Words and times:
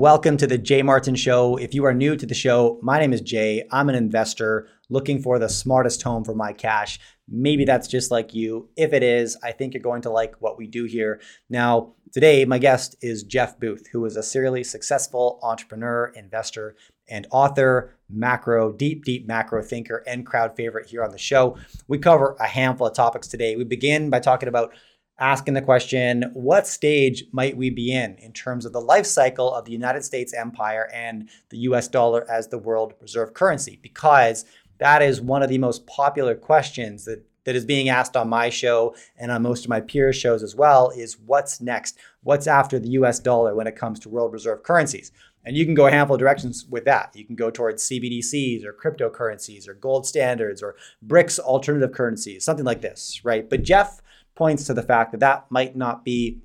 Welcome 0.00 0.38
to 0.38 0.46
the 0.46 0.56
Jay 0.56 0.80
Martin 0.80 1.14
Show. 1.14 1.58
If 1.58 1.74
you 1.74 1.84
are 1.84 1.92
new 1.92 2.16
to 2.16 2.24
the 2.24 2.32
show, 2.32 2.78
my 2.80 2.98
name 2.98 3.12
is 3.12 3.20
Jay. 3.20 3.64
I'm 3.70 3.90
an 3.90 3.94
investor 3.94 4.66
looking 4.88 5.20
for 5.20 5.38
the 5.38 5.50
smartest 5.50 6.02
home 6.02 6.24
for 6.24 6.34
my 6.34 6.54
cash. 6.54 6.98
Maybe 7.28 7.66
that's 7.66 7.86
just 7.86 8.10
like 8.10 8.32
you. 8.32 8.70
If 8.78 8.94
it 8.94 9.02
is, 9.02 9.36
I 9.42 9.52
think 9.52 9.74
you're 9.74 9.82
going 9.82 10.00
to 10.00 10.10
like 10.10 10.36
what 10.38 10.56
we 10.56 10.66
do 10.68 10.84
here. 10.84 11.20
Now, 11.50 11.92
today, 12.12 12.46
my 12.46 12.56
guest 12.56 12.96
is 13.02 13.24
Jeff 13.24 13.60
Booth, 13.60 13.88
who 13.92 14.02
is 14.06 14.16
a 14.16 14.22
serially 14.22 14.64
successful 14.64 15.38
entrepreneur, 15.42 16.10
investor, 16.16 16.76
and 17.10 17.26
author, 17.30 17.94
macro, 18.08 18.72
deep, 18.72 19.04
deep 19.04 19.28
macro 19.28 19.62
thinker, 19.62 20.02
and 20.06 20.24
crowd 20.24 20.56
favorite 20.56 20.88
here 20.88 21.04
on 21.04 21.10
the 21.10 21.18
show. 21.18 21.58
We 21.88 21.98
cover 21.98 22.38
a 22.40 22.46
handful 22.46 22.86
of 22.86 22.94
topics 22.94 23.28
today. 23.28 23.54
We 23.54 23.64
begin 23.64 24.08
by 24.08 24.20
talking 24.20 24.48
about 24.48 24.72
asking 25.20 25.54
the 25.54 25.62
question 25.62 26.30
what 26.32 26.66
stage 26.66 27.24
might 27.30 27.56
we 27.56 27.70
be 27.70 27.92
in 27.92 28.16
in 28.16 28.32
terms 28.32 28.64
of 28.64 28.72
the 28.72 28.80
life 28.80 29.06
cycle 29.06 29.54
of 29.54 29.66
the 29.66 29.72
United 29.72 30.04
States 30.04 30.34
empire 30.34 30.90
and 30.92 31.28
the 31.50 31.58
US 31.58 31.86
dollar 31.88 32.28
as 32.30 32.48
the 32.48 32.58
world 32.58 32.94
reserve 33.00 33.34
currency? 33.34 33.78
Because 33.82 34.44
that 34.78 35.02
is 35.02 35.20
one 35.20 35.42
of 35.42 35.50
the 35.50 35.58
most 35.58 35.86
popular 35.86 36.34
questions 36.34 37.04
that 37.04 37.24
that 37.44 37.56
is 37.56 37.64
being 37.64 37.88
asked 37.88 38.16
on 38.16 38.28
my 38.28 38.50
show 38.50 38.94
and 39.16 39.30
on 39.30 39.42
most 39.42 39.64
of 39.64 39.70
my 39.70 39.80
peers' 39.80 40.16
shows 40.16 40.42
as 40.42 40.54
well 40.54 40.90
is 40.90 41.18
what's 41.18 41.60
next? 41.60 41.98
What's 42.22 42.46
after 42.46 42.78
the 42.78 42.90
US 42.90 43.18
dollar 43.18 43.54
when 43.54 43.66
it 43.66 43.76
comes 43.76 43.98
to 44.00 44.08
world 44.08 44.32
reserve 44.32 44.62
currencies? 44.62 45.10
And 45.44 45.56
you 45.56 45.64
can 45.64 45.74
go 45.74 45.86
a 45.86 45.90
handful 45.90 46.16
of 46.16 46.20
directions 46.20 46.66
with 46.68 46.84
that. 46.84 47.12
You 47.14 47.24
can 47.24 47.34
go 47.34 47.50
towards 47.50 47.88
CBDCs 47.88 48.62
or 48.64 48.74
cryptocurrencies 48.74 49.66
or 49.68 49.74
gold 49.74 50.06
standards 50.06 50.62
or 50.62 50.76
BRICS 51.06 51.38
alternative 51.38 51.92
currencies, 51.92 52.44
something 52.44 52.66
like 52.66 52.82
this, 52.82 53.24
right? 53.24 53.48
But 53.48 53.62
Jeff 53.62 54.02
points 54.40 54.64
to 54.64 54.72
the 54.72 54.82
fact 54.82 55.12
that 55.12 55.20
that 55.20 55.44
might 55.50 55.76
not 55.76 56.02
be 56.02 56.40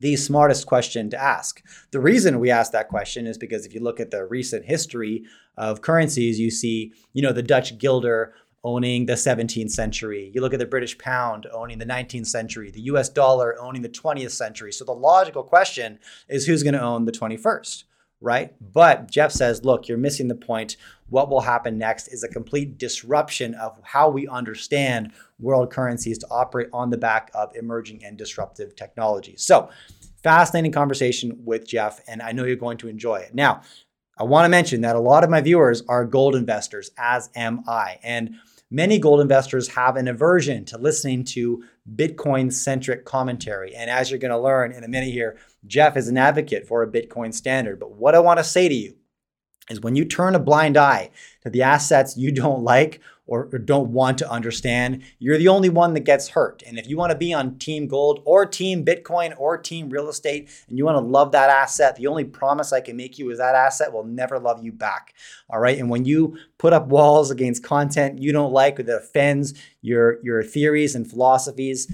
the 0.00 0.16
smartest 0.16 0.64
question 0.66 1.10
to 1.10 1.22
ask. 1.22 1.62
The 1.90 2.00
reason 2.00 2.40
we 2.40 2.50
ask 2.50 2.72
that 2.72 2.88
question 2.88 3.26
is 3.26 3.36
because 3.36 3.66
if 3.66 3.74
you 3.74 3.80
look 3.80 4.00
at 4.00 4.10
the 4.10 4.24
recent 4.24 4.64
history 4.64 5.24
of 5.58 5.82
currencies, 5.82 6.40
you 6.40 6.50
see, 6.50 6.94
you 7.12 7.20
know, 7.20 7.34
the 7.34 7.42
Dutch 7.42 7.76
guilder 7.76 8.32
owning 8.64 9.04
the 9.04 9.12
17th 9.12 9.70
century. 9.70 10.32
You 10.34 10.40
look 10.40 10.54
at 10.54 10.58
the 10.58 10.64
British 10.64 10.96
pound 10.96 11.46
owning 11.52 11.78
the 11.78 11.84
19th 11.84 12.28
century, 12.28 12.70
the 12.70 12.88
US 12.92 13.10
dollar 13.10 13.60
owning 13.60 13.82
the 13.82 13.90
20th 13.90 14.30
century. 14.30 14.72
So 14.72 14.86
the 14.86 14.92
logical 14.92 15.42
question 15.42 15.98
is 16.30 16.46
who's 16.46 16.62
going 16.62 16.74
to 16.74 16.80
own 16.80 17.04
the 17.04 17.12
21st? 17.12 17.84
Right? 18.20 18.54
But 18.72 19.10
Jeff 19.10 19.32
says, 19.32 19.64
look, 19.64 19.88
you're 19.88 19.98
missing 19.98 20.28
the 20.28 20.34
point. 20.34 20.76
What 21.08 21.30
will 21.30 21.40
happen 21.40 21.78
next 21.78 22.08
is 22.08 22.22
a 22.22 22.28
complete 22.28 22.78
disruption 22.78 23.54
of 23.54 23.78
how 23.82 24.10
we 24.10 24.26
understand 24.26 25.12
world 25.38 25.70
currencies 25.72 26.18
to 26.18 26.26
operate 26.30 26.68
on 26.72 26.90
the 26.90 26.98
back 26.98 27.30
of 27.34 27.54
emerging 27.54 28.04
and 28.04 28.16
disruptive 28.18 28.76
technologies. 28.76 29.42
So, 29.42 29.70
fascinating 30.22 30.72
conversation 30.72 31.40
with 31.44 31.66
Jeff, 31.66 32.00
and 32.08 32.20
I 32.20 32.32
know 32.32 32.44
you're 32.44 32.56
going 32.56 32.78
to 32.78 32.88
enjoy 32.88 33.16
it. 33.16 33.34
Now, 33.34 33.62
I 34.18 34.24
want 34.24 34.44
to 34.44 34.48
mention 34.48 34.80
that 34.80 34.96
a 34.96 35.00
lot 35.00 35.22
of 35.22 35.30
my 35.30 35.40
viewers 35.40 35.82
are 35.88 36.04
gold 36.04 36.34
investors, 36.34 36.90
as 36.98 37.30
am 37.36 37.62
I. 37.68 38.00
And 38.02 38.34
many 38.70 38.98
gold 38.98 39.20
investors 39.20 39.68
have 39.68 39.96
an 39.96 40.08
aversion 40.08 40.64
to 40.66 40.78
listening 40.78 41.24
to 41.24 41.62
Bitcoin 41.94 42.52
centric 42.52 43.04
commentary. 43.04 43.74
And 43.74 43.88
as 43.88 44.10
you're 44.10 44.18
going 44.18 44.32
to 44.32 44.38
learn 44.38 44.72
in 44.72 44.82
a 44.82 44.88
minute 44.88 45.12
here, 45.12 45.38
Jeff 45.66 45.96
is 45.96 46.08
an 46.08 46.16
advocate 46.16 46.66
for 46.66 46.82
a 46.82 46.90
Bitcoin 46.90 47.32
standard. 47.34 47.80
But 47.80 47.92
what 47.92 48.14
I 48.14 48.20
want 48.20 48.38
to 48.38 48.44
say 48.44 48.68
to 48.68 48.74
you 48.74 48.94
is 49.70 49.80
when 49.80 49.96
you 49.96 50.04
turn 50.04 50.34
a 50.34 50.40
blind 50.40 50.76
eye 50.76 51.10
to 51.42 51.50
the 51.50 51.62
assets 51.62 52.16
you 52.16 52.32
don't 52.32 52.62
like 52.62 53.00
or, 53.26 53.48
or, 53.52 53.58
don't 53.58 53.92
want 53.92 54.16
to 54.16 54.30
understand, 54.30 55.02
you're 55.18 55.36
the 55.36 55.48
only 55.48 55.68
one 55.68 55.92
that 55.92 56.00
gets 56.00 56.28
hurt. 56.28 56.62
And 56.66 56.78
if 56.78 56.88
you 56.88 56.96
want 56.96 57.12
to 57.12 57.18
be 57.18 57.34
on 57.34 57.58
Team 57.58 57.86
Gold 57.86 58.22
or 58.24 58.46
Team 58.46 58.86
Bitcoin 58.86 59.38
or 59.38 59.58
Team 59.58 59.90
Real 59.90 60.08
Estate 60.08 60.48
and 60.66 60.78
you 60.78 60.86
want 60.86 60.96
to 60.96 61.00
love 61.00 61.32
that 61.32 61.50
asset, 61.50 61.96
the 61.96 62.06
only 62.06 62.24
promise 62.24 62.72
I 62.72 62.80
can 62.80 62.96
make 62.96 63.18
you 63.18 63.30
is 63.30 63.36
that 63.36 63.54
asset 63.54 63.92
will 63.92 64.04
never 64.04 64.38
love 64.38 64.64
you 64.64 64.72
back. 64.72 65.12
All 65.50 65.60
right. 65.60 65.78
And 65.78 65.90
when 65.90 66.06
you 66.06 66.38
put 66.56 66.72
up 66.72 66.86
walls 66.86 67.30
against 67.30 67.62
content 67.62 68.18
you 68.18 68.32
don't 68.32 68.52
like 68.52 68.80
or 68.80 68.82
that 68.84 68.96
offends 68.96 69.52
your, 69.82 70.22
your 70.24 70.42
theories 70.42 70.94
and 70.94 71.08
philosophies, 71.08 71.86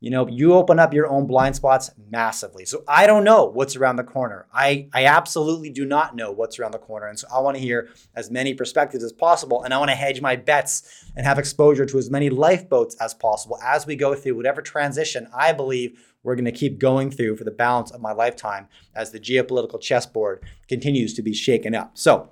you 0.00 0.10
know, 0.10 0.26
you 0.26 0.54
open 0.54 0.78
up 0.78 0.94
your 0.94 1.06
own 1.06 1.26
blind 1.26 1.54
spots 1.54 1.90
massively. 2.10 2.64
So 2.64 2.82
I 2.88 3.06
don't 3.06 3.22
know 3.22 3.44
what's 3.44 3.76
around 3.76 3.96
the 3.96 4.04
corner. 4.04 4.46
I, 4.52 4.88
I 4.94 5.04
absolutely 5.04 5.68
do 5.68 5.84
not 5.84 6.16
know 6.16 6.32
what's 6.32 6.58
around 6.58 6.72
the 6.72 6.78
corner. 6.78 7.06
And 7.06 7.18
so 7.18 7.28
I 7.32 7.38
want 7.40 7.58
to 7.58 7.62
hear 7.62 7.90
as 8.14 8.30
many 8.30 8.54
perspectives 8.54 9.04
as 9.04 9.12
possible. 9.12 9.62
And 9.62 9.74
I 9.74 9.78
want 9.78 9.90
to 9.90 9.94
hedge 9.94 10.22
my 10.22 10.36
bets 10.36 11.04
and 11.14 11.26
have 11.26 11.38
exposure 11.38 11.84
to 11.84 11.98
as 11.98 12.10
many 12.10 12.30
lifeboats 12.30 12.96
as 12.96 13.12
possible 13.12 13.58
as 13.62 13.86
we 13.86 13.94
go 13.94 14.14
through 14.14 14.36
whatever 14.36 14.62
transition 14.62 15.28
I 15.34 15.52
believe 15.52 16.02
we're 16.22 16.34
going 16.34 16.44
to 16.46 16.52
keep 16.52 16.78
going 16.78 17.10
through 17.10 17.36
for 17.36 17.44
the 17.44 17.50
balance 17.50 17.90
of 17.90 18.00
my 18.00 18.12
lifetime 18.12 18.68
as 18.94 19.10
the 19.10 19.20
geopolitical 19.20 19.80
chessboard 19.80 20.42
continues 20.68 21.14
to 21.14 21.22
be 21.22 21.34
shaken 21.34 21.74
up. 21.74 21.96
So, 21.96 22.30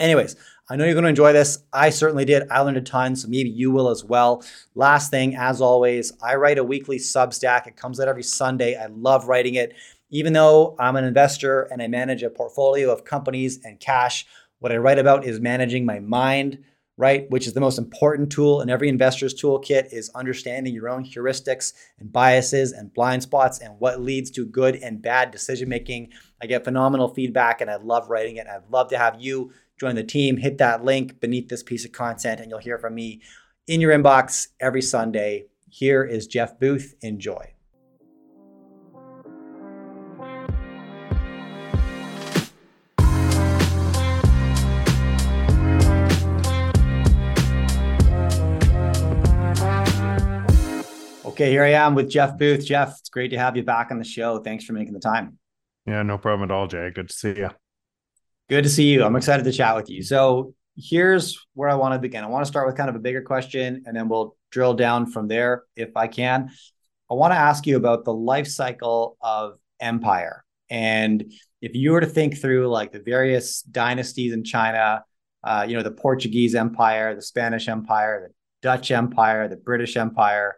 anyways, 0.00 0.36
I 0.70 0.76
know 0.76 0.84
you're 0.84 0.94
going 0.94 1.04
to 1.04 1.10
enjoy 1.10 1.34
this. 1.34 1.58
I 1.74 1.90
certainly 1.90 2.24
did. 2.24 2.48
I 2.50 2.60
learned 2.60 2.78
a 2.78 2.82
ton, 2.82 3.16
so 3.16 3.28
maybe 3.28 3.50
you 3.50 3.70
will 3.70 3.90
as 3.90 4.02
well. 4.02 4.42
Last 4.74 5.10
thing, 5.10 5.36
as 5.36 5.60
always, 5.60 6.12
I 6.22 6.36
write 6.36 6.56
a 6.56 6.64
weekly 6.64 6.96
Substack. 6.96 7.66
It 7.66 7.76
comes 7.76 8.00
out 8.00 8.08
every 8.08 8.22
Sunday. 8.22 8.74
I 8.74 8.86
love 8.86 9.28
writing 9.28 9.56
it. 9.56 9.74
Even 10.10 10.32
though 10.32 10.74
I'm 10.78 10.96
an 10.96 11.04
investor 11.04 11.62
and 11.62 11.82
I 11.82 11.88
manage 11.88 12.22
a 12.22 12.30
portfolio 12.30 12.90
of 12.90 13.04
companies 13.04 13.60
and 13.64 13.78
cash, 13.78 14.26
what 14.60 14.72
I 14.72 14.78
write 14.78 14.98
about 14.98 15.26
is 15.26 15.38
managing 15.38 15.84
my 15.84 15.98
mind, 15.98 16.64
right? 16.96 17.28
Which 17.30 17.46
is 17.46 17.52
the 17.52 17.60
most 17.60 17.76
important 17.76 18.30
tool 18.32 18.62
in 18.62 18.70
every 18.70 18.88
investor's 18.88 19.34
toolkit 19.34 19.92
is 19.92 20.10
understanding 20.14 20.72
your 20.72 20.88
own 20.88 21.04
heuristics 21.04 21.74
and 21.98 22.10
biases 22.10 22.72
and 22.72 22.94
blind 22.94 23.22
spots 23.22 23.58
and 23.58 23.78
what 23.80 24.00
leads 24.00 24.30
to 24.30 24.46
good 24.46 24.76
and 24.76 25.02
bad 25.02 25.30
decision 25.30 25.68
making. 25.68 26.12
I 26.40 26.46
get 26.46 26.64
phenomenal 26.64 27.08
feedback 27.08 27.60
and 27.60 27.70
I 27.70 27.76
love 27.76 28.08
writing 28.08 28.36
it. 28.36 28.46
I'd 28.46 28.70
love 28.70 28.88
to 28.90 28.98
have 28.98 29.20
you 29.20 29.52
join 29.78 29.94
the 29.94 30.04
team, 30.04 30.36
hit 30.36 30.58
that 30.58 30.84
link 30.84 31.20
beneath 31.20 31.48
this 31.48 31.62
piece 31.62 31.84
of 31.84 31.92
content, 31.92 32.40
and 32.40 32.50
you'll 32.50 32.58
hear 32.58 32.78
from 32.78 32.94
me 32.94 33.20
in 33.66 33.80
your 33.80 33.92
inbox 33.92 34.48
every 34.60 34.82
Sunday. 34.82 35.46
Here 35.68 36.04
is 36.04 36.26
Jeff 36.26 36.58
Booth. 36.60 36.94
Enjoy. 37.02 37.50
Okay, 51.24 51.50
here 51.50 51.64
I 51.64 51.70
am 51.70 51.96
with 51.96 52.08
Jeff 52.08 52.38
Booth. 52.38 52.64
Jeff, 52.64 52.96
it's 53.00 53.08
great 53.08 53.30
to 53.30 53.38
have 53.38 53.56
you 53.56 53.64
back 53.64 53.90
on 53.90 53.98
the 53.98 54.04
show. 54.04 54.38
Thanks 54.38 54.64
for 54.64 54.72
making 54.72 54.92
the 54.92 55.00
time. 55.00 55.36
Yeah, 55.84 56.04
no 56.04 56.16
problem 56.16 56.48
at 56.48 56.54
all, 56.54 56.68
Jay. 56.68 56.92
Good 56.94 57.08
to 57.08 57.14
see 57.14 57.34
you. 57.36 57.50
Good 58.48 58.64
to 58.64 58.68
see 58.68 58.92
you. 58.92 59.04
I'm 59.04 59.16
excited 59.16 59.44
to 59.44 59.52
chat 59.52 59.74
with 59.74 59.88
you. 59.88 60.02
So 60.02 60.54
here's 60.76 61.46
where 61.54 61.70
I 61.70 61.76
want 61.76 61.94
to 61.94 61.98
begin. 61.98 62.24
I 62.24 62.26
want 62.26 62.44
to 62.44 62.48
start 62.48 62.66
with 62.66 62.76
kind 62.76 62.90
of 62.90 62.96
a 62.96 62.98
bigger 62.98 63.22
question 63.22 63.84
and 63.86 63.96
then 63.96 64.08
we'll 64.08 64.36
drill 64.50 64.74
down 64.74 65.06
from 65.06 65.28
there 65.28 65.62
if 65.76 65.96
I 65.96 66.08
can. 66.08 66.50
I 67.10 67.14
want 67.14 67.32
to 67.32 67.38
ask 67.38 67.66
you 67.66 67.76
about 67.76 68.04
the 68.04 68.12
life 68.12 68.46
cycle 68.46 69.16
of 69.22 69.58
empire. 69.80 70.44
And 70.68 71.32
if 71.62 71.74
you 71.74 71.92
were 71.92 72.00
to 72.00 72.06
think 72.06 72.38
through 72.38 72.68
like 72.68 72.92
the 72.92 73.00
various 73.00 73.62
dynasties 73.62 74.34
in 74.34 74.44
China, 74.44 75.04
uh, 75.42 75.64
you 75.66 75.76
know, 75.76 75.82
the 75.82 75.90
Portuguese 75.90 76.54
Empire, 76.54 77.14
the 77.14 77.22
Spanish 77.22 77.68
Empire, 77.68 78.28
the 78.28 78.34
Dutch 78.60 78.90
Empire, 78.90 79.48
the 79.48 79.56
British 79.56 79.96
Empire, 79.96 80.56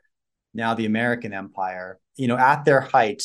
now 0.54 0.74
the 0.74 0.86
American 0.86 1.32
Empire, 1.32 2.00
you 2.16 2.26
know, 2.26 2.36
at 2.36 2.64
their 2.64 2.80
height, 2.80 3.22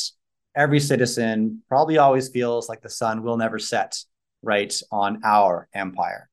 every 0.54 0.78
citizen 0.78 1.62
probably 1.68 1.98
always 1.98 2.28
feels 2.28 2.68
like 2.68 2.82
the 2.82 2.90
sun 2.90 3.22
will 3.22 3.36
never 3.36 3.58
set 3.58 4.04
right, 4.42 4.72
on 4.90 5.20
our 5.24 5.68
empire. 5.74 6.28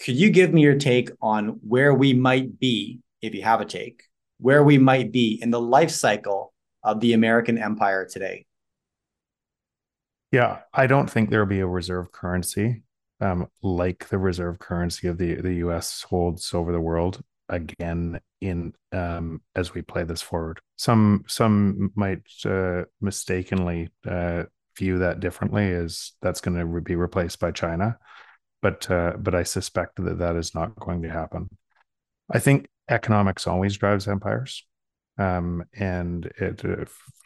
Could 0.00 0.16
you 0.16 0.30
give 0.30 0.52
me 0.52 0.62
your 0.62 0.76
take 0.76 1.10
on 1.20 1.58
where 1.66 1.92
we 1.92 2.14
might 2.14 2.58
be, 2.58 3.00
if 3.20 3.34
you 3.34 3.42
have 3.42 3.60
a 3.60 3.64
take, 3.64 4.04
where 4.38 4.62
we 4.62 4.78
might 4.78 5.10
be 5.10 5.38
in 5.42 5.50
the 5.50 5.60
life 5.60 5.90
cycle 5.90 6.52
of 6.84 7.00
the 7.00 7.14
American 7.14 7.58
empire 7.58 8.06
today? 8.06 8.46
Yeah, 10.30 10.60
I 10.72 10.86
don't 10.86 11.10
think 11.10 11.30
there 11.30 11.40
will 11.40 11.46
be 11.46 11.60
a 11.60 11.66
reserve 11.66 12.12
currency 12.12 12.82
um, 13.20 13.48
like 13.62 14.08
the 14.08 14.18
reserve 14.18 14.58
currency 14.58 15.08
of 15.08 15.18
the 15.18 15.34
the 15.36 15.54
U.S. 15.54 16.02
holds 16.02 16.54
over 16.54 16.72
the 16.72 16.80
world 16.80 17.22
again 17.48 18.20
in 18.40 18.74
um, 18.92 19.40
as 19.56 19.74
we 19.74 19.82
play 19.82 20.04
this 20.04 20.22
forward. 20.22 20.60
Some 20.76 21.24
some 21.26 21.92
might 21.94 22.22
uh, 22.44 22.84
mistakenly 23.00 23.90
uh, 24.06 24.44
view 24.78 24.98
that 24.98 25.20
differently 25.20 25.66
is 25.66 26.12
that's 26.22 26.40
going 26.40 26.56
to 26.58 26.80
be 26.80 26.96
replaced 26.96 27.40
by 27.40 27.50
China, 27.50 27.98
but 28.62 28.90
uh, 28.90 29.14
but 29.18 29.34
I 29.34 29.42
suspect 29.42 29.96
that 29.96 30.18
that 30.18 30.36
is 30.36 30.54
not 30.54 30.76
going 30.76 31.02
to 31.02 31.10
happen. 31.10 31.48
I 32.30 32.38
think 32.38 32.68
economics 32.88 33.46
always 33.46 33.76
drives 33.76 34.08
empires, 34.08 34.64
um, 35.18 35.64
and 35.74 36.26
it 36.38 36.64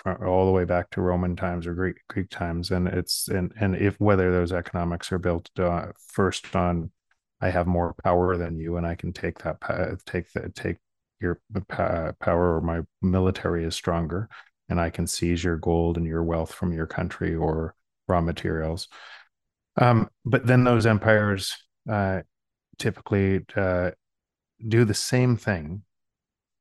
uh, 0.04 0.14
all 0.25 0.46
the 0.46 0.52
way 0.52 0.64
back 0.64 0.90
to 0.90 1.00
Roman 1.00 1.37
times 1.37 1.66
or 1.66 1.75
Greek 1.75 1.96
Greek 2.08 2.31
times, 2.31 2.70
and 2.70 2.88
it's 2.88 3.28
and 3.28 3.52
and 3.60 3.76
if 3.76 4.00
whether 4.00 4.32
those 4.32 4.52
economics 4.52 5.12
are 5.12 5.19
built 5.19 5.49
uh, 5.58 5.87
first 6.08 6.54
on, 6.56 6.90
I 7.40 7.50
have 7.50 7.66
more 7.66 7.94
power 8.02 8.37
than 8.37 8.58
you, 8.58 8.76
and 8.76 8.87
I 8.87 8.94
can 8.94 9.12
take 9.12 9.38
that 9.40 9.60
take 10.06 10.32
that 10.32 10.54
take 10.54 10.78
your 11.20 11.40
power, 11.69 12.56
or 12.56 12.60
my 12.60 12.81
military 13.00 13.64
is 13.64 13.75
stronger 13.75 14.28
and 14.72 14.80
I 14.80 14.90
can 14.90 15.06
seize 15.06 15.44
your 15.44 15.58
gold 15.58 15.98
and 15.98 16.06
your 16.06 16.24
wealth 16.24 16.52
from 16.52 16.72
your 16.72 16.86
country 16.86 17.34
or 17.34 17.76
raw 18.08 18.22
materials. 18.22 18.88
Um, 19.76 20.08
but 20.24 20.46
then 20.46 20.64
those 20.64 20.86
empires 20.86 21.56
uh, 21.88 22.22
typically 22.78 23.44
uh, 23.54 23.90
do 24.66 24.84
the 24.84 24.94
same 24.94 25.36
thing 25.36 25.82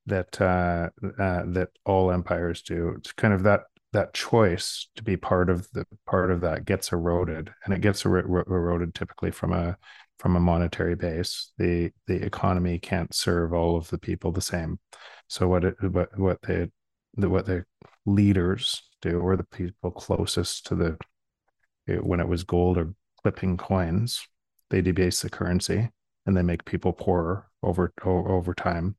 that 0.08 0.40
uh, 0.42 0.90
uh, 1.20 1.44
that 1.48 1.70
all 1.86 2.12
empires 2.12 2.62
do. 2.62 2.96
It's 2.98 3.14
kind 3.14 3.34
of 3.34 3.44
that 3.44 3.62
that 3.94 4.14
choice 4.14 4.90
to 4.96 5.04
be 5.04 5.18
part 5.18 5.50
of 5.50 5.70
the 5.72 5.86
part 6.06 6.32
of 6.32 6.42
that 6.42 6.66
gets 6.66 6.92
eroded, 6.92 7.52
and 7.64 7.74
it 7.74 7.82
gets 7.82 8.06
er- 8.06 8.44
eroded 8.48 8.94
typically 8.94 9.32
from 9.32 9.54
a 9.54 9.78
from 10.20 10.36
a 10.36 10.40
monetary 10.40 10.96
base. 10.96 11.54
The 11.58 11.92
the 12.08 12.22
economy 12.24 12.78
can't 12.78 13.14
serve 13.14 13.54
all 13.54 13.78
of 13.78 13.90
the 13.90 13.98
people 13.98 14.32
the 14.34 14.42
same. 14.42 14.80
So 15.28 15.48
what 15.48 15.64
it 15.64 15.76
what 15.82 16.18
what 16.20 16.42
they 16.42 16.70
the 17.16 17.30
what 17.30 17.46
the 17.46 17.66
leaders 18.06 18.84
do, 19.02 19.20
or 19.20 19.36
the 19.36 19.44
people 19.44 19.92
closest 19.92 20.68
to 20.68 20.76
the 20.76 20.98
when 21.88 22.20
it 22.20 22.28
was 22.28 22.44
gold 22.44 22.78
or 22.78 22.94
clipping 23.22 23.58
coins, 23.58 24.26
they 24.70 24.82
debase 24.82 25.22
the 25.22 25.30
currency 25.30 25.90
and 26.26 26.38
they 26.38 26.42
make 26.42 26.66
people 26.66 26.94
poorer 26.94 27.48
over 27.64 27.92
over 28.06 28.54
time, 28.54 28.96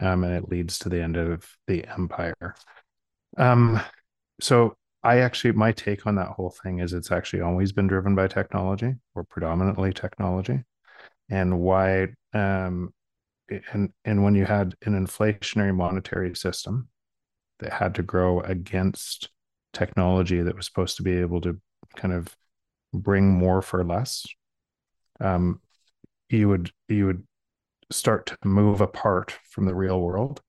um, 0.00 0.24
and 0.24 0.34
it 0.34 0.48
leads 0.48 0.78
to 0.78 0.88
the 0.88 1.02
end 1.02 1.16
of 1.16 1.46
the 1.66 1.84
empire. 1.86 2.54
Um, 3.36 3.80
so 4.40 4.76
I 5.02 5.18
actually 5.18 5.52
my 5.52 5.72
take 5.72 6.06
on 6.06 6.16
that 6.16 6.28
whole 6.28 6.54
thing 6.62 6.80
is 6.80 6.92
it's 6.92 7.12
actually 7.12 7.42
always 7.42 7.72
been 7.72 7.86
driven 7.86 8.14
by 8.14 8.28
technology 8.28 8.94
or 9.14 9.24
predominantly 9.24 9.92
technology, 9.92 10.62
and 11.28 11.60
why 11.60 12.08
um, 12.32 12.92
and 13.72 13.90
and 14.04 14.22
when 14.24 14.34
you 14.34 14.44
had 14.44 14.74
an 14.84 14.94
inflationary 14.94 15.74
monetary 15.74 16.34
system 16.34 16.88
that 17.60 17.72
had 17.72 17.94
to 17.94 18.02
grow 18.02 18.40
against 18.40 19.30
technology 19.72 20.42
that 20.42 20.56
was 20.56 20.66
supposed 20.66 20.96
to 20.96 21.02
be 21.02 21.16
able 21.18 21.40
to 21.40 21.60
kind 21.96 22.12
of 22.12 22.36
bring 22.92 23.30
more 23.30 23.62
for 23.62 23.84
less 23.84 24.26
um, 25.20 25.60
you 26.28 26.48
would 26.48 26.72
you 26.88 27.06
would 27.06 27.26
start 27.90 28.26
to 28.26 28.36
move 28.44 28.80
apart 28.80 29.36
from 29.44 29.66
the 29.66 29.74
real 29.74 30.00
world 30.00 30.40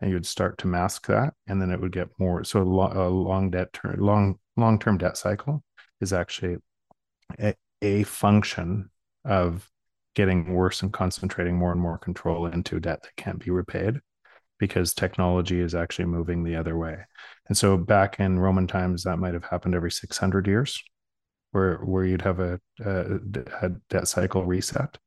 and 0.00 0.10
you 0.10 0.16
would 0.16 0.26
start 0.26 0.58
to 0.58 0.66
mask 0.66 1.06
that. 1.06 1.34
And 1.46 1.60
then 1.60 1.70
it 1.70 1.80
would 1.80 1.92
get 1.92 2.08
more 2.18 2.44
so 2.44 2.60
a, 2.60 2.62
a 2.62 3.08
long 3.08 3.50
debt 3.50 3.72
term 3.72 3.98
long 3.98 4.38
long 4.56 4.78
term 4.78 4.98
debt 4.98 5.16
cycle 5.16 5.62
is 6.00 6.12
actually 6.12 6.58
a, 7.38 7.54
a 7.82 8.04
function 8.04 8.90
of 9.24 9.70
getting 10.14 10.52
worse 10.52 10.82
and 10.82 10.92
concentrating 10.92 11.56
more 11.56 11.72
and 11.72 11.80
more 11.80 11.98
control 11.98 12.46
into 12.46 12.78
debt 12.78 13.02
that 13.02 13.16
can't 13.16 13.44
be 13.44 13.50
repaid 13.50 14.00
because 14.58 14.94
technology 14.94 15.60
is 15.60 15.74
actually 15.74 16.04
moving 16.04 16.44
the 16.44 16.56
other 16.56 16.76
way 16.76 16.98
and 17.48 17.56
so 17.56 17.76
back 17.76 18.20
in 18.20 18.38
roman 18.38 18.66
times 18.66 19.04
that 19.04 19.18
might 19.18 19.34
have 19.34 19.44
happened 19.44 19.74
every 19.74 19.90
600 19.90 20.46
years 20.46 20.82
where 21.52 21.76
where 21.78 22.04
you'd 22.04 22.22
have 22.22 22.40
a, 22.40 22.60
a, 22.84 23.18
a 23.62 23.68
debt 23.88 24.08
cycle 24.08 24.44
reset 24.44 24.98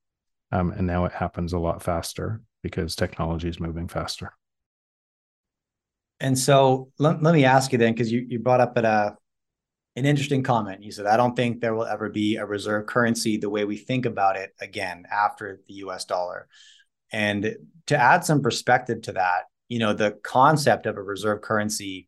um, 0.52 0.72
and 0.72 0.88
now 0.88 1.06
it 1.06 1.12
happens 1.12 1.54
a 1.54 1.60
lot 1.60 1.84
faster 1.84 2.42
because 2.64 2.96
technology 2.96 3.50
is 3.50 3.60
moving 3.60 3.88
faster. 3.88 4.34
And 6.20 6.38
so 6.38 6.92
let, 6.98 7.22
let 7.22 7.34
me 7.34 7.46
ask 7.46 7.72
you 7.72 7.78
then, 7.78 7.94
because 7.94 8.12
you, 8.12 8.26
you 8.28 8.40
brought 8.40 8.62
up 8.62 8.78
at 8.78 8.86
a, 8.86 9.16
an 9.96 10.06
interesting 10.06 10.44
comment. 10.44 10.84
You 10.84 10.92
said, 10.92 11.06
I 11.06 11.18
don't 11.18 11.36
think 11.36 11.60
there 11.60 11.76
will 11.76 11.86
ever 11.86 12.10
be 12.10 12.38
a 12.38 12.46
reserve 12.46 12.88
currency 12.88 13.38
the 13.38 13.50
way 13.50 13.66
we 13.66 13.78
think 13.78 14.06
about 14.06 14.36
it 14.36 14.52
again 14.60 15.06
after 15.12 15.60
the 15.68 15.76
US 15.76 16.06
dollar. 16.06 16.48
And 17.12 17.56
to 17.88 17.98
add 17.98 18.26
some 18.26 18.42
perspective 18.42 19.02
to 19.04 19.14
that, 19.14 19.44
you 19.70 19.80
know, 19.80 19.94
the 19.94 20.18
concept 20.24 20.86
of 20.86 20.98
a 20.98 21.02
reserve 21.02 21.42
currency 21.42 22.08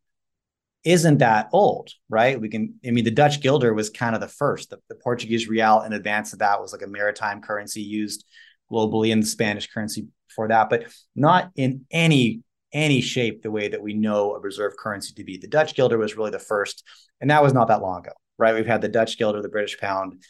isn't 0.83 1.17
that 1.17 1.49
old, 1.51 1.91
right? 2.09 2.39
We 2.39 2.49
can, 2.49 2.75
I 2.85 2.91
mean, 2.91 3.03
the 3.03 3.11
Dutch 3.11 3.41
guilder 3.41 3.73
was 3.73 3.89
kind 3.89 4.15
of 4.15 4.21
the 4.21 4.27
first. 4.27 4.69
The, 4.69 4.79
the, 4.87 4.95
Portuguese 4.95 5.49
real 5.49 5.81
in 5.81 5.91
advance 5.91 6.31
of 6.31 6.39
that 6.39 6.61
was 6.61 6.71
like 6.71 6.83
a 6.83 6.87
maritime 6.87 7.41
currency 7.41 7.81
used 7.81 8.25
globally, 8.71 9.11
and 9.11 9.21
the 9.21 9.27
Spanish 9.27 9.67
currency 9.67 10.07
before 10.27 10.47
that, 10.47 10.69
but 10.69 10.85
not 11.15 11.51
in 11.55 11.85
any 11.91 12.43
any 12.71 13.01
shape 13.01 13.41
the 13.41 13.49
way 13.49 13.67
that 13.67 13.81
we 13.81 13.93
know 13.93 14.35
a 14.35 14.39
reserve 14.39 14.77
currency 14.77 15.11
to 15.15 15.23
be. 15.23 15.37
The 15.37 15.47
Dutch 15.47 15.73
guilder 15.73 15.97
was 15.97 16.15
really 16.15 16.29
the 16.29 16.37
first, 16.37 16.83
and 17.19 17.31
that 17.31 17.41
was 17.41 17.51
not 17.51 17.67
that 17.69 17.81
long 17.81 18.01
ago, 18.01 18.11
right? 18.37 18.53
We've 18.53 18.65
had 18.65 18.81
the 18.81 18.87
Dutch 18.87 19.17
guilder, 19.17 19.41
the 19.41 19.49
British 19.49 19.79
pound, 19.79 20.21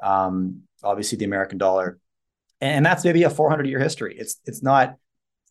um, 0.00 0.62
obviously 0.84 1.18
the 1.18 1.24
American 1.24 1.58
dollar, 1.58 1.98
and 2.60 2.84
that's 2.84 3.04
maybe 3.04 3.22
a 3.22 3.30
400 3.30 3.66
year 3.66 3.78
history. 3.78 4.16
It's 4.18 4.40
it's 4.44 4.62
not 4.62 4.96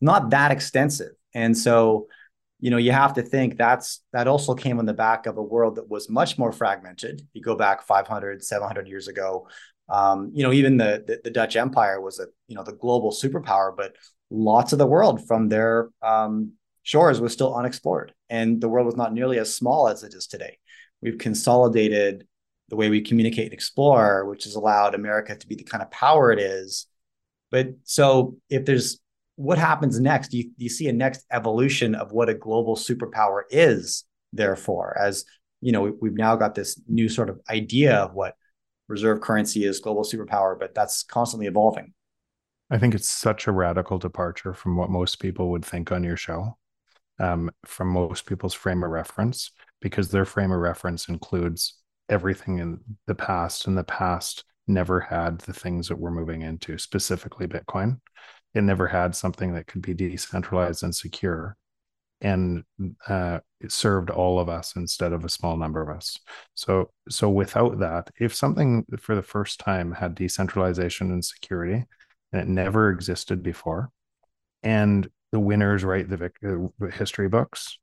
not 0.00 0.30
that 0.30 0.50
extensive, 0.50 1.12
and 1.34 1.56
so 1.56 2.08
you 2.60 2.70
know, 2.70 2.76
you 2.76 2.90
have 2.90 3.14
to 3.14 3.22
think 3.22 3.56
that's 3.56 4.02
that 4.12 4.26
also 4.26 4.54
came 4.54 4.78
on 4.78 4.86
the 4.86 4.94
back 4.94 5.26
of 5.26 5.36
a 5.36 5.42
world 5.42 5.76
that 5.76 5.88
was 5.88 6.10
much 6.10 6.38
more 6.38 6.52
fragmented. 6.52 7.22
You 7.32 7.42
go 7.42 7.54
back 7.54 7.82
500, 7.82 8.42
700 8.42 8.88
years 8.88 9.06
ago. 9.06 9.48
Um, 9.88 10.32
you 10.34 10.42
know, 10.42 10.52
even 10.52 10.76
the, 10.76 11.04
the, 11.06 11.20
the 11.24 11.30
Dutch 11.30 11.56
Empire 11.56 12.00
was 12.00 12.18
a 12.18 12.26
you 12.48 12.56
know 12.56 12.64
the 12.64 12.72
global 12.72 13.12
superpower, 13.12 13.74
but 13.76 13.94
lots 14.30 14.72
of 14.72 14.78
the 14.78 14.86
world 14.86 15.26
from 15.26 15.48
their 15.48 15.90
um, 16.02 16.52
shores 16.82 17.20
was 17.20 17.32
still 17.32 17.54
unexplored, 17.54 18.12
and 18.28 18.60
the 18.60 18.68
world 18.68 18.86
was 18.86 18.96
not 18.96 19.14
nearly 19.14 19.38
as 19.38 19.54
small 19.54 19.88
as 19.88 20.02
it 20.02 20.12
is 20.14 20.26
today. 20.26 20.58
We've 21.00 21.18
consolidated 21.18 22.26
the 22.70 22.76
way 22.76 22.90
we 22.90 23.00
communicate 23.00 23.46
and 23.46 23.54
explore, 23.54 24.26
which 24.26 24.44
has 24.44 24.56
allowed 24.56 24.94
America 24.94 25.36
to 25.36 25.46
be 25.46 25.54
the 25.54 25.64
kind 25.64 25.82
of 25.82 25.90
power 25.90 26.32
it 26.32 26.40
is. 26.40 26.86
But 27.50 27.68
so 27.84 28.36
if 28.50 28.64
there's 28.64 29.00
what 29.36 29.56
happens 29.56 30.00
next? 30.00 30.34
You, 30.34 30.50
you 30.56 30.68
see 30.68 30.88
a 30.88 30.92
next 30.92 31.24
evolution 31.30 31.94
of 31.94 32.10
what 32.10 32.28
a 32.28 32.34
global 32.34 32.74
superpower 32.74 33.42
is? 33.50 34.04
Therefore, 34.32 34.98
as 35.00 35.24
you 35.60 35.72
know, 35.72 35.96
we've 36.00 36.16
now 36.16 36.36
got 36.36 36.54
this 36.54 36.80
new 36.88 37.08
sort 37.08 37.30
of 37.30 37.40
idea 37.48 37.94
of 37.96 38.14
what 38.14 38.34
reserve 38.88 39.20
currency 39.20 39.64
is, 39.64 39.80
global 39.80 40.02
superpower, 40.02 40.58
but 40.58 40.74
that's 40.74 41.02
constantly 41.02 41.46
evolving. 41.46 41.92
I 42.70 42.78
think 42.78 42.94
it's 42.94 43.08
such 43.08 43.46
a 43.46 43.52
radical 43.52 43.98
departure 43.98 44.52
from 44.52 44.76
what 44.76 44.90
most 44.90 45.20
people 45.20 45.50
would 45.50 45.64
think 45.64 45.92
on 45.92 46.04
your 46.04 46.16
show, 46.16 46.58
um, 47.18 47.50
from 47.64 47.88
most 47.88 48.26
people's 48.26 48.54
frame 48.54 48.82
of 48.82 48.90
reference, 48.90 49.52
because 49.80 50.10
their 50.10 50.24
frame 50.24 50.52
of 50.52 50.58
reference 50.60 51.08
includes 51.08 51.74
everything 52.08 52.58
in 52.58 52.80
the 53.06 53.14
past, 53.14 53.66
and 53.66 53.78
the 53.78 53.84
past 53.84 54.44
never 54.68 55.00
had 55.00 55.38
the 55.40 55.52
things 55.52 55.88
that 55.88 55.98
we're 55.98 56.10
moving 56.10 56.42
into, 56.42 56.78
specifically 56.78 57.46
Bitcoin. 57.46 58.00
It 58.54 58.62
never 58.62 58.86
had 58.86 59.14
something 59.14 59.54
that 59.54 59.66
could 59.66 59.82
be 59.82 59.94
decentralized 59.94 60.82
and 60.82 60.94
secure 60.94 61.56
and 62.20 62.64
uh, 63.06 63.38
it 63.60 63.70
served 63.70 64.10
all 64.10 64.40
of 64.40 64.48
us 64.48 64.74
instead 64.76 65.12
of 65.12 65.24
a 65.24 65.28
small 65.28 65.56
number 65.56 65.80
of 65.80 65.94
us. 65.94 66.18
So 66.54 66.90
so 67.08 67.30
without 67.30 67.78
that 67.80 68.10
if 68.18 68.34
something 68.34 68.84
for 68.98 69.14
the 69.14 69.22
first 69.22 69.60
time 69.60 69.92
had 69.92 70.14
decentralization 70.14 71.12
and 71.12 71.24
security 71.24 71.84
and 72.32 72.42
it 72.42 72.48
never 72.48 72.90
existed 72.90 73.42
before 73.42 73.90
and 74.62 75.08
the 75.32 75.40
winners 75.40 75.84
write 75.84 76.08
the 76.08 76.72
uh, 76.82 76.86
history 76.86 77.28
books 77.28 77.78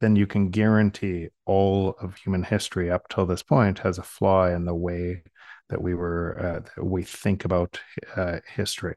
then 0.00 0.16
you 0.16 0.26
can 0.26 0.50
guarantee 0.50 1.28
all 1.46 1.94
of 2.00 2.16
human 2.16 2.42
history 2.42 2.90
up 2.90 3.08
till 3.08 3.26
this 3.26 3.42
point 3.42 3.78
has 3.78 3.98
a 3.98 4.02
flaw 4.02 4.46
in 4.46 4.64
the 4.64 4.74
way 4.74 5.22
that 5.68 5.82
we 5.82 5.94
were 5.94 6.38
uh, 6.38 6.60
that 6.76 6.84
we 6.84 7.02
think 7.02 7.44
about 7.44 7.80
uh, 8.16 8.38
history 8.54 8.94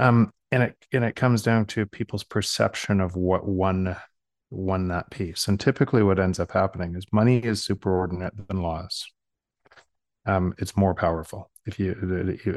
um, 0.00 0.32
and 0.50 0.62
it 0.62 0.76
and 0.92 1.04
it 1.04 1.14
comes 1.14 1.42
down 1.42 1.66
to 1.66 1.86
people's 1.86 2.24
perception 2.24 3.00
of 3.00 3.16
what 3.16 3.46
won 3.46 3.96
won 4.50 4.88
that 4.88 5.10
piece. 5.10 5.46
And 5.46 5.60
typically, 5.60 6.02
what 6.02 6.18
ends 6.18 6.40
up 6.40 6.52
happening 6.52 6.96
is 6.96 7.04
money 7.12 7.38
is 7.38 7.66
superordinate 7.66 8.48
than 8.48 8.62
laws. 8.62 9.06
Um, 10.26 10.54
it's 10.58 10.76
more 10.76 10.94
powerful. 10.94 11.50
If 11.66 11.78
you 11.78 11.92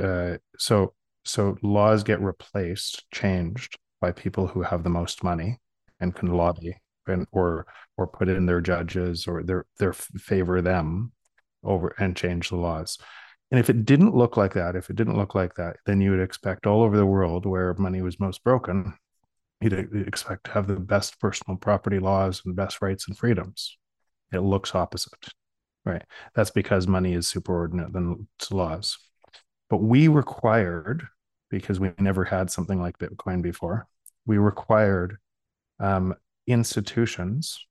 uh, 0.01 0.37
so 0.57 0.93
so 1.25 1.57
laws 1.61 2.03
get 2.03 2.21
replaced, 2.21 3.09
changed 3.11 3.77
by 4.01 4.11
people 4.11 4.47
who 4.47 4.61
have 4.61 4.83
the 4.83 4.89
most 4.89 5.23
money 5.23 5.59
and 5.99 6.15
can 6.15 6.29
lobby 6.29 6.77
and 7.07 7.27
or 7.31 7.67
or 7.97 8.07
put 8.07 8.29
in 8.29 8.45
their 8.45 8.61
judges 8.61 9.27
or 9.27 9.43
their 9.43 9.65
their 9.79 9.93
favor 9.93 10.61
them 10.61 11.11
over 11.63 11.95
and 11.97 12.15
change 12.15 12.49
the 12.49 12.55
laws. 12.55 12.97
And 13.51 13.59
if 13.59 13.69
it 13.69 13.85
didn't 13.85 14.15
look 14.15 14.35
like 14.35 14.53
that, 14.53 14.75
if 14.75 14.89
it 14.89 14.95
didn't 14.95 15.17
look 15.17 15.35
like 15.35 15.55
that, 15.55 15.77
then 15.85 16.01
you 16.01 16.11
would 16.11 16.19
expect 16.19 16.65
all 16.65 16.81
over 16.81 16.97
the 16.97 17.05
world 17.05 17.45
where 17.45 17.73
money 17.75 18.01
was 18.01 18.19
most 18.19 18.43
broken, 18.43 18.93
you'd 19.61 20.07
expect 20.07 20.45
to 20.45 20.51
have 20.51 20.67
the 20.67 20.79
best 20.79 21.19
personal 21.19 21.57
property 21.57 21.99
laws 21.99 22.41
and 22.45 22.55
best 22.55 22.81
rights 22.81 23.07
and 23.07 23.17
freedoms. 23.17 23.77
It 24.33 24.39
looks 24.39 24.73
opposite, 24.73 25.27
right? 25.85 26.03
That's 26.33 26.51
because 26.51 26.87
money 26.87 27.13
is 27.13 27.31
superordinate 27.31 27.93
than 27.93 28.27
to 28.39 28.55
laws. 28.55 28.97
But 29.69 29.77
we 29.77 30.07
required, 30.07 31.07
because 31.49 31.79
we 31.79 31.91
never 31.99 32.25
had 32.25 32.49
something 32.49 32.81
like 32.81 32.97
Bitcoin 32.97 33.41
before, 33.41 33.87
we 34.25 34.37
required 34.37 35.17
um, 35.79 36.15
institutions 36.47 37.65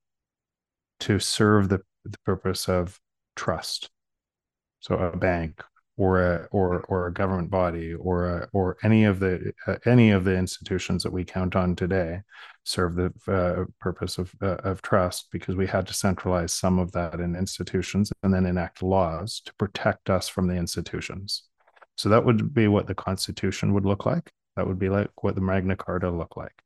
to 1.01 1.19
serve 1.19 1.69
the, 1.69 1.81
the 2.05 2.19
purpose 2.25 2.69
of 2.69 3.01
trust. 3.37 3.91
So 4.81 4.97
a 4.97 5.17
bank 5.17 5.63
or 5.97 6.21
a 6.21 6.49
or 6.51 6.81
or 6.89 7.07
a 7.07 7.13
government 7.13 7.51
body 7.51 7.95
or 7.95 8.27
a, 8.27 8.49
or 8.53 8.77
any 8.83 9.05
of 9.05 9.21
the 9.21 9.53
uh, 9.67 9.77
any 9.85 10.11
of 10.11 10.25
the 10.25 10.37
institutions 10.37 11.03
that 11.03 11.13
we 11.13 11.25
count 11.25 11.55
on 11.55 11.77
today 11.77 12.21
serve 12.65 12.95
the 12.95 13.13
uh, 13.29 13.65
purpose 13.79 14.19
of 14.19 14.35
uh, 14.43 14.57
of 14.65 14.81
trust 14.83 15.29
because 15.31 15.55
we 15.55 15.67
had 15.67 15.87
to 15.87 15.95
centralize 15.95 16.53
some 16.53 16.79
of 16.79 16.93
that 16.93 17.21
in 17.21 17.37
institutions 17.37 18.13
and 18.23 18.33
then 18.33 18.47
enact 18.47 18.83
laws 18.83 19.41
to 19.45 19.55
protect 19.55 20.09
us 20.09 20.29
from 20.29 20.49
the 20.49 20.57
institutions. 20.57 21.45
So 21.97 22.09
that 22.09 22.25
would 22.25 22.55
be 22.55 22.69
what 22.69 22.87
the 22.87 22.95
Constitution 22.95 23.75
would 23.75 23.85
look 23.85 24.07
like. 24.07 24.31
That 24.57 24.67
would 24.67 24.79
be 24.79 24.89
like 24.89 25.23
what 25.23 25.35
the 25.35 25.41
Magna 25.41 25.77
Carta 25.77 26.11
look 26.11 26.37
like. 26.37 26.63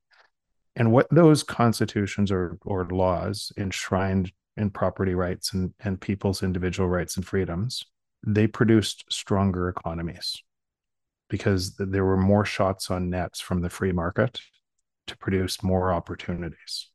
And 0.76 0.92
what 0.92 1.08
those 1.10 1.42
constitutions 1.42 2.30
or 2.30 2.58
or 2.64 2.86
laws 2.86 3.52
enshrined 3.56 4.30
in 4.56 4.70
property 4.70 5.14
rights 5.14 5.52
and, 5.52 5.72
and 5.80 6.00
people's 6.00 6.42
individual 6.42 6.88
rights 6.88 7.16
and 7.16 7.26
freedoms, 7.26 7.84
they 8.26 8.46
produced 8.46 9.04
stronger 9.10 9.68
economies 9.68 10.42
because 11.28 11.74
there 11.76 12.04
were 12.04 12.16
more 12.16 12.44
shots 12.44 12.90
on 12.90 13.10
nets 13.10 13.40
from 13.40 13.60
the 13.60 13.70
free 13.70 13.92
market 13.92 14.40
to 15.06 15.16
produce 15.18 15.62
more 15.62 15.92
opportunities. 15.92 16.88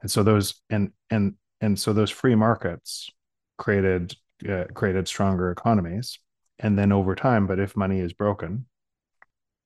And 0.00 0.10
so 0.10 0.22
those 0.22 0.60
and 0.70 0.92
and 1.10 1.34
and 1.60 1.78
so 1.78 1.92
those 1.92 2.10
free 2.10 2.34
markets 2.34 3.10
created 3.56 4.14
uh, 4.48 4.64
created 4.74 5.08
stronger 5.08 5.50
economies. 5.50 6.18
And 6.60 6.78
then 6.78 6.92
over 6.92 7.14
time 7.14 7.46
but 7.46 7.58
if 7.58 7.76
money 7.76 8.00
is 8.00 8.12
broken 8.12 8.66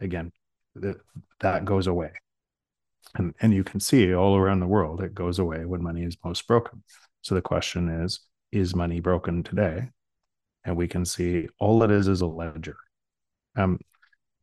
again 0.00 0.32
that 0.74 0.96
that 1.40 1.64
goes 1.64 1.86
away. 1.86 2.12
And 3.14 3.34
and 3.40 3.52
you 3.52 3.64
can 3.64 3.80
see 3.80 4.14
all 4.14 4.36
around 4.36 4.60
the 4.60 4.66
world 4.66 5.02
it 5.02 5.14
goes 5.14 5.38
away 5.38 5.64
when 5.64 5.82
money 5.82 6.02
is 6.02 6.16
most 6.24 6.46
broken 6.46 6.82
so 7.22 7.34
the 7.34 7.42
question 7.42 7.88
is 7.88 8.20
is 8.52 8.74
money 8.74 9.00
broken 9.00 9.42
today 9.42 9.88
and 10.64 10.76
we 10.76 10.86
can 10.86 11.04
see 11.04 11.48
all 11.58 11.82
it 11.82 11.90
is 11.90 12.08
is 12.08 12.20
a 12.20 12.26
ledger 12.26 12.76
um 13.56 13.78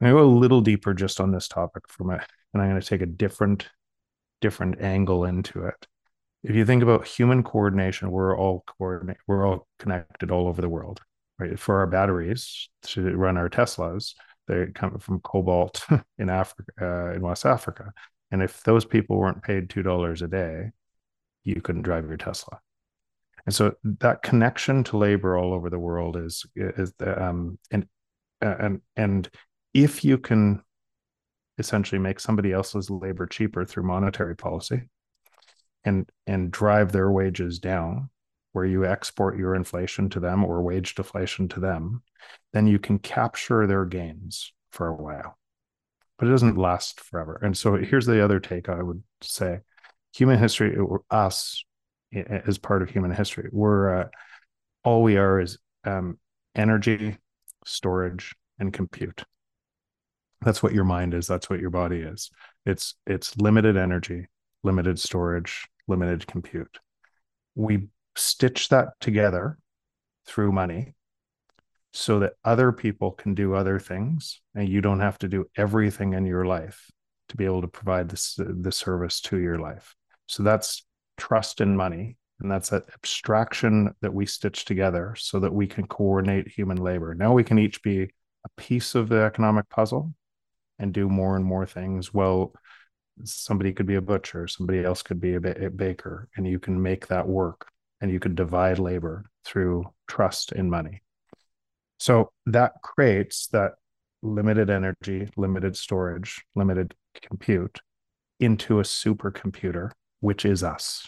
i 0.01 0.09
go 0.09 0.19
a 0.19 0.23
little 0.23 0.61
deeper 0.61 0.93
just 0.93 1.21
on 1.21 1.31
this 1.31 1.47
topic 1.47 1.83
from 1.87 2.09
a 2.09 2.19
and 2.53 2.61
I'm 2.61 2.69
going 2.69 2.81
to 2.81 2.87
take 2.87 3.01
a 3.01 3.05
different 3.05 3.69
different 4.41 4.81
angle 4.81 5.25
into 5.25 5.65
it. 5.65 5.87
If 6.43 6.55
you 6.55 6.65
think 6.65 6.81
about 6.81 7.05
human 7.05 7.43
coordination, 7.43 8.09
we're 8.09 8.37
all 8.37 8.63
coordinate, 8.77 9.17
we're 9.27 9.45
all 9.45 9.67
connected 9.79 10.31
all 10.31 10.47
over 10.47 10.61
the 10.61 10.69
world, 10.69 11.01
right? 11.37 11.59
For 11.59 11.79
our 11.79 11.87
batteries 11.87 12.69
to 12.83 13.15
run 13.17 13.37
our 13.37 13.49
Teslas, 13.49 14.13
they 14.47 14.67
come 14.73 14.97
from 14.99 15.19
cobalt 15.19 15.85
in 16.17 16.29
Africa, 16.29 16.71
uh, 16.81 17.13
in 17.13 17.21
West 17.21 17.45
Africa, 17.45 17.91
and 18.31 18.41
if 18.41 18.63
those 18.63 18.85
people 18.85 19.17
weren't 19.17 19.43
paid 19.43 19.69
two 19.69 19.83
dollars 19.83 20.21
a 20.21 20.27
day, 20.27 20.71
you 21.43 21.61
couldn't 21.61 21.81
drive 21.81 22.07
your 22.07 22.17
Tesla. 22.17 22.59
And 23.49 23.55
so 23.55 23.73
that 23.83 24.21
connection 24.21 24.83
to 24.83 24.97
labor 24.97 25.35
all 25.35 25.55
over 25.55 25.71
the 25.71 25.79
world 25.79 26.15
is 26.15 26.45
is 26.55 26.93
um 27.03 27.57
and 27.71 27.87
and 28.41 28.81
and 28.95 29.27
if 29.73 30.05
you 30.05 30.19
can 30.19 30.61
essentially 31.57 31.97
make 31.97 32.19
somebody 32.19 32.53
else's 32.53 32.91
labor 32.91 33.25
cheaper 33.25 33.65
through 33.65 33.87
monetary 33.87 34.35
policy 34.35 34.83
and 35.83 36.07
and 36.27 36.51
drive 36.51 36.91
their 36.91 37.09
wages 37.09 37.57
down 37.57 38.11
where 38.51 38.65
you 38.65 38.85
export 38.85 39.35
your 39.35 39.55
inflation 39.55 40.11
to 40.11 40.19
them 40.19 40.45
or 40.45 40.61
wage 40.61 40.93
deflation 40.93 41.47
to 41.47 41.59
them 41.59 42.03
then 42.53 42.67
you 42.67 42.77
can 42.77 42.99
capture 42.99 43.65
their 43.65 43.85
gains 43.85 44.53
for 44.71 44.85
a 44.85 44.93
while. 44.95 45.39
But 46.19 46.27
it 46.27 46.31
doesn't 46.31 46.55
last 46.55 46.99
forever. 46.99 47.39
And 47.41 47.57
so 47.57 47.77
here's 47.77 48.05
the 48.05 48.23
other 48.23 48.39
take 48.39 48.69
i 48.69 48.83
would 48.83 49.01
say. 49.21 49.61
Human 50.13 50.37
history 50.37 50.77
us 51.09 51.63
as 52.13 52.57
part 52.57 52.81
of 52.81 52.89
human 52.89 53.11
history. 53.11 53.49
We're 53.51 54.01
uh, 54.01 54.07
all 54.83 55.03
we 55.03 55.17
are 55.17 55.39
is 55.39 55.57
um, 55.85 56.17
energy 56.55 57.17
storage 57.65 58.35
and 58.59 58.73
compute. 58.73 59.23
That's 60.41 60.63
what 60.63 60.73
your 60.73 60.85
mind 60.85 61.13
is. 61.13 61.27
That's 61.27 61.49
what 61.49 61.59
your 61.59 61.69
body 61.69 61.99
is. 61.99 62.29
It's 62.65 62.95
it's 63.05 63.37
limited 63.37 63.77
energy 63.77 64.27
limited 64.63 64.99
storage 64.99 65.67
limited 65.87 66.27
compute. 66.27 66.79
We 67.55 67.87
stitch 68.15 68.69
that 68.69 68.89
together 68.99 69.57
through 70.25 70.51
money 70.51 70.95
so 71.91 72.19
that 72.19 72.33
other 72.43 72.71
people 72.71 73.11
can 73.11 73.33
do 73.33 73.55
other 73.55 73.79
things 73.79 74.41
and 74.53 74.69
you 74.69 74.81
don't 74.81 74.99
have 74.99 75.17
to 75.19 75.27
do 75.27 75.45
everything 75.57 76.13
in 76.13 76.25
your 76.25 76.45
life 76.45 76.91
to 77.29 77.37
be 77.37 77.45
able 77.45 77.61
to 77.61 77.67
provide 77.67 78.09
this 78.09 78.37
the 78.37 78.71
service 78.71 79.21
to 79.21 79.37
your 79.39 79.59
life. 79.59 79.95
So 80.27 80.43
that's 80.43 80.85
trust 81.19 81.61
in 81.61 81.75
money 81.75 82.17
and 82.39 82.49
that's 82.49 82.69
that 82.69 82.85
abstraction 82.93 83.93
that 84.01 84.13
we 84.13 84.25
stitch 84.25 84.65
together 84.65 85.15
so 85.17 85.39
that 85.39 85.53
we 85.53 85.67
can 85.67 85.85
coordinate 85.85 86.47
human 86.47 86.77
labor. 86.77 87.13
Now 87.13 87.33
we 87.33 87.43
can 87.43 87.59
each 87.59 87.83
be 87.83 88.03
a 88.03 88.49
piece 88.55 88.95
of 88.95 89.09
the 89.09 89.21
economic 89.23 89.67
puzzle 89.69 90.13
and 90.77 90.93
do 90.93 91.09
more 91.09 91.35
and 91.35 91.43
more 91.43 91.65
things. 91.65 92.13
Well 92.13 92.53
somebody 93.25 93.73
could 93.73 93.85
be 93.85 93.95
a 93.95 94.01
butcher 94.01 94.47
somebody 94.47 94.81
else 94.81 95.01
could 95.01 95.19
be 95.19 95.33
a, 95.33 95.41
ba- 95.41 95.65
a 95.65 95.69
baker 95.69 96.29
and 96.37 96.47
you 96.47 96.57
can 96.57 96.81
make 96.81 97.07
that 97.07 97.27
work 97.27 97.67
and 97.99 98.09
you 98.09 98.17
can 98.17 98.33
divide 98.33 98.79
labor 98.79 99.25
through 99.43 99.83
trust 100.07 100.53
in 100.53 100.69
money. 100.69 101.01
So 101.97 102.31
that 102.45 102.75
creates 102.81 103.47
that 103.47 103.73
limited 104.21 104.69
energy 104.69 105.29
limited 105.35 105.75
storage 105.75 106.43
limited 106.55 106.93
compute 107.21 107.81
into 108.39 108.79
a 108.79 108.83
supercomputer 108.83 109.91
which 110.19 110.45
is 110.45 110.63
us 110.63 111.07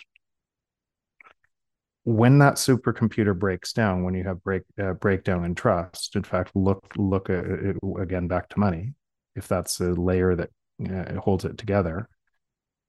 when 2.04 2.40
that 2.40 2.56
supercomputer 2.56 3.38
breaks 3.38 3.74
down 3.74 4.04
when 4.04 4.16
you 4.16 4.24
have 4.24 4.44
break 4.44 4.64
uh, 4.82 4.94
breakdown 4.94 5.46
in 5.46 5.54
trust 5.54 6.16
in 6.16 6.24
fact 6.24 6.52
look 6.56 6.84
look 6.98 7.30
at 7.30 7.46
again 8.00 8.28
back 8.28 8.50
to 8.50 8.60
money 8.60 8.94
if 9.36 9.48
that's 9.48 9.80
a 9.80 9.94
layer 9.94 10.36
that 10.36 10.50
uh, 10.90 11.20
holds 11.20 11.46
it 11.46 11.58
together. 11.58 12.08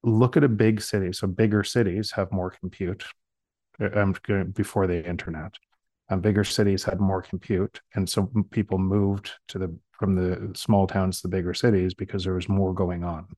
Look 0.02 0.36
at 0.36 0.44
a 0.44 0.48
big 0.48 0.80
city. 0.80 1.12
So 1.12 1.26
bigger 1.26 1.62
cities 1.62 2.10
have 2.12 2.32
more 2.32 2.50
compute 2.50 3.04
um, 3.94 4.14
before 4.52 4.86
the 4.86 5.06
internet. 5.06 5.54
Um, 6.08 6.20
bigger 6.20 6.44
cities 6.44 6.82
had 6.82 7.00
more 7.00 7.22
compute, 7.22 7.80
and 7.94 8.08
so 8.08 8.28
people 8.50 8.78
moved 8.78 9.30
to 9.48 9.58
the 9.58 9.74
from 9.92 10.16
the 10.16 10.52
small 10.54 10.86
towns 10.86 11.20
to 11.20 11.28
the 11.28 11.36
bigger 11.36 11.54
cities 11.54 11.94
because 11.94 12.24
there 12.24 12.34
was 12.34 12.48
more 12.48 12.74
going 12.74 13.04
on, 13.04 13.28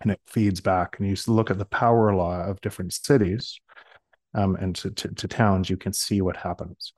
and 0.00 0.10
it 0.10 0.20
feeds 0.26 0.60
back. 0.60 0.98
And 0.98 1.08
you 1.08 1.16
look 1.26 1.50
at 1.50 1.58
the 1.58 1.64
power 1.64 2.14
law 2.14 2.44
of 2.44 2.60
different 2.60 2.92
cities, 2.92 3.60
um, 4.34 4.56
and 4.56 4.74
to, 4.76 4.90
to, 4.90 5.08
to 5.14 5.28
towns, 5.28 5.68
you 5.68 5.76
can 5.76 5.92
see 5.92 6.20
what 6.20 6.36
happens. 6.36 6.92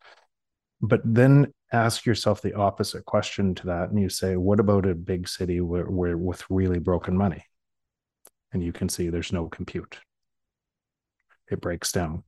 But 0.80 1.00
then 1.04 1.52
ask 1.72 2.04
yourself 2.04 2.42
the 2.42 2.54
opposite 2.54 3.04
question 3.06 3.54
to 3.54 3.66
that 3.66 3.88
and 3.88 4.00
you 4.00 4.08
say 4.08 4.36
what 4.36 4.60
about 4.60 4.86
a 4.86 4.94
big 4.94 5.26
city 5.26 5.60
where, 5.60 5.86
where 5.86 6.16
with 6.16 6.44
really 6.50 6.78
broken 6.78 7.16
money 7.16 7.44
and 8.52 8.62
you 8.62 8.72
can 8.72 8.88
see 8.88 9.08
there's 9.08 9.32
no 9.32 9.48
compute 9.48 9.98
it 11.50 11.60
breaks 11.60 11.92
down 11.92 12.22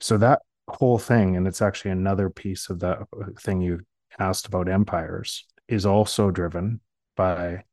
so 0.00 0.18
that 0.18 0.42
whole 0.68 0.98
thing 0.98 1.36
and 1.36 1.46
it's 1.46 1.62
actually 1.62 1.90
another 1.90 2.28
piece 2.28 2.68
of 2.68 2.80
that 2.80 2.98
thing 3.40 3.60
you 3.60 3.80
asked 4.18 4.46
about 4.46 4.68
empires 4.68 5.46
is 5.66 5.86
also 5.86 6.30
driven 6.30 6.80
by 7.16 7.64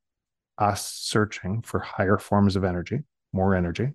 us 0.61 0.85
searching 0.85 1.61
for 1.61 1.79
higher 1.79 2.17
forms 2.17 2.55
of 2.55 2.63
energy 2.63 2.99
more 3.33 3.55
energy 3.55 3.89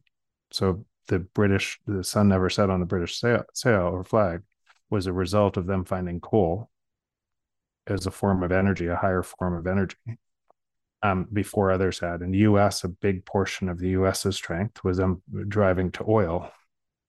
so 0.50 0.84
the 1.08 1.18
british 1.18 1.78
the 1.86 2.04
sun 2.04 2.28
never 2.28 2.50
set 2.50 2.68
on 2.68 2.80
the 2.80 2.86
british 2.86 3.18
sail, 3.18 3.44
sail 3.54 3.82
or 3.82 4.04
flag 4.04 4.42
was 4.90 5.06
a 5.06 5.12
result 5.12 5.56
of 5.56 5.66
them 5.66 5.84
finding 5.84 6.20
coal 6.20 6.70
as 7.86 8.06
a 8.06 8.10
form 8.10 8.42
of 8.42 8.52
energy, 8.52 8.86
a 8.86 8.96
higher 8.96 9.22
form 9.22 9.54
of 9.54 9.66
energy, 9.66 9.96
um, 11.02 11.26
before 11.32 11.70
others 11.70 11.98
had. 11.98 12.22
In 12.22 12.30
the 12.32 12.38
U.S., 12.38 12.84
a 12.84 12.88
big 12.88 13.24
portion 13.24 13.68
of 13.68 13.78
the 13.78 13.90
U.S.'s 13.90 14.34
strength 14.36 14.82
was 14.82 14.96
them 14.96 15.22
driving 15.48 15.92
to 15.92 16.04
oil 16.08 16.50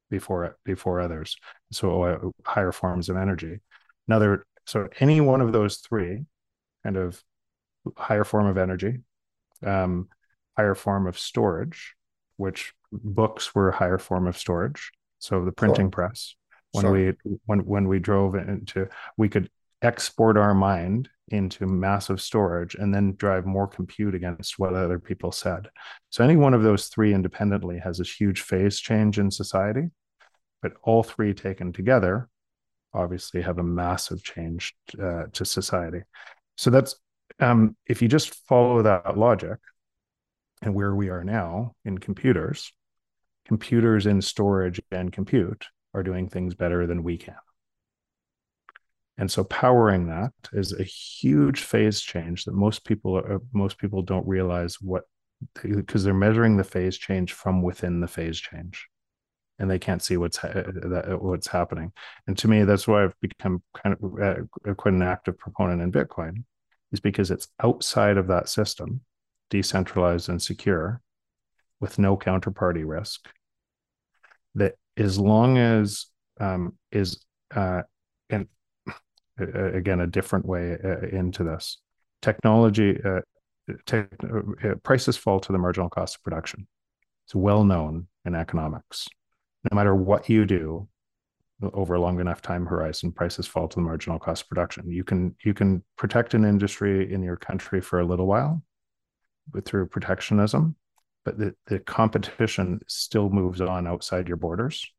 before 0.09 0.57
before 0.63 1.01
others. 1.01 1.37
So 1.71 1.91
oil, 1.91 2.31
higher 2.45 2.71
forms 2.71 3.09
of 3.09 3.17
energy. 3.17 3.59
Another, 4.07 4.45
so 4.65 4.87
any 4.99 5.19
one 5.21 5.41
of 5.41 5.51
those 5.51 5.77
three, 5.77 6.25
kind 6.83 6.97
of 6.97 7.21
higher 7.97 8.23
form 8.23 8.47
of 8.47 8.57
energy, 8.57 8.99
um, 9.63 10.07
higher 10.55 10.75
form 10.75 11.07
of 11.07 11.17
storage, 11.17 11.95
which 12.37 12.73
books 12.91 13.53
were 13.53 13.69
a 13.69 13.75
higher 13.75 13.97
form 13.97 14.27
of 14.27 14.37
storage. 14.37 14.91
So 15.19 15.43
the 15.43 15.51
printing 15.51 15.85
sure. 15.87 15.91
press. 15.91 16.35
When 16.71 16.83
sure. 16.83 16.91
we 16.91 17.13
when 17.45 17.59
when 17.65 17.87
we 17.87 17.99
drove 17.99 18.35
into, 18.35 18.87
we 19.17 19.29
could 19.29 19.49
export 19.81 20.37
our 20.37 20.53
mind 20.53 21.09
into 21.29 21.65
massive 21.67 22.21
storage 22.21 22.75
and 22.75 22.93
then 22.93 23.15
drive 23.15 23.45
more 23.45 23.67
compute 23.67 24.15
against 24.15 24.57
what 24.57 24.73
other 24.73 24.99
people 24.99 25.31
said. 25.31 25.69
So 26.09 26.23
any 26.23 26.35
one 26.35 26.53
of 26.53 26.63
those 26.63 26.87
three 26.87 27.13
independently 27.13 27.79
has 27.79 27.97
this 27.97 28.13
huge 28.13 28.41
phase 28.41 28.79
change 28.79 29.19
in 29.19 29.29
society, 29.29 29.89
but 30.61 30.73
all 30.83 31.03
three 31.03 31.33
taken 31.33 31.73
together 31.73 32.29
obviously 32.93 33.41
have 33.41 33.59
a 33.59 33.63
massive 33.63 34.23
change 34.23 34.73
uh, 35.01 35.23
to 35.33 35.45
society. 35.45 36.01
So 36.55 36.69
that's 36.69 36.95
um, 37.39 37.75
if 37.85 38.01
you 38.01 38.07
just 38.07 38.33
follow 38.47 38.81
that 38.81 39.17
logic 39.17 39.59
and 40.61 40.73
where 40.73 40.95
we 40.95 41.09
are 41.09 41.23
now 41.23 41.75
in 41.85 41.97
computers, 41.97 42.71
computers 43.45 44.05
in 44.05 44.21
storage 44.21 44.81
and 44.91 45.11
compute 45.11 45.67
are 45.93 46.03
doing 46.03 46.27
things 46.27 46.55
better 46.55 46.85
than 46.85 47.03
we 47.03 47.17
can 47.17 47.35
And 49.17 49.31
so 49.31 49.43
powering 49.43 50.07
that 50.07 50.31
is 50.53 50.73
a 50.73 50.83
huge 50.83 51.61
phase 51.61 52.01
change 52.01 52.45
that 52.45 52.53
most 52.53 52.85
people 52.85 53.17
uh, 53.17 53.39
most 53.53 53.77
people 53.77 54.01
don't 54.01 54.27
realize 54.27 54.75
what 54.81 55.03
because 55.61 56.03
they're 56.03 56.13
measuring 56.13 56.57
the 56.57 56.63
phase 56.63 56.97
change 56.97 57.33
from 57.33 57.61
within 57.61 57.99
the 57.99 58.07
phase 58.07 58.39
change 58.39 58.87
and 59.59 59.69
they 59.69 59.79
can't 59.79 60.03
see 60.03 60.17
what's 60.17 60.37
ha- 60.37 60.63
what's 61.19 61.47
happening. 61.47 61.91
And 62.27 62.37
to 62.39 62.47
me, 62.47 62.63
that's 62.63 62.87
why 62.87 63.03
I've 63.03 63.19
become 63.21 63.63
kind 63.81 63.95
of 63.99 64.21
uh, 64.21 64.73
quite 64.75 64.93
an 64.93 65.01
active 65.01 65.37
proponent 65.37 65.81
in 65.81 65.91
Bitcoin, 65.91 66.43
is 66.91 66.99
because 66.99 67.31
it's 67.31 67.47
outside 67.61 68.17
of 68.17 68.27
that 68.27 68.49
system, 68.49 69.01
decentralized 69.49 70.29
and 70.29 70.41
secure, 70.41 71.01
with 71.79 71.99
no 71.99 72.17
counterparty 72.17 72.83
risk. 72.85 73.27
That 74.55 74.75
as 74.95 75.19
long 75.19 75.57
as 75.57 76.07
um, 76.39 76.73
is 76.91 77.23
uh, 77.55 77.83
and 78.29 78.47
uh, 79.39 79.73
again 79.73 79.99
a 79.99 80.07
different 80.07 80.45
way 80.45 80.77
uh, 80.83 81.07
into 81.07 81.43
this 81.43 81.79
technology. 82.21 82.99
Uh, 83.03 83.21
Te- 83.85 83.97
uh, 83.97 84.75
prices 84.81 85.17
fall 85.17 85.41
to 85.41 85.51
the 85.51 85.57
marginal 85.57 85.89
cost 85.89 86.15
of 86.15 86.23
production. 86.23 86.67
It's 87.25 87.35
well 87.35 87.65
known 87.65 88.07
in 88.23 88.33
economics 88.33 89.09
no 89.71 89.75
matter 89.75 89.95
what 89.95 90.29
you 90.29 90.45
do 90.45 90.87
over 91.73 91.95
a 91.95 91.99
long 91.99 92.19
enough 92.19 92.41
time 92.41 92.65
horizon 92.65 93.11
prices 93.11 93.47
fall 93.47 93.67
to 93.67 93.75
the 93.75 93.81
marginal 93.81 94.19
cost 94.19 94.43
of 94.43 94.49
production. 94.49 94.89
You 94.89 95.03
can 95.03 95.35
you 95.43 95.53
can 95.53 95.83
protect 95.97 96.33
an 96.33 96.45
industry 96.45 97.11
in 97.11 97.23
your 97.23 97.37
country 97.37 97.81
for 97.81 97.99
a 97.99 98.05
little 98.05 98.27
while 98.27 98.61
through 99.65 99.87
protectionism 99.87 100.75
but 101.27 101.37
the, 101.37 101.53
the 101.65 101.79
competition 101.79 102.79
still 102.87 103.29
moves 103.29 103.59
on 103.59 103.85
outside 103.85 104.29
your 104.29 104.37
borders 104.37 104.89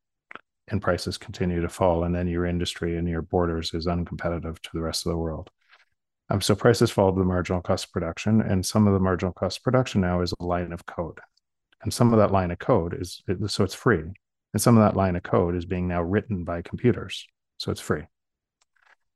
and 0.67 0.79
prices 0.79 1.17
continue 1.17 1.59
to 1.59 1.67
fall 1.67 2.03
and 2.03 2.13
then 2.13 2.27
your 2.27 2.45
industry 2.45 2.97
and 2.97 3.09
your 3.09 3.23
borders 3.23 3.73
is 3.73 3.87
uncompetitive 3.87 4.59
to 4.59 4.69
the 4.75 4.79
rest 4.79 5.07
of 5.07 5.11
the 5.11 5.17
world. 5.17 5.49
Um, 6.29 6.39
so 6.39 6.53
prices 6.53 6.91
fall 6.91 7.11
to 7.11 7.17
the 7.17 7.25
marginal 7.25 7.63
cost 7.63 7.85
of 7.85 7.91
production 7.93 8.41
and 8.41 8.63
some 8.63 8.85
of 8.85 8.93
the 8.93 8.99
marginal 8.99 9.33
cost 9.33 9.57
of 9.57 9.63
production 9.63 10.01
now 10.01 10.21
is 10.21 10.31
a 10.39 10.45
line 10.45 10.71
of 10.71 10.85
code. 10.85 11.17
And 11.81 11.91
some 11.91 12.13
of 12.13 12.19
that 12.19 12.31
line 12.31 12.51
of 12.51 12.59
code 12.59 12.93
is 12.93 13.23
so 13.47 13.63
it's 13.63 13.73
free 13.73 14.03
and 14.53 14.61
some 14.61 14.77
of 14.77 14.83
that 14.83 14.97
line 14.97 15.15
of 15.15 15.23
code 15.23 15.55
is 15.55 15.65
being 15.65 15.87
now 15.87 16.01
written 16.01 16.43
by 16.43 16.61
computers. 16.61 17.27
So 17.57 17.71
it's 17.71 17.81
free. 17.81 18.03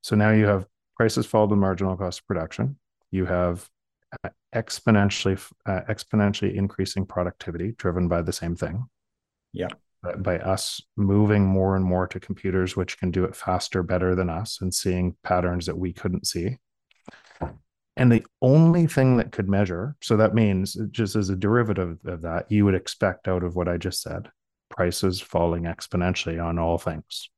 So 0.01 0.15
now 0.15 0.31
you 0.31 0.45
have 0.45 0.65
prices 0.97 1.25
fall 1.25 1.47
to 1.47 1.55
marginal 1.55 1.95
cost 1.95 2.19
of 2.19 2.27
production. 2.27 2.77
You 3.11 3.25
have 3.25 3.67
uh, 4.23 4.29
exponentially 4.53 5.41
uh, 5.65 5.81
exponentially 5.89 6.55
increasing 6.55 7.05
productivity 7.05 7.73
driven 7.77 8.07
by 8.07 8.21
the 8.21 8.33
same 8.33 8.55
thing. 8.55 8.85
Yeah. 9.53 9.69
By, 10.03 10.15
by 10.15 10.39
us 10.39 10.81
moving 10.97 11.45
more 11.45 11.75
and 11.75 11.85
more 11.85 12.07
to 12.07 12.19
computers, 12.19 12.75
which 12.75 12.99
can 12.99 13.11
do 13.11 13.23
it 13.23 13.35
faster, 13.35 13.81
better 13.81 14.15
than 14.15 14.29
us, 14.29 14.59
and 14.61 14.73
seeing 14.73 15.15
patterns 15.23 15.65
that 15.65 15.77
we 15.77 15.93
couldn't 15.93 16.27
see. 16.27 16.57
And 17.95 18.11
the 18.11 18.25
only 18.41 18.87
thing 18.87 19.17
that 19.17 19.31
could 19.31 19.47
measure, 19.47 19.95
so 20.01 20.17
that 20.17 20.33
means 20.33 20.75
just 20.89 21.15
as 21.15 21.29
a 21.29 21.35
derivative 21.35 21.99
of 22.05 22.21
that, 22.23 22.51
you 22.51 22.65
would 22.65 22.73
expect 22.73 23.27
out 23.27 23.43
of 23.43 23.55
what 23.55 23.67
I 23.67 23.77
just 23.77 24.01
said, 24.01 24.29
prices 24.75 25.21
falling 25.21 25.63
exponentially 25.63 26.43
on 26.43 26.59
all 26.59 26.77
things. 26.77 27.29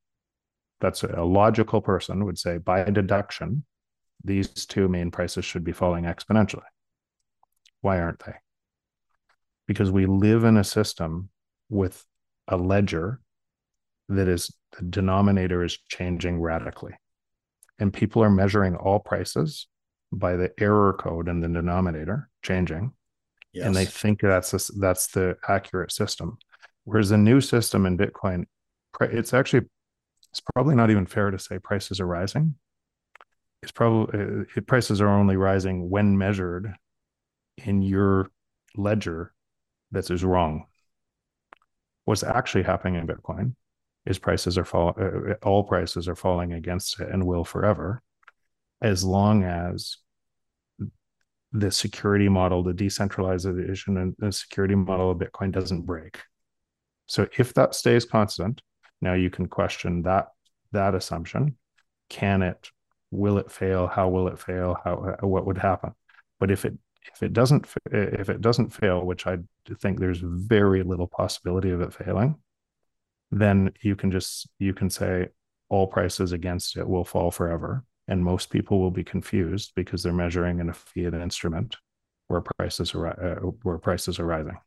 That's 0.82 1.04
a 1.04 1.24
logical 1.24 1.82
person 1.82 2.25
would 2.25 2.39
say 2.39 2.58
by 2.58 2.84
deduction, 2.86 3.65
these 4.24 4.65
two 4.65 4.88
main 4.88 5.12
prices 5.12 5.46
should 5.46 5.63
be 5.63 5.72
falling 5.72 6.06
exponentially. 6.06 6.63
Why 7.82 8.00
aren't 8.00 8.24
they? 8.25 8.34
Because 9.68 9.92
we 9.92 10.06
live 10.06 10.44
in 10.44 10.58
a 10.58 10.63
system 10.63 11.30
with 11.70 12.04
a 12.48 12.58
ledger 12.58 13.20
that 14.10 14.27
is 14.27 14.54
the 14.77 14.86
denominator 14.86 15.63
is 15.63 15.77
changing 15.89 16.39
radically. 16.39 16.94
And 17.80 17.92
people 17.94 18.24
are 18.24 18.30
measuring 18.30 18.75
all 18.75 19.00
prices 19.00 19.68
by 20.12 20.36
the 20.38 20.51
error 20.60 20.94
code 20.94 21.27
in 21.27 21.42
the 21.42 21.48
denominator 21.48 22.30
changing. 22.42 22.94
Yes. 23.51 23.65
And 23.65 23.75
they 23.75 23.86
think 23.86 24.22
that's 24.22 24.54
a, 24.54 24.74
that's 24.80 25.08
the 25.08 25.38
accurate 25.48 25.92
system. 25.92 26.38
Whereas 26.86 27.10
the 27.10 27.18
new 27.18 27.42
system 27.42 27.86
in 27.86 27.98
Bitcoin, 27.98 28.46
it's 29.01 29.34
actually 29.34 29.68
it's 30.32 30.42
probably 30.54 30.75
not 30.75 30.92
even 30.92 31.06
fair 31.06 31.32
to 31.32 31.39
say 31.39 31.60
prices 31.60 32.00
are 32.00 32.08
rising. 32.08 32.56
It's 33.62 33.72
probably 33.72 34.46
uh, 34.56 34.62
prices 34.68 35.01
are 35.01 35.10
only 35.10 35.38
rising 35.38 35.89
when 35.89 36.18
measured 36.18 36.74
in 37.58 37.82
your 37.82 38.30
ledger 38.76 39.34
that 39.91 40.10
is 40.12 40.24
wrong. 40.24 40.65
What's 42.06 42.24
actually 42.24 42.63
happening 42.63 42.95
in 42.95 43.08
Bitcoin 43.08 43.56
is 44.06 44.19
prices 44.19 44.58
are 44.58 44.65
fall 44.65 44.95
uh, 45.00 45.34
all 45.41 45.63
prices 45.63 46.08
are 46.08 46.15
falling 46.15 46.54
against 46.54 47.00
it 47.00 47.10
and 47.10 47.26
will 47.26 47.43
forever, 47.43 48.04
as 48.82 49.04
long 49.04 49.43
as 49.43 49.98
the 51.52 51.71
security 51.71 52.30
model, 52.30 52.62
the 52.62 52.74
decentralization 52.74 53.98
and 53.98 54.15
the 54.19 54.32
security 54.32 54.76
model 54.76 55.12
of 55.12 55.17
Bitcoin 55.17 55.52
doesn't 55.52 55.84
break. 55.84 56.19
So 57.08 57.28
if 57.38 57.54
that 57.54 57.76
stays 57.76 58.06
constant, 58.06 58.62
now 59.02 59.13
you 59.13 59.30
can 59.30 59.48
question 59.48 60.04
that 60.04 60.30
that 60.72 60.96
assumption. 60.96 61.58
Can 62.10 62.41
it? 62.41 62.70
Will 63.12 63.38
it 63.38 63.52
fail? 63.52 63.88
How 63.88 64.10
will 64.10 64.28
it 64.28 64.39
fail? 64.39 64.78
How 64.84 65.18
what 65.22 65.46
would 65.46 65.58
happen? 65.58 65.94
But 66.39 66.52
if 66.52 66.65
it 66.65 66.78
if 67.13 67.24
it 67.24 67.34
doesn't 67.34 67.68
if 67.91 68.30
it 68.30 68.41
doesn't 68.41 68.74
fail, 68.74 69.06
which 69.06 69.28
I 69.28 69.38
think 69.80 70.00
there's 70.00 70.22
very 70.24 70.84
little 70.84 71.08
possibility 71.08 71.70
of 71.72 71.82
it 71.82 71.94
failing, 71.94 72.36
then 73.32 73.72
you 73.82 73.96
can 73.96 74.12
just 74.12 74.50
you 74.60 74.74
can 74.74 74.89
say 74.89 75.28
all 75.70 75.88
prices 75.88 76.32
against 76.32 76.78
it 76.78 76.88
will 76.88 77.06
fall 77.06 77.32
forever, 77.32 77.84
and 78.08 78.24
most 78.24 78.50
people 78.50 78.80
will 78.80 78.91
be 78.91 79.04
confused 79.04 79.74
because 79.76 80.04
they're 80.04 80.13
measuring 80.13 80.60
in 80.60 80.70
a 80.70 80.74
fiat 80.74 81.13
instrument 81.13 81.78
where 82.28 82.41
prices 82.41 82.94
are 82.96 83.08
uh, 83.08 83.36
where 83.63 83.78
prices 83.78 84.20
are 84.20 84.26
rising. 84.26 84.58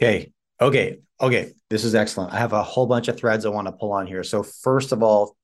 Okay. 0.00 0.32
Okay. 0.60 0.98
Okay. 1.20 1.52
This 1.68 1.84
is 1.84 1.94
excellent. 1.94 2.32
I 2.32 2.38
have 2.38 2.54
a 2.54 2.62
whole 2.62 2.86
bunch 2.86 3.08
of 3.08 3.18
threads 3.18 3.44
I 3.44 3.50
want 3.50 3.66
to 3.66 3.72
pull 3.72 3.92
on 3.92 4.06
here. 4.06 4.24
So, 4.24 4.42
first 4.42 4.92
of 4.92 5.02
all, 5.02 5.36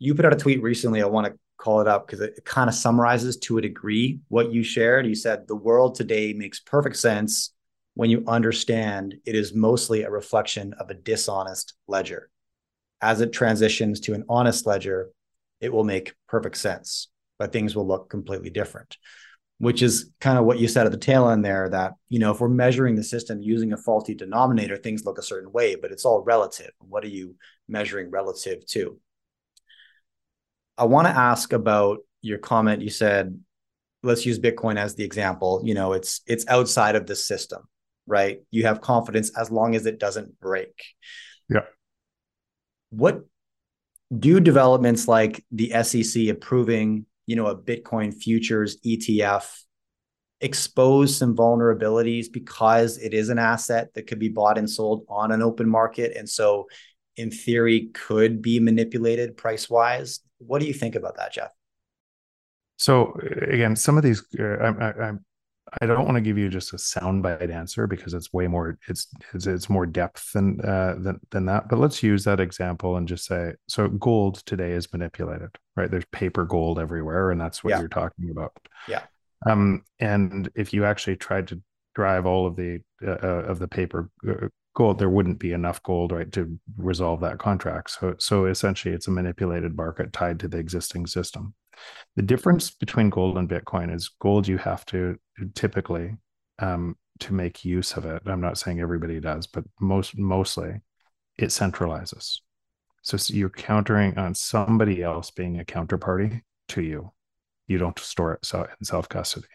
you 0.00 0.16
put 0.16 0.24
out 0.24 0.32
a 0.32 0.36
tweet 0.36 0.62
recently. 0.62 1.00
I 1.00 1.06
want 1.06 1.28
to 1.28 1.38
call 1.58 1.80
it 1.80 1.86
up 1.86 2.06
because 2.06 2.20
it, 2.20 2.44
kind 2.44 2.68
of 2.68 2.74
summarizes 2.74 3.36
to 3.38 3.58
a 3.58 3.62
degree 3.62 4.18
what 4.28 4.52
you 4.52 4.64
shared. 4.64 5.06
You 5.06 5.14
said 5.14 5.46
the 5.46 5.54
world 5.54 5.94
today 5.94 6.32
makes 6.32 6.58
perfect 6.58 6.96
sense 6.96 7.52
when 7.94 8.10
you 8.10 8.24
understand 8.26 9.14
it 9.24 9.36
is 9.36 9.54
mostly 9.54 10.02
a 10.02 10.10
reflection 10.10 10.74
of 10.80 10.90
a 10.90 10.94
dishonest 10.94 11.74
ledger. 11.86 12.28
As 13.00 13.20
it 13.20 13.32
transitions 13.32 14.00
to 14.00 14.14
an 14.14 14.24
honest 14.28 14.66
ledger, 14.66 15.10
it 15.60 15.72
will 15.72 15.84
make 15.84 16.14
perfect 16.26 16.56
sense, 16.56 17.08
but 17.38 17.52
things 17.52 17.76
will 17.76 17.86
look 17.86 18.10
completely 18.10 18.50
different 18.50 18.96
which 19.58 19.82
is 19.82 20.10
kind 20.20 20.38
of 20.38 20.44
what 20.44 20.58
you 20.58 20.68
said 20.68 20.86
at 20.86 20.92
the 20.92 20.98
tail 20.98 21.28
end 21.28 21.44
there 21.44 21.68
that 21.68 21.92
you 22.08 22.18
know 22.18 22.32
if 22.32 22.40
we're 22.40 22.48
measuring 22.48 22.96
the 22.96 23.04
system 23.04 23.40
using 23.40 23.72
a 23.72 23.76
faulty 23.76 24.14
denominator 24.14 24.76
things 24.76 25.04
look 25.04 25.18
a 25.18 25.22
certain 25.22 25.52
way 25.52 25.74
but 25.74 25.92
it's 25.92 26.04
all 26.04 26.22
relative. 26.22 26.70
What 26.80 27.04
are 27.04 27.08
you 27.08 27.36
measuring 27.68 28.10
relative 28.10 28.66
to? 28.66 28.98
I 30.76 30.84
want 30.84 31.06
to 31.06 31.16
ask 31.16 31.52
about 31.52 31.98
your 32.20 32.38
comment. 32.38 32.82
You 32.82 32.90
said 32.90 33.38
let's 34.02 34.26
use 34.26 34.38
bitcoin 34.38 34.76
as 34.76 34.94
the 34.94 35.04
example. 35.04 35.62
You 35.64 35.74
know 35.74 35.92
it's 35.92 36.20
it's 36.26 36.46
outside 36.48 36.96
of 36.96 37.06
the 37.06 37.16
system 37.16 37.68
right? 38.06 38.40
You 38.50 38.66
have 38.66 38.80
confidence 38.80 39.30
as 39.36 39.50
long 39.50 39.74
as 39.74 39.86
it 39.86 39.98
doesn't 39.98 40.40
break. 40.40 40.84
Yeah. 41.48 41.64
What 42.90 43.24
do 44.16 44.40
developments 44.40 45.08
like 45.08 45.44
the 45.50 45.70
sec 45.82 46.28
approving 46.28 47.06
you 47.26 47.36
know, 47.36 47.46
a 47.46 47.56
Bitcoin 47.56 48.14
futures 48.14 48.78
ETF 48.80 49.44
expose 50.40 51.16
some 51.16 51.34
vulnerabilities 51.34 52.26
because 52.30 52.98
it 52.98 53.14
is 53.14 53.28
an 53.28 53.38
asset 53.38 53.92
that 53.94 54.06
could 54.06 54.18
be 54.18 54.28
bought 54.28 54.58
and 54.58 54.68
sold 54.68 55.04
on 55.08 55.32
an 55.32 55.42
open 55.42 55.68
market. 55.68 56.16
And 56.16 56.28
so, 56.28 56.66
in 57.16 57.30
theory, 57.30 57.88
could 57.94 58.42
be 58.42 58.60
manipulated 58.60 59.36
price 59.36 59.70
wise. 59.70 60.20
What 60.38 60.60
do 60.60 60.66
you 60.66 60.74
think 60.74 60.96
about 60.96 61.16
that, 61.16 61.32
Jeff? 61.32 61.52
So, 62.76 63.18
again, 63.40 63.76
some 63.76 63.96
of 63.96 64.02
these, 64.02 64.22
uh, 64.38 64.42
I, 64.42 65.08
I, 65.08 65.12
I 65.80 65.86
don't 65.86 66.04
want 66.04 66.16
to 66.16 66.20
give 66.20 66.38
you 66.38 66.48
just 66.48 66.72
a 66.72 66.76
soundbite 66.76 67.50
answer 67.50 67.86
because 67.86 68.14
it's 68.14 68.32
way 68.32 68.46
more 68.46 68.78
it's 68.86 69.08
it's, 69.32 69.46
it's 69.46 69.70
more 69.70 69.86
depth 69.86 70.32
than 70.32 70.60
uh, 70.60 70.96
than 70.98 71.20
than 71.30 71.46
that. 71.46 71.68
But 71.68 71.78
let's 71.78 72.02
use 72.02 72.24
that 72.24 72.40
example 72.40 72.96
and 72.96 73.08
just 73.08 73.24
say 73.24 73.54
so. 73.66 73.88
Gold 73.88 74.44
today 74.46 74.72
is 74.72 74.92
manipulated, 74.92 75.50
right? 75.76 75.90
There's 75.90 76.04
paper 76.12 76.44
gold 76.44 76.78
everywhere, 76.78 77.30
and 77.30 77.40
that's 77.40 77.64
what 77.64 77.70
yeah. 77.70 77.80
you're 77.80 77.88
talking 77.88 78.30
about. 78.30 78.52
Yeah. 78.88 79.02
Um, 79.46 79.84
and 79.98 80.50
if 80.54 80.72
you 80.72 80.84
actually 80.84 81.16
tried 81.16 81.48
to 81.48 81.62
drive 81.94 82.26
all 82.26 82.46
of 82.46 82.56
the 82.56 82.80
uh, 83.06 83.10
uh 83.22 83.44
of 83.46 83.58
the 83.58 83.68
paper 83.68 84.10
uh, 84.28 84.48
gold, 84.74 84.98
there 84.98 85.10
wouldn't 85.10 85.38
be 85.38 85.52
enough 85.52 85.82
gold, 85.82 86.12
right, 86.12 86.30
to 86.32 86.58
resolve 86.76 87.20
that 87.20 87.38
contract. 87.38 87.90
So 87.90 88.14
so 88.18 88.46
essentially, 88.46 88.94
it's 88.94 89.08
a 89.08 89.12
manipulated 89.12 89.76
market 89.76 90.12
tied 90.12 90.40
to 90.40 90.48
the 90.48 90.58
existing 90.58 91.06
system. 91.06 91.54
The 92.16 92.22
difference 92.22 92.70
between 92.70 93.10
gold 93.10 93.38
and 93.38 93.48
Bitcoin 93.48 93.94
is 93.94 94.10
gold 94.20 94.46
you 94.46 94.58
have 94.58 94.84
to 94.86 95.16
typically 95.54 96.16
um, 96.58 96.96
to 97.20 97.34
make 97.34 97.64
use 97.64 97.92
of 97.92 98.04
it. 98.04 98.22
I'm 98.26 98.40
not 98.40 98.58
saying 98.58 98.80
everybody 98.80 99.20
does, 99.20 99.46
but 99.46 99.64
most 99.80 100.16
mostly 100.16 100.80
it 101.36 101.48
centralizes. 101.48 102.40
So 103.02 103.18
you're 103.34 103.50
countering 103.50 104.16
on 104.18 104.34
somebody 104.34 105.02
else 105.02 105.30
being 105.30 105.60
a 105.60 105.64
counterparty 105.64 106.40
to 106.68 106.82
you. 106.82 107.12
You 107.66 107.78
don't 107.78 107.98
store 107.98 108.34
it 108.34 108.44
so 108.44 108.62
in 108.62 108.84
self 108.84 109.08
custody. 109.08 109.46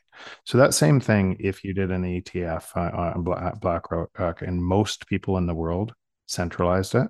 So 0.45 0.57
that 0.57 0.73
same 0.73 0.99
thing, 0.99 1.37
if 1.39 1.63
you 1.63 1.73
did 1.73 1.91
an 1.91 2.03
ETF 2.03 2.75
uh, 2.75 3.13
on 3.15 3.23
BlackRock 3.59 4.41
and 4.41 4.63
most 4.63 5.07
people 5.07 5.37
in 5.37 5.45
the 5.45 5.55
world 5.55 5.93
centralized 6.27 6.95
it, 6.95 7.07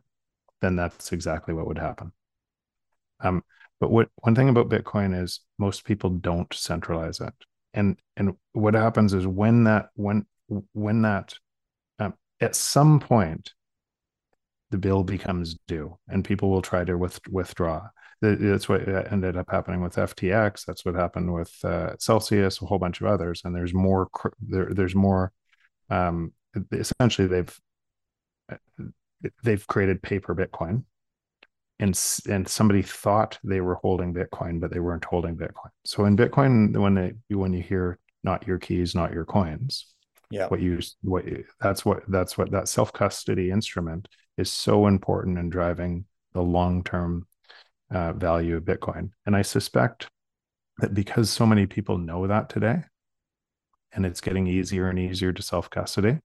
then 0.61 0.75
that's 0.75 1.11
exactly 1.11 1.53
what 1.53 1.67
would 1.67 1.77
happen. 1.77 2.11
Um, 3.21 3.43
but 3.79 3.91
what 3.91 4.09
one 4.17 4.35
thing 4.35 4.49
about 4.49 4.69
Bitcoin 4.69 5.19
is 5.19 5.41
most 5.57 5.85
people 5.85 6.09
don't 6.09 6.53
centralize 6.53 7.19
it, 7.21 7.33
and 7.73 7.97
and 8.17 8.35
what 8.53 8.73
happens 8.73 9.13
is 9.13 9.25
when 9.25 9.63
that 9.65 9.89
when 9.95 10.25
when 10.73 11.01
that 11.03 11.33
um, 11.99 12.13
at 12.41 12.55
some 12.55 12.99
point 12.99 13.53
the 14.71 14.77
bill 14.77 15.03
becomes 15.03 15.57
due 15.67 15.97
and 16.07 16.23
people 16.23 16.49
will 16.49 16.61
try 16.61 16.83
to 16.83 16.95
with, 16.97 17.19
withdraw 17.29 17.87
that's 18.21 18.67
what 18.67 18.87
ended 19.11 19.37
up 19.37 19.49
happening 19.49 19.81
with 19.81 19.95
ftx 19.95 20.65
that's 20.65 20.83
what 20.83 20.95
happened 20.95 21.33
with 21.33 21.53
uh, 21.63 21.95
celsius 21.97 22.61
a 22.61 22.65
whole 22.65 22.79
bunch 22.79 22.99
of 22.99 23.07
others 23.07 23.41
and 23.45 23.55
there's 23.55 23.73
more 23.73 24.09
there, 24.41 24.69
there's 24.73 24.95
more 24.95 25.31
um, 25.89 26.33
essentially 26.71 27.27
they've 27.27 27.59
they've 29.43 29.67
created 29.67 30.01
paper 30.01 30.35
bitcoin. 30.35 30.83
And 31.81 31.97
and 32.27 32.47
somebody 32.47 32.81
thought 32.81 33.39
they 33.41 33.61
were 33.61 33.75
holding 33.75 34.13
bitcoin 34.13 34.59
but 34.59 34.69
they 34.71 34.81
weren't 34.81 35.05
holding 35.05 35.37
bitcoin. 35.37 35.69
So 35.85 36.05
in 36.05 36.17
bitcoin 36.17 36.75
when 36.75 36.93
they 36.93 37.13
when 37.33 37.53
you 37.53 37.63
hear 37.63 37.99
not 38.21 38.45
your 38.45 38.59
keys 38.59 38.95
not 38.95 39.13
your 39.13 39.23
coins 39.23 39.85
yeah. 40.29 40.47
what 40.47 40.59
you 40.59 40.79
what 41.03 41.23
that's 41.61 41.85
what 41.85 42.03
that's 42.09 42.37
what 42.37 42.51
that 42.51 42.67
self 42.67 42.91
custody 42.91 43.49
instrument 43.49 44.09
is 44.37 44.51
so 44.51 44.87
important 44.87 45.37
in 45.37 45.49
driving 45.49 46.03
the 46.33 46.41
long 46.41 46.83
term 46.83 47.25
uh, 47.91 48.13
value 48.13 48.55
of 48.57 48.63
bitcoin. 48.63 49.11
And 49.25 49.35
i 49.35 49.41
suspect 49.41 50.09
that 50.79 50.93
because 50.93 51.29
so 51.29 51.45
many 51.45 51.65
people 51.65 51.97
know 51.97 52.27
that 52.27 52.49
today 52.49 52.83
and 53.93 54.05
it's 54.05 54.21
getting 54.21 54.47
easier 54.47 54.89
and 54.89 54.99
easier 54.99 55.33
to 55.33 55.41
self 55.41 55.69
custody 55.69 56.19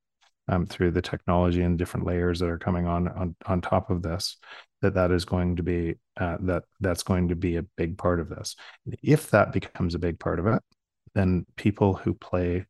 um, 0.49 0.67
through 0.67 0.91
the 0.91 1.03
technology 1.03 1.63
and 1.63 1.79
different 1.79 2.07
layers 2.07 2.39
that 2.41 2.49
are 2.49 2.59
coming 2.59 2.87
on 2.87 3.09
on, 3.09 3.37
on 3.47 3.61
top 3.61 3.91
of 3.91 4.03
this 4.03 4.37
that 4.83 4.95
that 4.95 5.11
is 5.11 5.25
going 5.25 5.57
to 5.57 5.63
be 5.63 5.95
uh, 6.19 6.37
that 6.41 6.65
that's 6.81 7.03
going 7.03 7.29
to 7.29 7.37
be 7.37 7.57
a 7.57 7.63
big 7.77 7.97
part 7.97 8.21
of 8.21 8.29
this. 8.29 8.55
If 9.03 9.31
that 9.31 9.53
becomes 9.53 9.95
a 9.95 9.99
big 9.99 10.19
part 10.19 10.39
of 10.39 10.47
it 10.47 10.63
then 11.15 11.47
people 11.57 11.95
who 11.95 12.15
play 12.15 12.67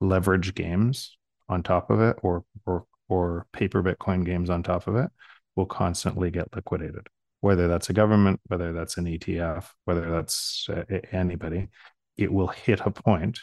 leverage 0.00 0.54
games 0.54 1.16
on 1.48 1.62
top 1.62 1.90
of 1.90 2.00
it 2.00 2.16
or 2.22 2.44
or 2.66 2.84
or 3.08 3.46
paper 3.52 3.82
bitcoin 3.82 4.24
games 4.24 4.50
on 4.50 4.62
top 4.62 4.86
of 4.86 4.96
it 4.96 5.10
will 5.56 5.66
constantly 5.66 6.30
get 6.30 6.54
liquidated 6.54 7.06
whether 7.40 7.68
that's 7.68 7.90
a 7.90 7.92
government 7.92 8.40
whether 8.46 8.72
that's 8.72 8.96
an 8.96 9.04
etf 9.06 9.64
whether 9.84 10.10
that's 10.10 10.68
uh, 10.70 10.82
anybody 11.12 11.68
it 12.16 12.32
will 12.32 12.48
hit 12.48 12.80
a 12.84 12.90
point 12.90 13.40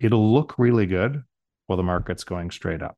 it'll 0.00 0.32
look 0.32 0.58
really 0.58 0.86
good 0.86 1.22
while 1.66 1.76
the 1.76 1.82
market's 1.82 2.24
going 2.24 2.50
straight 2.50 2.82
up 2.82 2.96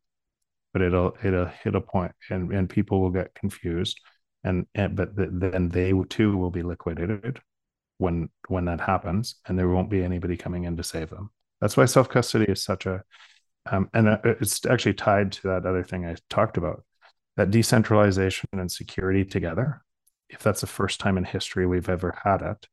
but 0.73 0.83
it'll 0.83 1.16
it'll 1.23 1.47
hit 1.47 1.75
a 1.75 1.81
point 1.81 2.12
and 2.31 2.53
and 2.53 2.68
people 2.68 3.01
will 3.01 3.11
get 3.11 3.35
confused 3.35 4.01
and, 4.45 4.66
and 4.75 4.97
but 4.97 5.14
the, 5.14 5.29
then 5.31 5.68
they 5.68 5.92
too 6.09 6.37
will 6.37 6.51
be 6.51 6.62
liquidated 6.62 7.40
when 7.99 8.29
when 8.49 8.64
that 8.64 8.81
happens 8.81 9.37
and 9.47 9.59
there 9.59 9.68
won't 9.68 9.90
be 9.90 10.03
anybody 10.03 10.37
coming 10.37 10.64
in 10.64 10.77
to 10.77 10.83
save 10.83 11.11
them 11.11 11.31
that's 11.61 11.77
why 11.77 11.85
self 11.85 12.09
custody 12.09 12.47
is 12.51 12.62
such 12.62 12.87
a, 12.87 13.03
um, 13.71 13.88
and 13.95 14.09
uh, 14.09 14.18
it's 14.25 14.66
actually 14.66 14.95
tied 14.95 15.31
to 15.33 15.49
that 15.49 15.64
other 15.64 15.85
thing 15.85 16.05
I 16.05 16.16
talked 16.29 16.57
about 16.57 16.85
that 17.37 17.51
decentralization 17.51 18.49
and 18.53 18.71
security 18.71 19.25
together. 19.25 19.83
If 20.33 20.42
that's 20.42 20.62
the 20.62 20.66
first 20.66 20.99
time 20.99 21.18
in 21.18 21.25
history 21.25 21.66
we've 21.66 21.88
ever 21.88 22.18
had 22.25 22.42
it, 22.42 22.66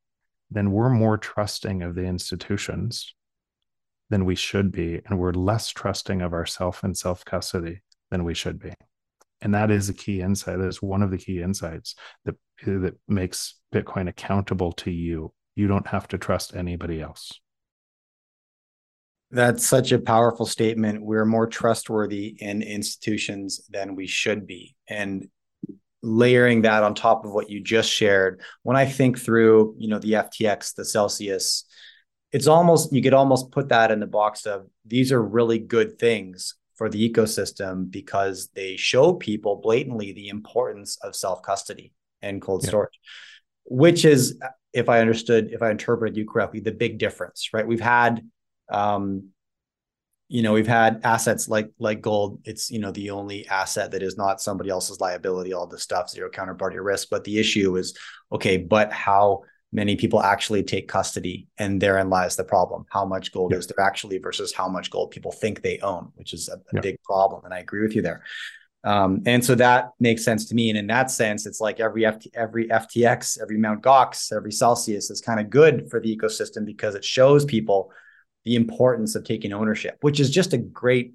then 0.50 0.72
we're 0.72 0.90
more 0.90 1.18
trusting 1.18 1.84
of 1.84 1.94
the 1.94 2.06
institutions 2.06 3.14
than 4.10 4.26
we 4.26 4.36
should 4.36 4.72
be. 4.72 5.02
And 5.06 5.20
we're 5.20 5.34
less 5.34 5.70
trusting 5.70 6.22
of 6.22 6.34
ourself 6.34 6.84
and 6.84 6.98
self 6.98 7.24
custody 7.26 7.82
than 8.10 8.24
we 8.24 8.34
should 8.34 8.60
be. 8.60 8.74
And 9.42 9.54
that 9.54 9.72
is 9.72 9.90
a 9.90 9.94
key 9.94 10.22
insight. 10.22 10.58
That 10.58 10.68
is 10.68 10.82
one 10.82 11.04
of 11.04 11.12
the 11.12 11.18
key 11.18 11.42
insights 11.42 11.96
that, 12.26 12.36
that 12.66 12.98
makes 13.08 13.56
Bitcoin 13.74 14.10
accountable 14.10 14.72
to 14.74 14.92
you. 14.92 15.34
You 15.56 15.68
don't 15.68 15.88
have 15.88 16.08
to 16.10 16.18
trust 16.18 16.56
anybody 16.56 17.02
else. 17.02 17.40
That's 19.32 19.66
such 19.66 19.92
a 19.92 20.00
powerful 20.00 20.48
statement. 20.48 21.04
We're 21.04 21.26
more 21.26 21.46
trustworthy 21.46 22.36
in 22.40 22.64
institutions 22.64 23.62
than 23.70 23.96
we 23.96 24.08
should 24.08 24.48
be. 24.48 24.76
And 24.88 25.28
layering 26.02 26.62
that 26.62 26.84
on 26.84 26.96
top 26.96 27.26
of 27.26 27.32
what 27.32 27.50
you 27.50 27.62
just 27.62 27.90
shared, 27.92 28.42
when 28.64 28.78
I 28.78 28.86
think 28.86 29.20
through, 29.20 29.76
you 29.78 29.90
know, 29.90 30.00
the 30.00 30.14
FTX, 30.14 30.76
the 30.76 30.86
Celsius, 30.86 31.66
it's 32.32 32.48
almost 32.48 32.94
you 32.94 33.02
could 33.02 33.14
almost 33.14 33.52
put 33.52 33.70
that 33.70 33.92
in 33.92 34.00
the 34.00 34.08
box 34.08 34.46
of 34.46 34.68
these 34.86 35.12
are 35.12 35.22
really 35.22 35.60
good 35.60 35.98
things 35.98 36.56
for 36.76 36.90
the 36.90 37.10
ecosystem 37.10 37.92
because 37.92 38.50
they 38.56 38.78
show 38.78 39.14
people 39.14 39.58
blatantly 39.58 40.14
the 40.14 40.30
importance 40.30 40.98
of 41.04 41.16
self-custody 41.16 41.94
and 42.22 42.42
cold 42.42 42.64
yeah. 42.64 42.70
storage, 42.70 43.00
which 43.66 44.06
is, 44.06 44.40
if 44.72 44.88
I 44.88 45.02
understood, 45.02 45.50
if 45.52 45.62
I 45.62 45.72
interpreted 45.72 46.16
you 46.16 46.26
correctly, 46.26 46.62
the 46.62 46.72
big 46.72 46.98
difference, 46.98 47.50
right? 47.54 47.68
We've 47.68 47.82
had 47.82 48.22
um, 48.72 49.30
you 50.30 50.44
know, 50.44 50.54
we've 50.54 50.68
had 50.68 51.02
assets 51.04 51.50
like 51.50 51.72
like 51.80 52.02
gold. 52.02 52.40
It's 52.46 52.70
you 52.70 52.80
know 52.80 52.92
the 52.92 53.10
only 53.10 53.48
asset 53.48 53.92
that 53.92 54.04
is 54.04 54.16
not 54.16 54.40
somebody 54.40 54.70
else's 54.70 55.02
liability. 55.02 55.54
All 55.54 55.68
the 55.68 55.80
stuff 55.80 56.10
zero 56.10 56.30
counterparty 56.30 56.84
risk. 56.84 57.10
But 57.10 57.24
the 57.24 57.40
issue 57.40 57.76
is 57.76 57.98
okay. 58.32 58.58
But 58.58 58.94
how 58.94 59.42
many 59.72 59.96
people 59.96 60.22
actually 60.22 60.64
take 60.64 60.88
custody, 60.88 61.48
and 61.58 61.82
therein 61.82 62.10
lies 62.10 62.36
the 62.36 62.44
problem. 62.44 62.86
How 62.90 63.06
much 63.06 63.32
gold 63.32 63.54
is 63.54 63.68
there 63.68 63.84
actually 63.84 64.20
versus 64.20 64.54
how 64.54 64.68
much 64.68 64.92
gold 64.92 65.12
people 65.12 65.32
think 65.32 65.62
they 65.62 65.80
own, 65.80 66.12
which 66.16 66.34
is 66.34 66.48
a, 66.48 66.78
a 66.78 66.82
big 66.82 67.02
problem. 67.04 67.44
And 67.46 67.54
I 67.54 67.60
agree 67.60 67.82
with 67.82 67.96
you 67.96 68.02
there. 68.02 68.24
Um, 68.84 69.24
and 69.26 69.44
so 69.44 69.56
that 69.56 69.90
makes 70.00 70.24
sense 70.24 70.46
to 70.46 70.56
me. 70.56 70.70
And 70.70 70.78
in 70.78 70.88
that 70.88 71.12
sense, 71.12 71.46
it's 71.46 71.60
like 71.60 71.80
every 71.80 72.04
FT, 72.04 72.28
every 72.34 72.68
FTX, 72.68 73.42
every 73.42 73.58
Mount 73.58 73.82
Gox, 73.82 74.32
every 74.36 74.52
Celsius 74.52 75.10
is 75.10 75.22
kind 75.22 75.40
of 75.40 75.50
good 75.50 75.90
for 75.90 76.00
the 76.00 76.16
ecosystem 76.16 76.66
because 76.66 76.96
it 76.96 77.04
shows 77.04 77.46
people 77.46 77.92
the 78.46 78.56
importance 78.56 79.16
of 79.16 79.24
taking 79.24 79.54
ownership, 79.54 79.98
which 80.02 80.20
is 80.20 80.30
just 80.30 80.54
a 80.54 80.58
great 80.58 81.14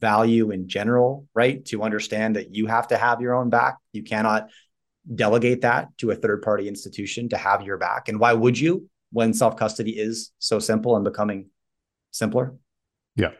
value 0.00 0.50
in 0.50 0.68
general, 0.68 1.26
right? 1.34 1.64
To 1.66 1.82
understand 1.82 2.36
that 2.36 2.54
you 2.54 2.66
have 2.66 2.88
to 2.88 2.96
have 2.96 3.20
your 3.20 3.34
own 3.34 3.50
back. 3.50 3.78
You 3.92 4.02
cannot 4.02 4.48
delegate 5.14 5.62
that 5.62 5.88
to 5.98 6.10
a 6.10 6.14
third 6.14 6.42
party 6.42 6.68
institution 6.68 7.28
to 7.30 7.36
have 7.36 7.62
your 7.62 7.78
back. 7.78 8.08
And 8.08 8.20
why 8.20 8.32
would 8.32 8.58
you 8.58 8.88
when 9.10 9.32
self 9.32 9.56
custody 9.56 9.92
is 9.98 10.30
so 10.38 10.58
simple 10.58 10.96
and 10.96 11.04
becoming 11.04 11.50
simpler? 12.10 12.54
Yeah, 13.16 13.32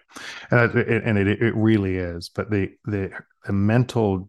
and 0.50 0.74
it, 0.74 1.04
and 1.04 1.18
it, 1.18 1.40
it 1.40 1.54
really 1.54 1.96
is. 1.96 2.30
But 2.30 2.50
the 2.50 2.72
the 2.84 3.10
the 3.44 3.52
mental 3.52 4.28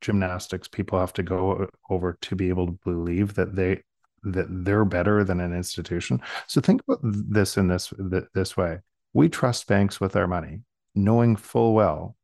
gymnastics 0.00 0.66
people 0.66 0.98
have 0.98 1.12
to 1.12 1.22
go 1.22 1.68
over 1.90 2.16
to 2.22 2.34
be 2.34 2.48
able 2.48 2.66
to 2.66 2.78
believe 2.84 3.34
that 3.34 3.54
they 3.54 3.82
that 4.22 4.46
they're 4.48 4.84
better 4.84 5.24
than 5.24 5.40
an 5.40 5.54
institution. 5.54 6.20
So 6.46 6.60
think 6.60 6.82
about 6.86 7.00
this 7.02 7.56
in 7.56 7.68
this 7.68 7.92
this 8.34 8.56
way. 8.56 8.78
We 9.12 9.28
trust 9.28 9.66
banks 9.66 10.00
with 10.00 10.16
our 10.16 10.26
money, 10.26 10.60
knowing 10.94 11.36
full 11.36 11.74
well 11.74 12.16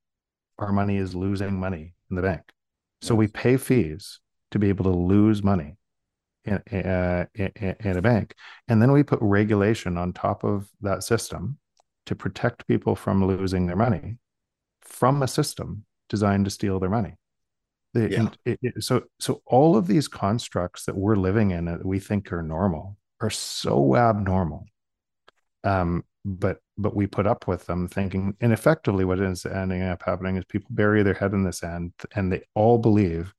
our 0.58 0.72
money 0.72 0.96
is 0.96 1.14
losing 1.14 1.58
money 1.58 1.94
in 2.10 2.16
the 2.16 2.22
bank. 2.22 2.42
So 3.02 3.14
we 3.14 3.26
pay 3.26 3.56
fees 3.56 4.20
to 4.52 4.58
be 4.58 4.68
able 4.68 4.84
to 4.84 4.90
lose 4.90 5.42
money 5.42 5.76
in, 6.44 6.54
uh, 6.54 7.26
in, 7.34 7.76
in 7.80 7.96
a 7.96 8.02
bank. 8.02 8.34
And 8.68 8.80
then 8.80 8.92
we 8.92 9.02
put 9.02 9.18
regulation 9.20 9.98
on 9.98 10.12
top 10.12 10.44
of 10.44 10.68
that 10.80 11.02
system 11.02 11.58
to 12.06 12.14
protect 12.14 12.68
people 12.68 12.94
from 12.94 13.26
losing 13.26 13.66
their 13.66 13.76
money 13.76 14.18
from 14.82 15.22
a 15.22 15.28
system 15.28 15.84
designed 16.08 16.44
to 16.44 16.50
steal 16.50 16.78
their 16.78 16.90
money. 16.90 17.14
The, 17.94 18.10
yeah. 18.10 18.28
it, 18.44 18.58
it, 18.60 18.84
so 18.84 19.04
so 19.18 19.40
all 19.46 19.76
of 19.76 19.86
these 19.86 20.08
constructs 20.08 20.84
that 20.84 20.96
we're 20.96 21.16
living 21.16 21.52
in 21.52 21.64
that 21.66 21.84
we 21.84 22.00
think 22.00 22.32
are 22.32 22.42
normal 22.42 22.96
are 23.20 23.30
so 23.30 23.96
abnormal. 23.96 24.66
Um, 25.62 26.04
but 26.24 26.58
but 26.76 26.94
we 26.94 27.06
put 27.06 27.26
up 27.26 27.46
with 27.46 27.66
them 27.66 27.88
thinking 27.88 28.34
and 28.40 28.52
effectively 28.52 29.04
what 29.04 29.20
is 29.20 29.46
ending 29.46 29.82
up 29.82 30.02
happening 30.02 30.36
is 30.36 30.44
people 30.46 30.68
bury 30.70 31.02
their 31.02 31.14
head 31.14 31.32
in 31.32 31.44
the 31.44 31.52
sand 31.52 31.92
and 32.14 32.32
they 32.32 32.42
all 32.54 32.78
believe 32.78 33.32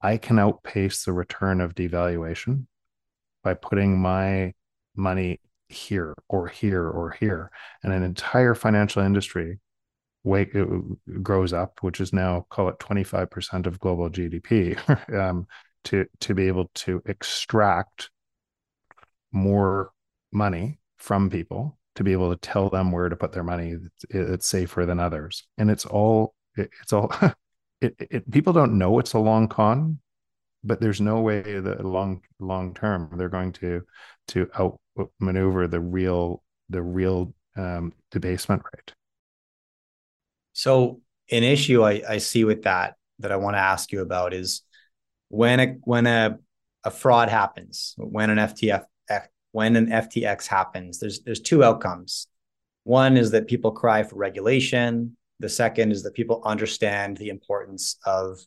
I 0.00 0.16
can 0.16 0.38
outpace 0.38 1.04
the 1.04 1.12
return 1.12 1.60
of 1.60 1.74
devaluation 1.74 2.66
by 3.44 3.54
putting 3.54 4.00
my 4.00 4.54
money 4.96 5.40
here 5.68 6.14
or 6.28 6.48
here 6.48 6.86
or 6.86 7.10
here. 7.10 7.50
And 7.82 7.92
an 7.92 8.02
entire 8.02 8.54
financial 8.54 9.02
industry 9.02 9.60
wake 10.24 10.54
grows 11.22 11.52
up, 11.52 11.78
which 11.82 12.00
is 12.00 12.12
now 12.12 12.46
call 12.50 12.68
it 12.68 12.78
25% 12.78 13.66
of 13.66 13.80
global 13.80 14.10
GDP, 14.10 14.76
um, 15.18 15.46
to 15.84 16.06
to 16.20 16.34
be 16.34 16.46
able 16.46 16.70
to 16.74 17.02
extract 17.06 18.10
more 19.32 19.92
money 20.32 20.78
from 20.98 21.30
people 21.30 21.78
to 21.94 22.04
be 22.04 22.12
able 22.12 22.30
to 22.30 22.40
tell 22.40 22.68
them 22.68 22.92
where 22.92 23.08
to 23.08 23.16
put 23.16 23.32
their 23.32 23.44
money 23.44 23.74
it's 24.10 24.46
safer 24.46 24.84
than 24.84 25.00
others 25.00 25.44
and 25.56 25.70
it's 25.70 25.86
all 25.86 26.34
it's 26.56 26.92
all 26.92 27.12
it, 27.80 27.94
it, 27.98 28.30
people 28.30 28.52
don't 28.52 28.76
know 28.76 28.98
it's 28.98 29.14
a 29.14 29.18
long 29.18 29.48
con 29.48 29.98
but 30.62 30.80
there's 30.80 31.00
no 31.00 31.20
way 31.20 31.40
that 31.40 31.84
long 31.84 32.20
long 32.38 32.74
term 32.74 33.10
they're 33.16 33.28
going 33.28 33.52
to 33.52 33.82
to 34.28 34.48
outmaneuver 34.58 35.66
the 35.66 35.80
real 35.80 36.42
the 36.68 36.82
real 36.82 37.34
um, 37.56 37.92
debasement 38.10 38.62
rate. 38.72 38.92
So 40.60 41.00
an 41.32 41.42
issue 41.42 41.82
I, 41.82 42.02
I 42.06 42.18
see 42.18 42.44
with 42.44 42.64
that 42.64 42.96
that 43.20 43.32
I 43.32 43.36
want 43.36 43.54
to 43.54 43.60
ask 43.60 43.90
you 43.92 44.02
about 44.02 44.34
is 44.34 44.60
when 45.30 45.58
a 45.58 45.66
when 45.84 46.06
a 46.06 46.38
a 46.84 46.90
fraud 46.90 47.30
happens, 47.30 47.94
when 47.96 48.28
an 48.28 48.36
FTF 48.36 48.84
when 49.52 49.74
an 49.74 49.86
FTX 49.86 50.46
happens, 50.46 50.98
there's 50.98 51.22
there's 51.22 51.40
two 51.40 51.64
outcomes. 51.64 52.26
One 52.84 53.16
is 53.16 53.30
that 53.30 53.46
people 53.46 53.72
cry 53.72 54.02
for 54.02 54.16
regulation. 54.16 55.16
The 55.38 55.48
second 55.48 55.92
is 55.92 56.02
that 56.02 56.12
people 56.12 56.42
understand 56.44 57.16
the 57.16 57.30
importance 57.30 57.96
of 58.04 58.38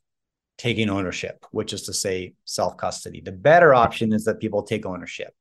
taking 0.60 0.92
ownership, 0.92 1.44
which 1.50 1.74
is 1.74 1.82
to 1.88 1.94
say 1.94 2.36
self 2.46 2.78
custody. 2.78 3.22
The 3.22 3.32
better 3.32 3.74
option 3.74 4.14
is 4.14 4.26
that 4.26 4.40
people 4.40 4.62
take 4.62 4.86
ownership. 4.86 5.34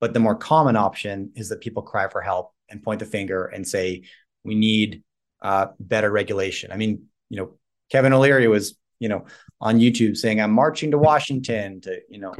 But 0.00 0.14
the 0.14 0.20
more 0.20 0.36
common 0.36 0.76
option 0.76 1.32
is 1.34 1.48
that 1.48 1.62
people 1.62 1.82
cry 1.82 2.06
for 2.08 2.20
help 2.20 2.52
and 2.68 2.80
point 2.80 3.00
the 3.00 3.06
finger 3.06 3.46
and 3.46 3.66
say, 3.66 4.04
we 4.44 4.54
need 4.54 5.02
uh, 5.42 5.66
better 5.78 6.10
regulation. 6.10 6.72
I 6.72 6.76
mean, 6.76 7.06
you 7.28 7.36
know, 7.38 7.54
Kevin 7.90 8.12
O'Leary 8.12 8.48
was, 8.48 8.76
you 8.98 9.08
know, 9.08 9.26
on 9.60 9.78
YouTube 9.78 10.16
saying, 10.16 10.40
I'm 10.40 10.52
marching 10.52 10.92
to 10.92 10.98
Washington 10.98 11.80
to, 11.82 12.00
you 12.08 12.18
know, 12.18 12.34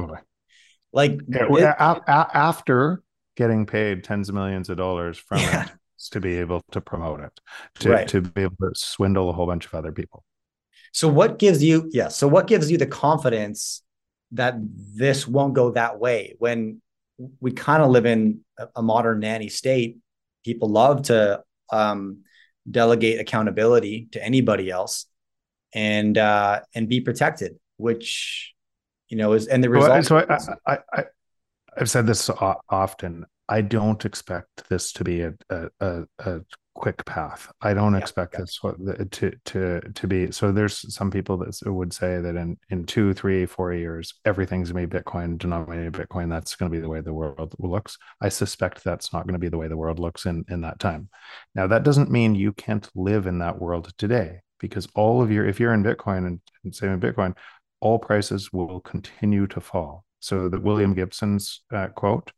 like 0.91 1.19
yeah, 1.27 1.47
it, 1.49 1.63
a- 1.63 2.01
a- 2.07 2.37
after 2.37 3.03
getting 3.35 3.65
paid 3.65 4.03
tens 4.03 4.29
of 4.29 4.35
millions 4.35 4.69
of 4.69 4.77
dollars 4.77 5.17
from 5.17 5.39
yeah. 5.39 5.63
it 5.63 5.71
to 6.11 6.19
be 6.19 6.37
able 6.37 6.61
to 6.71 6.81
promote 6.81 7.19
it, 7.19 7.39
to, 7.79 7.89
right. 7.89 8.07
to 8.07 8.21
be 8.21 8.41
able 8.41 8.55
to 8.61 8.71
swindle 8.75 9.29
a 9.29 9.33
whole 9.33 9.45
bunch 9.45 9.65
of 9.65 9.73
other 9.73 9.91
people. 9.91 10.23
So 10.91 11.07
what 11.07 11.39
gives 11.39 11.63
you, 11.63 11.89
yeah. 11.91 12.09
So 12.09 12.27
what 12.27 12.47
gives 12.47 12.69
you 12.69 12.77
the 12.77 12.85
confidence 12.85 13.81
that 14.31 14.55
this 14.59 15.27
won't 15.27 15.53
go 15.53 15.71
that 15.71 15.99
way 15.99 16.35
when 16.39 16.81
we 17.39 17.51
kind 17.51 17.81
of 17.81 17.89
live 17.89 18.05
in 18.05 18.41
a, 18.75 18.81
modern 18.81 19.19
nanny 19.19 19.49
state? 19.49 19.97
People 20.45 20.69
love 20.69 21.03
to 21.03 21.43
um, 21.71 22.23
delegate 22.69 23.19
accountability 23.19 24.07
to 24.11 24.23
anybody 24.23 24.69
else 24.69 25.05
and 25.73 26.17
uh, 26.17 26.61
and 26.75 26.87
be 26.87 27.01
protected, 27.01 27.57
which 27.77 28.53
you 29.09 29.17
know 29.17 29.33
is 29.33 29.47
and 29.47 29.63
the 29.63 29.69
result. 29.69 29.91
Well, 29.91 30.03
so 30.03 30.17
I, 30.65 30.73
I, 30.73 30.79
I 30.93 31.03
I've 31.77 31.89
said 31.89 32.07
this 32.07 32.29
often. 32.69 33.25
I 33.49 33.61
don't 33.61 34.05
expect 34.05 34.69
this 34.69 34.91
to 34.93 35.03
be 35.03 35.21
a 35.21 35.33
a, 35.49 35.69
a, 36.19 36.41
quick 36.75 37.05
path. 37.05 37.51
I 37.61 37.73
don't 37.73 37.93
yeah, 37.93 37.99
expect 37.99 38.37
this 38.37 38.59
to 38.59 39.31
to 39.45 39.81
to 39.81 40.07
be. 40.07 40.31
So 40.31 40.51
there's 40.51 40.93
some 40.93 41.11
people 41.11 41.37
that 41.37 41.59
would 41.65 41.93
say 41.93 42.19
that 42.19 42.35
in 42.35 42.57
in 42.69 42.85
two, 42.85 43.13
three, 43.13 43.45
four 43.45 43.73
years, 43.73 44.15
everything's 44.25 44.71
going 44.71 44.89
to 44.89 44.95
be 44.95 44.99
Bitcoin 45.01 45.37
denominated 45.37 45.93
Bitcoin. 45.93 46.29
That's 46.29 46.55
going 46.55 46.71
to 46.71 46.75
be 46.75 46.81
the 46.81 46.89
way 46.89 47.01
the 47.01 47.13
world 47.13 47.53
looks. 47.59 47.97
I 48.21 48.29
suspect 48.29 48.83
that's 48.83 49.13
not 49.13 49.25
going 49.25 49.33
to 49.33 49.39
be 49.39 49.49
the 49.49 49.57
way 49.57 49.67
the 49.67 49.77
world 49.77 49.99
looks 49.99 50.25
in 50.25 50.45
in 50.49 50.61
that 50.61 50.79
time. 50.79 51.09
Now 51.55 51.67
that 51.67 51.83
doesn't 51.83 52.11
mean 52.11 52.35
you 52.35 52.53
can't 52.53 52.87
live 52.95 53.27
in 53.27 53.39
that 53.39 53.59
world 53.59 53.93
today 53.97 54.41
because 54.59 54.87
all 54.95 55.21
of 55.21 55.31
your 55.31 55.45
if 55.45 55.59
you're 55.59 55.73
in 55.73 55.83
Bitcoin 55.83 56.25
and, 56.27 56.41
and 56.63 56.75
say 56.75 56.87
in 56.87 56.99
Bitcoin, 56.99 57.35
all 57.79 57.99
prices 57.99 58.51
will 58.51 58.79
continue 58.79 59.47
to 59.47 59.61
fall. 59.61 60.05
So 60.19 60.49
that 60.49 60.63
William 60.63 60.93
Gibson's 60.93 61.61
uh, 61.73 61.87
quote. 61.87 62.31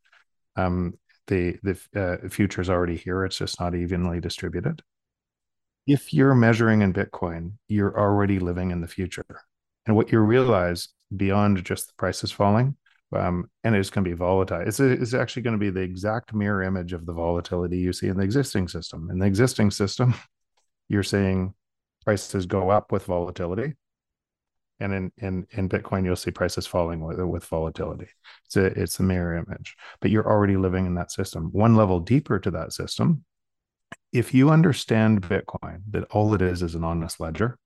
Um, 0.58 0.98
the 1.28 1.58
the 1.64 1.80
uh, 1.96 2.30
future 2.30 2.62
is 2.62 2.70
already 2.70 2.96
here 2.96 3.26
it's 3.26 3.38
just 3.38 3.60
not 3.60 3.76
evenly 3.76 4.20
distributed. 4.20 4.82
If 5.88 6.14
you're 6.14 6.36
measuring 6.36 6.82
in 6.82 6.94
bitcoin 6.94 7.54
you're 7.68 7.98
already 7.98 8.40
living 8.40 8.72
in 8.72 8.82
the 8.82 8.88
future. 8.88 9.42
And 9.86 9.96
what 9.96 10.12
you 10.12 10.20
realize 10.20 10.90
beyond 11.16 11.64
just 11.64 11.88
the 11.88 11.94
prices 11.98 12.32
falling 12.32 12.76
um, 13.16 13.50
and 13.64 13.76
it's 13.76 13.92
going 13.92 14.04
to 14.04 14.10
be 14.10 14.16
volatile 14.16 14.62
it's, 14.62 14.80
it's 14.80 15.14
actually 15.14 15.44
going 15.44 15.54
to 15.54 15.60
be 15.60 15.70
the 15.70 15.82
exact 15.82 16.34
mirror 16.34 16.64
image 16.64 16.92
of 16.92 17.06
the 17.06 17.14
volatility 17.14 17.78
you 17.78 17.94
see 17.94 18.08
in 18.08 18.18
the 18.18 18.24
existing 18.24 18.68
system. 18.68 19.10
In 19.12 19.20
the 19.20 19.28
existing 19.28 19.72
system 19.72 20.14
you're 20.90 21.04
seeing 21.04 21.54
prices 22.04 22.46
go 22.46 22.70
up 22.70 22.92
with 22.92 23.06
volatility 23.06 23.76
and 24.80 24.94
in 24.94 25.12
in 25.18 25.48
in 25.52 25.70
bitcoin 25.70 26.04
you'll 26.04 26.16
see 26.16 26.32
prices 26.32 26.68
falling 26.68 27.00
with, 27.02 27.20
with 27.20 27.46
volatility. 27.46 28.08
It's 28.46 28.58
a 28.58 28.66
it's 28.66 29.00
a 29.00 29.04
mirror 29.04 29.38
image 29.38 29.76
but 30.02 30.12
you're 30.12 30.28
already 30.28 30.58
living 30.58 30.86
in 30.86 30.96
that 30.96 31.12
system. 31.12 31.50
One 31.52 31.76
level 31.76 32.00
deeper 32.00 32.40
to 32.40 32.52
that 32.52 32.74
system 32.74 33.24
if 34.12 34.34
you 34.34 34.50
understand 34.50 35.22
bitcoin 35.22 35.82
that 35.92 36.06
all 36.06 36.34
it 36.34 36.42
is 36.42 36.62
is 36.62 36.76
an 36.76 36.84
honest 36.84 37.20
ledger 37.20 37.58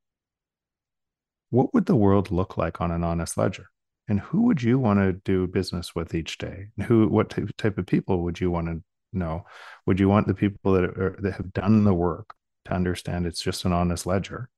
what 1.49 1.73
would 1.73 1.85
the 1.85 1.95
world 1.95 2.31
look 2.31 2.57
like 2.57 2.81
on 2.81 2.91
an 2.91 3.03
honest 3.03 3.37
ledger? 3.37 3.67
And 4.07 4.19
who 4.19 4.43
would 4.43 4.61
you 4.63 4.79
want 4.79 4.99
to 4.99 5.13
do 5.13 5.47
business 5.47 5.93
with 5.93 6.15
each 6.15 6.37
day? 6.37 6.67
And 6.77 6.85
who 6.85 7.07
what 7.07 7.29
type, 7.29 7.77
of 7.77 7.85
people 7.85 8.23
would 8.23 8.39
you 8.39 8.49
want 8.49 8.67
to 8.67 8.81
know? 9.13 9.45
Would 9.85 9.99
you 9.99 10.09
want 10.09 10.27
the 10.27 10.33
people 10.33 10.73
that 10.73 10.83
are 10.83 11.15
that 11.19 11.33
have 11.33 11.53
done 11.53 11.83
the 11.83 11.93
work 11.93 12.33
to 12.65 12.73
understand 12.73 13.25
it's 13.25 13.41
just 13.41 13.65
an 13.65 13.73
honest 13.73 14.05
ledger 14.05 14.49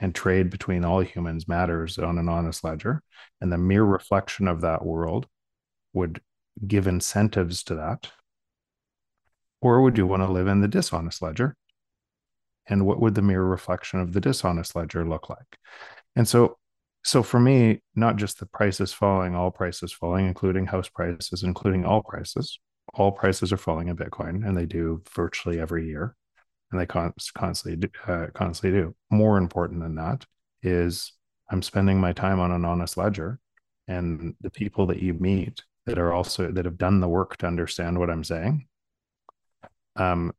and 0.00 0.14
trade 0.14 0.50
between 0.50 0.84
all 0.84 1.00
humans 1.00 1.46
matters 1.48 1.98
on 1.98 2.18
an 2.18 2.28
honest 2.28 2.64
ledger. 2.64 3.02
And 3.40 3.52
the 3.52 3.58
mere 3.58 3.84
reflection 3.84 4.48
of 4.48 4.60
that 4.62 4.84
world 4.84 5.26
would 5.92 6.20
give 6.66 6.86
incentives 6.86 7.62
to 7.64 7.76
that. 7.76 8.10
Or 9.60 9.80
would 9.80 9.96
you 9.96 10.04
mm-hmm. 10.04 10.10
want 10.10 10.22
to 10.24 10.32
live 10.32 10.46
in 10.46 10.60
the 10.60 10.68
dishonest 10.68 11.22
ledger? 11.22 11.56
And 12.66 12.86
what 12.86 13.00
would 13.00 13.14
the 13.14 13.22
mere 13.22 13.42
reflection 13.42 14.00
of 14.00 14.12
the 14.12 14.20
dishonest 14.20 14.74
ledger 14.74 15.06
look 15.06 15.28
like? 15.28 15.58
And 16.16 16.26
so, 16.26 16.58
so 17.04 17.22
for 17.22 17.38
me, 17.38 17.82
not 17.94 18.16
just 18.16 18.38
the 18.38 18.46
prices 18.46 18.92
falling, 18.92 19.34
all 19.34 19.50
prices 19.50 19.92
falling, 19.92 20.26
including 20.26 20.66
house 20.66 20.88
prices, 20.88 21.42
including 21.42 21.84
all 21.84 22.02
prices, 22.02 22.58
all 22.94 23.12
prices 23.12 23.52
are 23.52 23.58
falling 23.58 23.88
in 23.88 23.96
Bitcoin, 23.96 24.46
and 24.46 24.56
they 24.56 24.66
do 24.66 25.02
virtually 25.14 25.60
every 25.60 25.86
year 25.86 26.16
and 26.74 26.80
they 26.80 26.86
constantly 26.86 27.76
do, 27.76 27.88
uh, 28.08 28.26
constantly 28.34 28.80
do. 28.80 28.94
More 29.10 29.38
important 29.38 29.80
than 29.80 29.94
that 29.94 30.26
is 30.62 31.12
I'm 31.50 31.62
spending 31.62 32.00
my 32.00 32.12
time 32.12 32.40
on 32.40 32.50
an 32.50 32.64
honest 32.64 32.96
ledger, 32.96 33.38
and 33.86 34.34
the 34.40 34.50
people 34.50 34.86
that 34.86 35.00
you 35.00 35.14
meet 35.14 35.62
that 35.86 35.98
are 35.98 36.12
also 36.12 36.50
that 36.50 36.64
have 36.64 36.78
done 36.78 36.98
the 36.98 37.08
work 37.08 37.36
to 37.38 37.46
understand 37.46 37.98
what 37.98 38.10
I'm 38.10 38.24
saying. 38.24 38.66
Um, 39.94 40.32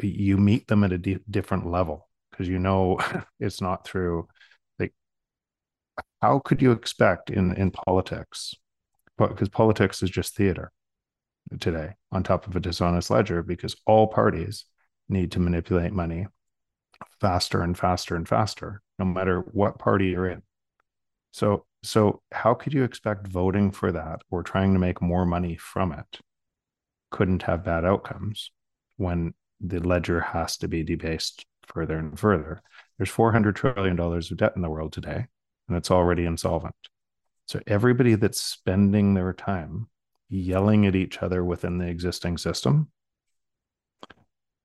you 0.00 0.38
meet 0.38 0.68
them 0.68 0.84
at 0.84 0.92
a 0.92 0.98
di- 0.98 1.18
different 1.28 1.66
level 1.66 2.08
because 2.30 2.48
you 2.48 2.58
know 2.58 2.98
it's 3.40 3.60
not 3.60 3.84
through 3.86 4.26
like 4.78 4.94
how 6.22 6.38
could 6.38 6.62
you 6.62 6.72
expect 6.72 7.28
in 7.28 7.54
in 7.56 7.70
politics 7.70 8.54
because 9.18 9.50
politics 9.50 10.02
is 10.02 10.08
just 10.08 10.34
theater 10.34 10.72
today 11.60 11.92
on 12.10 12.22
top 12.22 12.46
of 12.46 12.56
a 12.56 12.60
dishonest 12.60 13.10
ledger 13.10 13.42
because 13.42 13.76
all 13.86 14.06
parties 14.06 14.64
need 15.08 15.32
to 15.32 15.40
manipulate 15.40 15.92
money 15.92 16.26
faster 17.20 17.62
and 17.62 17.76
faster 17.76 18.16
and 18.16 18.28
faster, 18.28 18.82
no 18.98 19.04
matter 19.04 19.40
what 19.40 19.78
party 19.78 20.08
you're 20.08 20.28
in. 20.28 20.42
So, 21.32 21.66
so 21.82 22.22
how 22.32 22.54
could 22.54 22.74
you 22.74 22.84
expect 22.84 23.28
voting 23.28 23.70
for 23.70 23.92
that 23.92 24.22
or 24.30 24.42
trying 24.42 24.72
to 24.72 24.78
make 24.78 25.00
more 25.00 25.24
money 25.24 25.56
from 25.56 25.92
it 25.92 26.20
couldn't 27.10 27.42
have 27.42 27.64
bad 27.64 27.84
outcomes 27.84 28.50
when 28.96 29.32
the 29.60 29.80
ledger 29.80 30.20
has 30.20 30.56
to 30.58 30.68
be 30.68 30.82
debased 30.82 31.46
further 31.66 31.98
and 31.98 32.18
further? 32.18 32.62
There's 32.96 33.10
400 33.10 33.56
trillion 33.56 33.96
dollars 33.96 34.30
of 34.30 34.38
debt 34.38 34.54
in 34.56 34.62
the 34.62 34.70
world 34.70 34.92
today, 34.92 35.26
and 35.68 35.76
it's 35.76 35.90
already 35.90 36.24
insolvent. 36.24 36.74
So 37.46 37.60
everybody 37.66 38.14
that's 38.14 38.40
spending 38.40 39.14
their 39.14 39.32
time 39.32 39.88
yelling 40.28 40.86
at 40.86 40.94
each 40.94 41.22
other 41.22 41.44
within 41.44 41.78
the 41.78 41.86
existing 41.86 42.36
system 42.36 42.90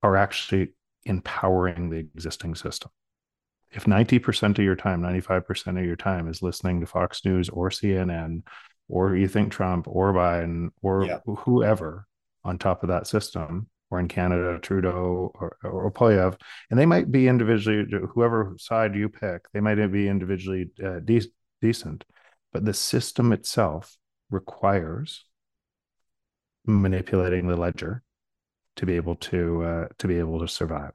are 0.04 0.16
actually 0.16 0.68
empowering 1.06 1.88
the 1.88 1.96
existing 1.96 2.54
system. 2.54 2.90
If 3.72 3.86
90% 3.86 4.58
of 4.58 4.64
your 4.64 4.76
time, 4.76 5.00
95% 5.00 5.78
of 5.78 5.84
your 5.84 5.96
time 5.96 6.28
is 6.28 6.42
listening 6.42 6.80
to 6.80 6.86
Fox 6.86 7.24
News 7.24 7.48
or 7.48 7.70
CNN, 7.70 8.42
or 8.86 9.16
you 9.16 9.26
think 9.26 9.50
Trump 9.50 9.88
or 9.88 10.12
Biden 10.12 10.68
or 10.82 11.06
yeah. 11.06 11.20
whoever 11.26 12.06
on 12.44 12.58
top 12.58 12.82
of 12.82 12.90
that 12.90 13.06
system, 13.06 13.68
or 13.90 13.98
in 13.98 14.06
Canada, 14.06 14.58
Trudeau 14.60 15.32
or, 15.34 15.56
or 15.62 15.90
Poilievre, 15.90 16.38
and 16.70 16.78
they 16.78 16.84
might 16.84 17.10
be 17.10 17.26
individually, 17.26 17.86
whoever 18.12 18.54
side 18.58 18.94
you 18.94 19.08
pick, 19.08 19.46
they 19.54 19.60
might 19.60 19.76
be 19.90 20.08
individually 20.08 20.68
uh, 20.84 21.00
de- 21.00 21.32
decent, 21.62 22.04
but 22.52 22.66
the 22.66 22.74
system 22.74 23.32
itself 23.32 23.96
requires 24.30 25.24
manipulating 26.66 27.48
the 27.48 27.56
ledger 27.56 28.02
to 28.76 28.86
be 28.86 28.96
able 28.96 29.16
to 29.16 29.62
uh, 29.62 29.88
to 29.98 30.08
be 30.08 30.18
able 30.18 30.40
to 30.40 30.48
survive. 30.48 30.92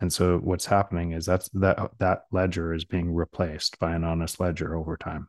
And 0.00 0.12
so 0.12 0.38
what's 0.38 0.66
happening 0.66 1.12
is 1.12 1.26
that's 1.26 1.48
that 1.50 1.78
that 1.98 2.24
ledger 2.30 2.72
is 2.72 2.84
being 2.84 3.12
replaced 3.12 3.78
by 3.78 3.94
an 3.94 4.04
honest 4.04 4.38
ledger 4.40 4.76
over 4.76 4.96
time. 4.96 5.28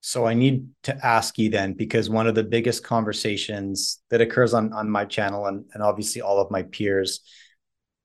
So 0.00 0.26
I 0.26 0.34
need 0.34 0.68
to 0.84 0.96
ask 1.04 1.38
you 1.38 1.50
then, 1.50 1.72
because 1.72 2.08
one 2.08 2.28
of 2.28 2.36
the 2.36 2.44
biggest 2.44 2.84
conversations 2.84 4.00
that 4.10 4.20
occurs 4.20 4.54
on 4.54 4.72
on 4.72 4.88
my 4.88 5.04
channel 5.04 5.46
and, 5.46 5.64
and 5.74 5.82
obviously 5.82 6.22
all 6.22 6.40
of 6.40 6.50
my 6.50 6.62
peers 6.62 7.20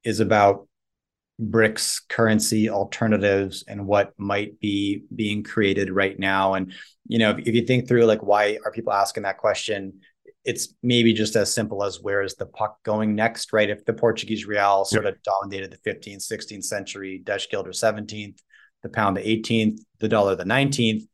is 0.03 0.19
about 0.19 0.67
BRICS 1.39 2.07
currency 2.09 2.69
alternatives 2.69 3.63
and 3.67 3.85
what 3.85 4.13
might 4.17 4.59
be 4.59 5.03
being 5.15 5.43
created 5.43 5.91
right 5.91 6.17
now. 6.17 6.55
And 6.55 6.73
you 7.07 7.19
know, 7.19 7.31
if, 7.31 7.47
if 7.47 7.55
you 7.55 7.65
think 7.65 7.87
through 7.87 8.05
like 8.05 8.23
why 8.23 8.57
are 8.65 8.71
people 8.71 8.93
asking 8.93 9.23
that 9.23 9.37
question, 9.37 10.01
it's 10.45 10.73
maybe 10.83 11.13
just 11.13 11.35
as 11.35 11.53
simple 11.53 11.83
as 11.83 12.01
where 12.01 12.21
is 12.21 12.35
the 12.35 12.45
puck 12.45 12.81
going 12.83 13.15
next, 13.15 13.53
right? 13.53 13.69
If 13.69 13.85
the 13.85 13.93
Portuguese 13.93 14.45
real 14.45 14.83
sort 14.85 15.05
yep. 15.05 15.15
of 15.15 15.23
dominated 15.23 15.71
the 15.71 15.89
15th, 15.89 16.29
16th 16.29 16.65
century, 16.65 17.21
Dutch 17.23 17.49
guilder 17.49 17.71
17th, 17.71 18.39
the 18.81 18.89
pound 18.89 19.15
the 19.15 19.21
18th, 19.21 19.79
the 19.99 20.09
dollar 20.09 20.35
the 20.35 20.43
19th, 20.43 21.07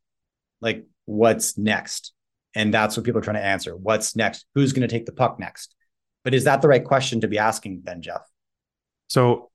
like 0.61 0.85
what's 1.05 1.57
next? 1.57 2.13
And 2.55 2.73
that's 2.73 2.97
what 2.97 3.05
people 3.05 3.19
are 3.19 3.23
trying 3.23 3.35
to 3.35 3.45
answer. 3.45 3.75
What's 3.75 4.15
next? 4.15 4.45
Who's 4.55 4.73
going 4.73 4.87
to 4.87 4.93
take 4.93 5.05
the 5.05 5.11
puck 5.11 5.39
next? 5.39 5.75
But 6.23 6.33
is 6.33 6.45
that 6.45 6.61
the 6.61 6.67
right 6.67 6.83
question 6.83 7.21
to 7.21 7.27
be 7.27 7.37
asking, 7.37 7.81
Ben 7.81 8.01
Jeff? 8.01 8.21
So 9.07 9.48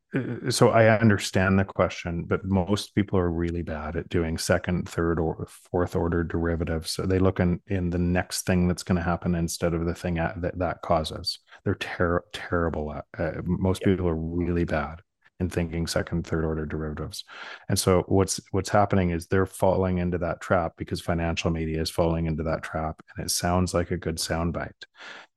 so 0.48 0.70
I 0.70 0.88
understand 0.98 1.58
the 1.58 1.64
question, 1.64 2.24
but 2.24 2.44
most 2.44 2.94
people 2.94 3.18
are 3.18 3.30
really 3.30 3.62
bad 3.62 3.96
at 3.96 4.08
doing 4.08 4.38
second, 4.38 4.88
third, 4.88 5.18
or 5.18 5.46
fourth 5.70 5.96
order 5.96 6.22
derivatives. 6.22 6.90
So 6.92 7.02
they 7.02 7.18
look 7.18 7.40
in, 7.40 7.60
in 7.66 7.90
the 7.90 7.98
next 7.98 8.46
thing 8.46 8.68
that's 8.68 8.82
going 8.82 8.96
to 8.96 9.02
happen 9.02 9.34
instead 9.34 9.74
of 9.74 9.86
the 9.86 9.94
thing 9.94 10.18
at, 10.18 10.40
that 10.42 10.58
that 10.58 10.82
causes. 10.82 11.40
They're 11.64 11.74
ter- 11.74 12.24
terrible 12.32 12.92
at. 12.92 13.04
Uh, 13.18 13.40
most 13.44 13.82
yeah. 13.82 13.92
people 13.92 14.08
are 14.08 14.14
really 14.14 14.64
bad 14.64 15.00
in 15.40 15.50
thinking 15.50 15.86
second, 15.86 16.26
third 16.26 16.44
order 16.44 16.64
derivatives. 16.64 17.24
And 17.68 17.78
so 17.78 18.04
what's 18.06 18.40
what's 18.52 18.70
happening 18.70 19.10
is 19.10 19.26
they're 19.26 19.46
falling 19.46 19.98
into 19.98 20.18
that 20.18 20.40
trap 20.40 20.74
because 20.76 21.00
financial 21.00 21.50
media 21.50 21.80
is 21.80 21.90
falling 21.90 22.26
into 22.26 22.44
that 22.44 22.62
trap, 22.62 23.02
and 23.16 23.26
it 23.26 23.30
sounds 23.30 23.74
like 23.74 23.90
a 23.90 23.96
good 23.96 24.16
soundbite, 24.16 24.70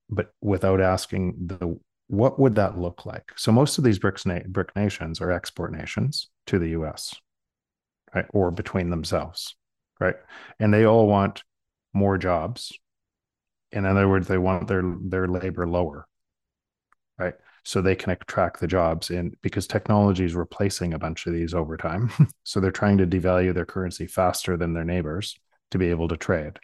but 0.10 0.32
without 0.42 0.82
asking 0.82 1.36
the 1.48 1.80
what 2.08 2.40
would 2.40 2.56
that 2.56 2.78
look 2.78 3.06
like? 3.06 3.32
So 3.36 3.52
most 3.52 3.78
of 3.78 3.84
these 3.84 4.00
BRICS 4.00 4.26
na- 4.26 4.48
BRIC 4.48 4.76
nations 4.76 5.22
are 5.22 5.32
export 5.32 5.72
nations 5.74 6.30
to 6.48 6.58
the 6.60 6.70
U.S. 6.70 7.16
Right, 8.16 8.26
or 8.30 8.52
between 8.52 8.90
themselves, 8.90 9.56
right, 10.00 10.16
and 10.60 10.74
they 10.74 10.86
all 10.86 11.08
want 11.08 11.44
more 11.94 12.18
jobs. 12.18 12.72
In 13.74 13.86
other 13.86 14.08
words, 14.08 14.28
they 14.28 14.38
want 14.38 14.68
their 14.70 14.82
their 15.02 15.28
labor 15.28 15.68
lower, 15.68 16.08
right? 17.20 17.34
So 17.66 17.82
they 17.82 17.96
can 17.96 18.12
attract 18.12 18.62
the 18.62 18.68
jobs 18.68 19.10
in 19.10 19.36
because 19.42 19.68
technology 19.68 20.24
is 20.24 20.36
replacing 20.36 20.94
a 20.94 21.00
bunch 21.00 21.28
of 21.28 21.34
these 21.34 21.54
over 21.54 21.76
time. 21.76 22.10
so 22.44 22.62
they're 22.62 22.72
trying 22.72 22.98
to 23.00 23.06
devalue 23.06 23.54
their 23.54 23.66
currency 23.66 24.08
faster 24.08 24.56
than 24.56 24.74
their 24.74 24.86
neighbors 24.86 25.38
to 25.72 25.78
be 25.78 25.90
able 25.90 26.08
to 26.08 26.16
trade. 26.16 26.60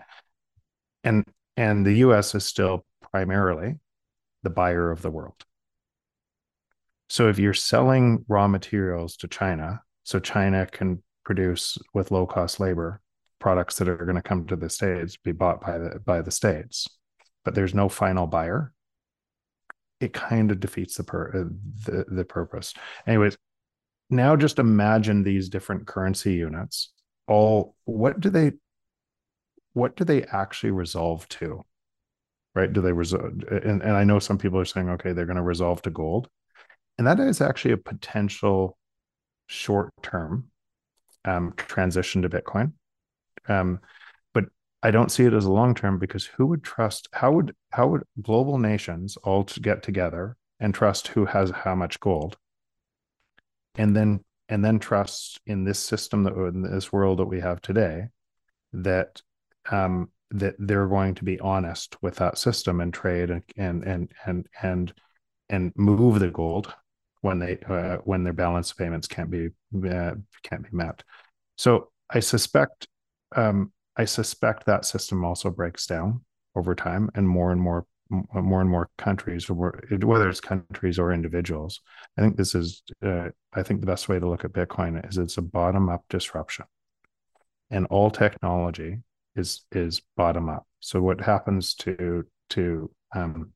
And 1.03 1.25
and 1.57 1.85
the 1.85 1.95
US 1.95 2.33
is 2.35 2.45
still 2.45 2.85
primarily 3.11 3.79
the 4.43 4.49
buyer 4.49 4.91
of 4.91 5.01
the 5.01 5.11
world. 5.11 5.43
So 7.09 7.29
if 7.29 7.39
you're 7.39 7.53
selling 7.53 8.25
raw 8.27 8.47
materials 8.47 9.17
to 9.17 9.27
China, 9.27 9.81
so 10.03 10.19
China 10.19 10.65
can 10.65 11.01
produce 11.23 11.77
with 11.93 12.11
low 12.11 12.25
cost 12.25 12.59
labor 12.59 13.01
products 13.39 13.75
that 13.75 13.89
are 13.89 13.97
going 13.97 14.15
to 14.15 14.21
come 14.21 14.45
to 14.47 14.55
the 14.55 14.69
states 14.69 15.17
be 15.17 15.31
bought 15.31 15.61
by 15.61 15.77
the 15.77 15.99
by 15.99 16.21
the 16.21 16.31
states, 16.31 16.87
but 17.43 17.55
there's 17.55 17.73
no 17.73 17.89
final 17.89 18.27
buyer. 18.27 18.73
It 19.99 20.13
kind 20.13 20.51
of 20.51 20.59
defeats 20.59 20.97
the 20.97 21.03
per, 21.03 21.49
the 21.85 22.05
the 22.07 22.25
purpose. 22.25 22.73
Anyways, 23.07 23.37
now 24.09 24.35
just 24.35 24.59
imagine 24.59 25.23
these 25.23 25.49
different 25.49 25.87
currency 25.87 26.33
units. 26.33 26.91
All 27.27 27.75
what 27.85 28.19
do 28.19 28.29
they 28.29 28.53
what 29.73 29.95
do 29.95 30.03
they 30.03 30.23
actually 30.23 30.71
resolve 30.71 31.27
to? 31.29 31.63
Right? 32.55 32.71
Do 32.71 32.81
they 32.81 32.91
resolve? 32.91 33.43
And, 33.49 33.81
and 33.81 33.91
I 33.91 34.03
know 34.03 34.19
some 34.19 34.37
people 34.37 34.59
are 34.59 34.65
saying, 34.65 34.89
okay, 34.89 35.13
they're 35.13 35.25
going 35.25 35.37
to 35.37 35.41
resolve 35.41 35.81
to 35.83 35.89
gold. 35.89 36.27
And 36.97 37.07
that 37.07 37.19
is 37.19 37.41
actually 37.41 37.73
a 37.73 37.77
potential 37.77 38.77
short 39.47 39.91
term 40.01 40.49
um, 41.25 41.53
transition 41.57 42.21
to 42.21 42.29
Bitcoin. 42.29 42.73
Um, 43.47 43.79
but 44.33 44.45
I 44.81 44.91
don't 44.91 45.11
see 45.11 45.25
it 45.25 45.33
as 45.33 45.45
a 45.45 45.51
long 45.51 45.73
term 45.73 45.97
because 45.97 46.25
who 46.25 46.45
would 46.47 46.63
trust? 46.63 47.07
How 47.13 47.31
would 47.31 47.55
how 47.71 47.87
would 47.87 48.03
global 48.21 48.57
nations 48.57 49.17
all 49.17 49.43
to 49.45 49.59
get 49.59 49.83
together 49.83 50.37
and 50.59 50.73
trust 50.73 51.09
who 51.09 51.25
has 51.25 51.49
how 51.49 51.75
much 51.75 51.99
gold, 51.99 52.37
and 53.75 53.95
then 53.95 54.23
and 54.49 54.63
then 54.63 54.79
trust 54.79 55.39
in 55.45 55.63
this 55.63 55.79
system 55.79 56.23
that 56.23 56.33
in 56.33 56.61
this 56.61 56.91
world 56.91 57.19
that 57.19 57.25
we 57.25 57.39
have 57.39 57.61
today 57.61 58.07
that 58.73 59.21
um, 59.71 60.09
that 60.33 60.55
they're 60.57 60.87
going 60.87 61.15
to 61.15 61.23
be 61.23 61.39
honest 61.39 61.95
with 62.01 62.15
that 62.15 62.37
system 62.37 62.81
and 62.81 62.93
trade 62.93 63.29
and 63.29 63.43
and 63.55 63.83
and 63.83 64.11
and 64.25 64.47
and, 64.61 64.93
and 65.49 65.73
move 65.75 66.19
the 66.19 66.31
gold 66.31 66.73
when 67.21 67.39
they 67.39 67.57
uh, 67.69 67.97
when 68.03 68.23
their 68.23 68.33
balance 68.33 68.73
payments 68.73 69.07
can't 69.07 69.29
be 69.29 69.49
uh, 69.87 70.13
can't 70.43 70.63
be 70.63 70.75
met. 70.75 71.03
So 71.55 71.91
I 72.09 72.19
suspect 72.19 72.87
um, 73.35 73.71
I 73.95 74.05
suspect 74.05 74.65
that 74.65 74.85
system 74.85 75.23
also 75.23 75.49
breaks 75.49 75.85
down 75.85 76.21
over 76.55 76.75
time, 76.75 77.09
and 77.15 77.27
more 77.27 77.51
and 77.51 77.61
more 77.61 77.85
more 78.09 78.61
and 78.61 78.69
more 78.69 78.89
countries, 78.97 79.49
whether 79.49 80.29
it's 80.29 80.41
countries 80.41 80.99
or 80.99 81.13
individuals. 81.13 81.81
I 82.17 82.21
think 82.21 82.37
this 82.37 82.55
is 82.55 82.83
uh, 83.05 83.29
I 83.53 83.63
think 83.63 83.81
the 83.81 83.87
best 83.87 84.09
way 84.09 84.19
to 84.19 84.27
look 84.27 84.45
at 84.45 84.51
Bitcoin 84.53 85.07
is 85.07 85.17
it's 85.17 85.37
a 85.37 85.41
bottom 85.41 85.89
up 85.89 86.03
disruption, 86.09 86.65
and 87.69 87.85
all 87.87 88.09
technology 88.09 88.99
is 89.35 89.65
is 89.71 90.01
bottom 90.15 90.49
up. 90.49 90.65
So 90.79 91.01
what 91.01 91.21
happens 91.21 91.73
to 91.75 92.25
to 92.51 92.91
um, 93.15 93.51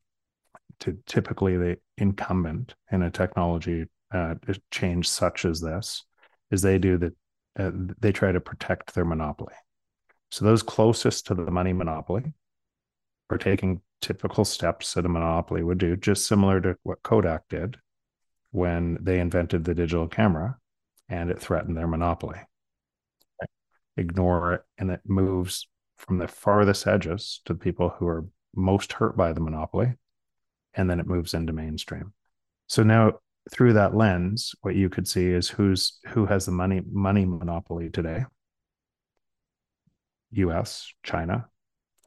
to 0.80 0.98
typically 1.06 1.58
the 1.58 1.78
incumbent 1.98 2.76
in 2.92 3.02
a 3.04 3.12
technology 3.12 3.86
uh, 4.14 4.36
change 4.72 5.10
such 5.10 5.46
as 5.46 5.60
this 5.60 6.04
is 6.52 6.62
they 6.62 6.78
do 6.78 6.98
that 6.98 7.14
uh, 7.60 7.72
they 8.00 8.12
try 8.12 8.32
to 8.32 8.40
protect 8.40 8.94
their 8.94 9.06
monopoly. 9.06 9.54
So 10.32 10.46
those 10.46 10.64
closest 10.64 11.28
to 11.28 11.36
the 11.36 11.50
money 11.52 11.74
monopoly 11.74 12.34
are 13.30 13.38
taking 13.38 13.82
typical 14.02 14.46
steps 14.46 14.94
that 14.94 15.06
a 15.06 15.10
monopoly 15.10 15.64
would 15.64 15.78
do, 15.78 15.96
just 15.96 16.28
similar 16.28 16.62
to 16.62 16.78
what 16.84 17.02
Kodak 17.04 17.48
did 17.50 17.78
when 18.52 18.98
they 19.02 19.20
invented 19.20 19.64
the 19.64 19.74
digital 19.74 20.08
camera 20.08 20.58
and 21.10 21.30
it 21.30 21.40
threatened 21.40 21.76
their 21.78 21.88
monopoly 21.88 22.38
ignore 23.98 24.54
it, 24.54 24.62
and 24.78 24.92
it 24.92 25.02
moves 25.06 25.68
from 25.98 26.18
the 26.18 26.28
farthest 26.28 26.88
edges 26.88 27.42
to 27.46 27.54
the 27.54 27.60
people 27.60 27.90
who 27.98 28.08
are 28.08 28.26
most 28.56 28.94
hurt 28.94 29.18
by 29.18 29.34
the 29.34 29.42
monopoly, 29.42 29.94
and 30.74 30.90
then 30.90 31.00
it 31.00 31.08
moves 31.08 31.34
into 31.34 31.54
mainstream. 31.54 32.14
So 32.68 32.84
now 32.84 33.20
through 33.52 33.74
that 33.74 33.96
lens, 33.96 34.54
what 34.62 34.76
you 34.76 34.90
could 34.90 35.08
see 35.08 35.28
is 35.28 35.50
who's 35.50 36.00
who 36.08 36.26
has 36.26 36.46
the 36.46 36.52
money 36.52 36.82
money 36.92 37.26
monopoly 37.26 37.90
today. 37.90 38.26
U.S., 40.32 40.92
China, 41.04 41.48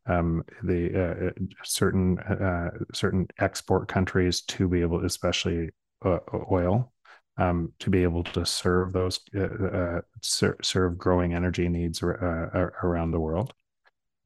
um, 0.06 0.44
the 0.62 0.94
uh, 0.94 1.26
uh, 1.26 1.30
certain 1.64 2.18
uh, 2.18 2.70
certain 2.92 3.26
export 3.38 3.88
countries 3.88 4.42
to 4.42 4.68
be 4.68 4.82
able, 4.82 5.04
especially 5.04 5.70
uh, 6.04 6.18
oil, 6.50 6.92
um, 7.36 7.72
to 7.78 7.90
be 7.90 8.02
able 8.02 8.24
to 8.24 8.44
serve 8.44 8.92
those 8.92 9.20
uh, 9.34 9.66
uh, 9.66 10.00
ser- 10.20 10.58
serve 10.62 10.98
growing 10.98 11.34
energy 11.34 11.68
needs 11.68 12.02
uh, 12.02 12.70
around 12.82 13.10
the 13.10 13.20
world, 13.20 13.54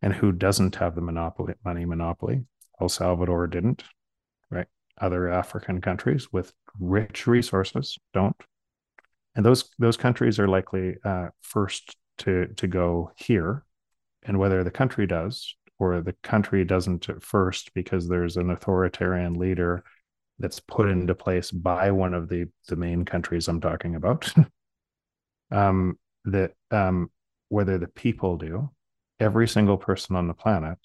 and 0.02 0.12
who 0.12 0.32
doesn't 0.32 0.76
have 0.76 0.94
the 0.94 1.00
monopoly 1.00 1.54
money 1.64 1.84
monopoly. 1.84 2.44
El 2.80 2.88
Salvador 2.88 3.46
didn't, 3.46 3.84
right? 4.50 4.66
Other 5.00 5.28
African 5.28 5.80
countries 5.80 6.32
with 6.32 6.52
rich 6.80 7.26
resources 7.26 7.98
don't, 8.12 8.36
and 9.36 9.44
those 9.44 9.70
those 9.78 9.96
countries 9.96 10.38
are 10.38 10.48
likely 10.48 10.96
uh, 11.04 11.28
first 11.40 11.96
to 12.18 12.48
to 12.56 12.66
go 12.66 13.12
here, 13.16 13.64
and 14.24 14.38
whether 14.38 14.64
the 14.64 14.70
country 14.70 15.06
does 15.06 15.54
or 15.78 16.00
the 16.00 16.14
country 16.22 16.64
doesn't 16.64 17.08
at 17.08 17.22
first 17.22 17.74
because 17.74 18.08
there's 18.08 18.36
an 18.36 18.50
authoritarian 18.50 19.34
leader 19.34 19.84
that's 20.38 20.60
put 20.60 20.88
into 20.88 21.14
place 21.14 21.50
by 21.50 21.90
one 21.90 22.14
of 22.14 22.28
the 22.28 22.46
the 22.68 22.76
main 22.76 23.04
countries 23.04 23.48
I'm 23.48 23.60
talking 23.60 23.94
about. 23.94 24.32
um, 25.50 25.98
that 26.24 26.52
um, 26.70 27.10
whether 27.48 27.78
the 27.78 27.88
people 27.88 28.36
do, 28.36 28.70
every 29.20 29.46
single 29.46 29.76
person 29.76 30.16
on 30.16 30.26
the 30.28 30.34
planet 30.34 30.78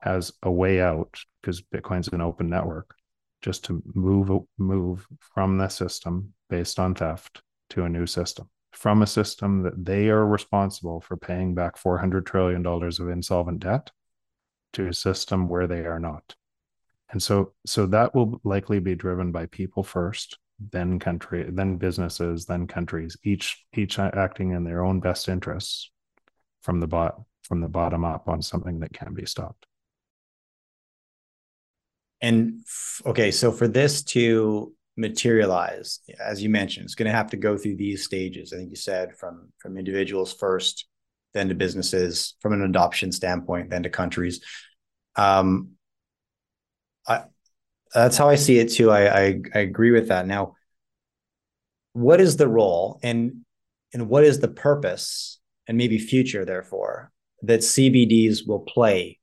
has 0.00 0.32
a 0.42 0.50
way 0.50 0.80
out 0.80 1.18
because 1.40 1.62
Bitcoin's 1.62 2.08
an 2.08 2.20
open 2.20 2.48
network, 2.48 2.94
just 3.42 3.64
to 3.64 3.82
move 3.94 4.30
move 4.58 5.06
from 5.20 5.58
the 5.58 5.68
system 5.68 6.32
based 6.48 6.78
on 6.78 6.94
theft 6.94 7.42
to 7.70 7.84
a 7.84 7.88
new 7.88 8.06
system, 8.06 8.48
from 8.72 9.02
a 9.02 9.06
system 9.06 9.62
that 9.62 9.84
they 9.84 10.08
are 10.08 10.26
responsible 10.26 11.00
for 11.00 11.16
paying 11.16 11.54
back 11.54 11.76
four 11.76 11.98
hundred 11.98 12.26
trillion 12.26 12.62
dollars 12.62 13.00
of 13.00 13.08
insolvent 13.08 13.60
debt, 13.60 13.90
to 14.72 14.88
a 14.88 14.94
system 14.94 15.48
where 15.48 15.66
they 15.66 15.80
are 15.80 16.00
not 16.00 16.34
and 17.14 17.22
so 17.22 17.54
so 17.64 17.86
that 17.86 18.14
will 18.14 18.40
likely 18.44 18.78
be 18.78 18.94
driven 18.94 19.32
by 19.32 19.46
people 19.46 19.82
first 19.82 20.38
then 20.70 20.98
country 20.98 21.46
then 21.48 21.76
businesses 21.76 22.44
then 22.44 22.66
countries 22.66 23.16
each 23.24 23.64
each 23.74 23.98
acting 23.98 24.52
in 24.52 24.64
their 24.64 24.84
own 24.84 25.00
best 25.00 25.28
interests 25.28 25.90
from 26.62 26.80
the 26.80 26.86
bot 26.86 27.20
from 27.42 27.60
the 27.60 27.68
bottom 27.68 28.04
up 28.04 28.28
on 28.28 28.42
something 28.42 28.80
that 28.80 28.92
can 28.92 29.14
be 29.14 29.24
stopped 29.24 29.66
and 32.20 32.60
okay 33.06 33.30
so 33.30 33.50
for 33.50 33.66
this 33.66 34.02
to 34.02 34.74
materialize, 34.96 36.00
as 36.20 36.42
you 36.42 36.48
mentioned, 36.48 36.84
it's 36.84 36.94
going 36.94 37.10
to 37.10 37.16
have 37.16 37.30
to 37.30 37.36
go 37.36 37.56
through 37.56 37.76
these 37.76 38.04
stages. 38.04 38.52
I 38.52 38.56
think 38.56 38.70
you 38.70 38.76
said 38.76 39.16
from 39.16 39.52
from 39.58 39.76
individuals 39.76 40.32
first, 40.32 40.86
then 41.32 41.48
to 41.48 41.54
businesses, 41.54 42.34
from 42.40 42.52
an 42.52 42.62
adoption 42.62 43.12
standpoint, 43.12 43.70
then 43.70 43.82
to 43.82 43.90
countries. 43.90 44.40
Um, 45.16 45.70
I, 47.06 47.24
that's 47.94 48.16
how 48.16 48.28
I 48.28 48.34
see 48.34 48.58
it 48.58 48.72
too. 48.72 48.90
I, 48.90 49.26
I 49.26 49.40
I 49.54 49.58
agree 49.60 49.90
with 49.90 50.08
that. 50.08 50.26
Now, 50.26 50.56
what 51.92 52.20
is 52.20 52.36
the 52.36 52.48
role 52.48 52.98
and 53.02 53.44
and 53.92 54.08
what 54.08 54.24
is 54.24 54.40
the 54.40 54.48
purpose 54.48 55.38
and 55.66 55.78
maybe 55.78 55.98
future, 55.98 56.44
therefore, 56.44 57.10
that 57.42 57.60
CBDs 57.60 58.46
will 58.46 58.60
play 58.60 59.18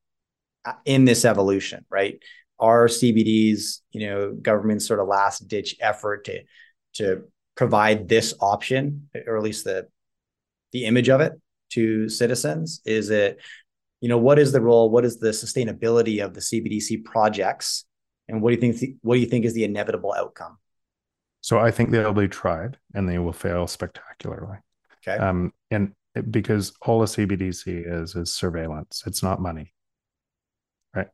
uh, 0.65 0.73
in 0.85 1.05
this 1.05 1.25
evolution, 1.25 1.85
right? 1.89 2.19
Are 2.59 2.87
CBDs, 2.87 3.81
you 3.91 4.07
know, 4.07 4.33
government's 4.33 4.87
sort 4.87 4.99
of 4.99 5.07
last 5.07 5.47
ditch 5.47 5.75
effort 5.81 6.25
to 6.25 6.41
to 6.93 7.23
provide 7.55 8.07
this 8.07 8.33
option, 8.39 9.09
or 9.27 9.37
at 9.37 9.43
least 9.43 9.65
the 9.65 9.87
the 10.71 10.85
image 10.85 11.09
of 11.09 11.21
it 11.21 11.33
to 11.71 12.09
citizens? 12.09 12.81
Is 12.85 13.09
it, 13.09 13.39
you 14.01 14.09
know, 14.09 14.17
what 14.17 14.39
is 14.39 14.51
the 14.51 14.61
role? 14.61 14.89
What 14.89 15.05
is 15.05 15.19
the 15.19 15.29
sustainability 15.29 16.23
of 16.25 16.33
the 16.33 16.41
CBDC 16.41 17.05
projects? 17.05 17.85
And 18.27 18.41
what 18.41 18.49
do 18.49 18.55
you 18.55 18.73
think? 18.73 18.97
What 19.01 19.15
do 19.15 19.21
you 19.21 19.27
think 19.27 19.45
is 19.45 19.53
the 19.53 19.63
inevitable 19.63 20.13
outcome? 20.13 20.57
So 21.41 21.59
I 21.59 21.71
think 21.71 21.91
they'll 21.91 22.13
be 22.13 22.27
tried 22.27 22.77
and 22.93 23.07
they 23.07 23.19
will 23.19 23.33
fail 23.33 23.67
spectacularly. 23.67 24.57
Okay. 25.07 25.17
Um, 25.17 25.53
and 25.69 25.93
because 26.29 26.73
all 26.81 27.01
a 27.03 27.05
CBDC 27.05 27.83
is 27.85 28.15
is 28.15 28.33
surveillance. 28.33 29.03
It's 29.05 29.21
not 29.21 29.39
money, 29.39 29.73
right? 30.95 31.07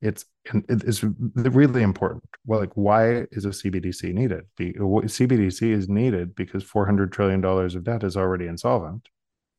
It's 0.00 0.24
and 0.52 0.64
it's 0.68 1.02
really 1.02 1.82
important. 1.82 2.24
Well, 2.46 2.60
like 2.60 2.72
why 2.74 3.26
is 3.32 3.44
a 3.44 3.50
CBDC 3.50 4.14
needed? 4.14 4.44
The 4.56 4.74
CBDC 4.74 5.62
is 5.70 5.88
needed 5.88 6.34
because 6.36 6.62
four 6.62 6.86
hundred 6.86 7.12
trillion 7.12 7.40
dollars 7.40 7.74
of 7.74 7.84
debt 7.84 8.04
is 8.04 8.16
already 8.16 8.46
insolvent. 8.46 9.08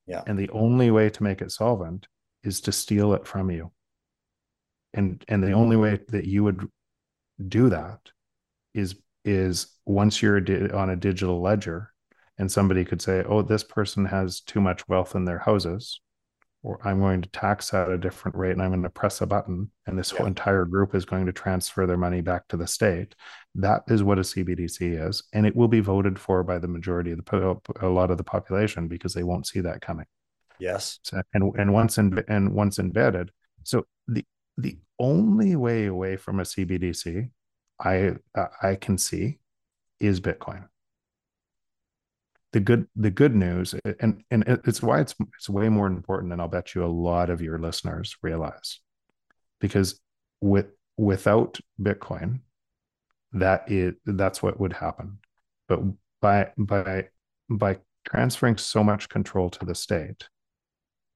Yeah. 0.08 0.24
And 0.26 0.38
the 0.38 0.50
only 0.50 0.90
way 0.90 1.10
to 1.10 1.24
make 1.24 1.42
it 1.42 1.52
solvent 1.52 2.08
is 2.44 2.62
to 2.62 2.72
steal 2.72 3.14
it 3.14 3.28
from 3.28 3.52
you. 3.52 3.72
And 4.94 5.24
and 5.28 5.44
the 5.44 5.54
only 5.54 5.78
way 5.78 6.00
that 6.10 6.26
you 6.26 6.44
would 6.44 6.68
do 7.48 7.70
that 7.70 8.00
is 8.74 8.96
is 9.24 9.68
once 9.86 10.22
you're 10.22 10.38
on 10.76 10.90
a 10.90 10.96
digital 10.96 11.42
ledger 11.42 11.92
and 12.38 12.52
somebody 12.52 12.84
could 12.84 13.02
say, 13.02 13.24
oh, 13.28 13.42
this 13.42 13.64
person 13.64 14.06
has 14.06 14.42
too 14.42 14.60
much 14.60 14.88
wealth 14.88 15.16
in 15.16 15.26
their 15.26 15.38
houses, 15.38 16.02
or 16.64 16.80
I'm 16.84 17.00
going 17.00 17.22
to 17.22 17.30
tax 17.30 17.74
at 17.74 17.90
a 17.90 17.98
different 17.98 18.36
rate 18.38 18.52
and 18.52 18.62
I'm 18.62 18.72
going 18.72 18.84
to 18.84 18.90
press 18.90 19.22
a 19.22 19.28
button 19.28 19.72
and 19.86 19.98
this 19.98 20.12
yeah. 20.12 20.20
whole 20.20 20.28
entire 20.28 20.66
group 20.66 20.96
is 20.96 21.06
going 21.06 21.26
to 21.26 21.32
transfer 21.32 21.86
their 21.86 21.98
money 21.98 22.22
back 22.22 22.48
to 22.50 22.58
the 22.58 22.68
state. 22.68 23.16
That 23.56 23.84
is 23.88 24.04
what 24.04 24.20
a 24.20 24.22
CBDC 24.22 25.08
is. 25.08 25.24
And 25.34 25.46
it 25.46 25.56
will 25.56 25.68
be 25.68 25.80
voted 25.80 26.20
for 26.20 26.44
by 26.44 26.60
the 26.60 26.68
majority 26.68 27.12
of 27.12 27.24
the, 27.24 27.62
a 27.82 27.88
lot 27.88 28.12
of 28.12 28.18
the 28.18 28.24
population 28.24 28.88
because 28.88 29.14
they 29.14 29.24
won't 29.24 29.48
see 29.48 29.62
that 29.62 29.82
coming. 29.82 30.06
Yes. 30.62 31.00
So, 31.04 31.22
and, 31.34 31.52
and 31.58 31.74
once 31.74 31.98
in, 31.98 32.24
and 32.28 32.54
once 32.54 32.78
embedded. 32.80 33.32
So 33.64 33.86
the, 34.08 34.24
the 34.58 34.78
only 35.00 35.56
way 35.56 35.86
away 35.86 36.16
from 36.18 36.40
a 36.40 36.44
CBDC 36.44 37.30
I, 37.84 38.14
uh, 38.36 38.46
I 38.62 38.76
can 38.76 38.98
see 38.98 39.40
is 40.00 40.22
Bitcoin 40.22 40.68
the 42.52 42.60
good 42.60 42.88
the 42.96 43.12
good 43.12 43.36
news 43.36 43.74
and 44.00 44.24
and 44.30 44.44
it's 44.66 44.82
why 44.82 45.00
it's 45.00 45.16
it's 45.38 45.50
way 45.50 45.70
more 45.70 45.88
important 45.88 46.30
than 46.30 46.40
I'll 46.40 46.48
bet 46.48 46.76
you 46.76 46.84
a 46.84 46.88
lot 46.88 47.30
of 47.30 47.42
your 47.42 47.58
listeners 47.58 48.16
realize 48.22 48.80
because 49.60 50.00
with 50.42 50.68
without 50.98 51.60
bitcoin 51.82 52.42
that 53.34 53.72
is 53.72 53.94
that's 54.06 54.44
what 54.44 54.60
would 54.60 54.74
happen 54.74 55.20
but 55.68 55.80
by 56.22 56.52
by 56.58 57.08
by 57.50 57.78
transferring 58.04 58.58
so 58.58 58.84
much 58.84 59.08
control 59.08 59.50
to 59.50 59.66
the 59.66 59.76
state 59.76 60.28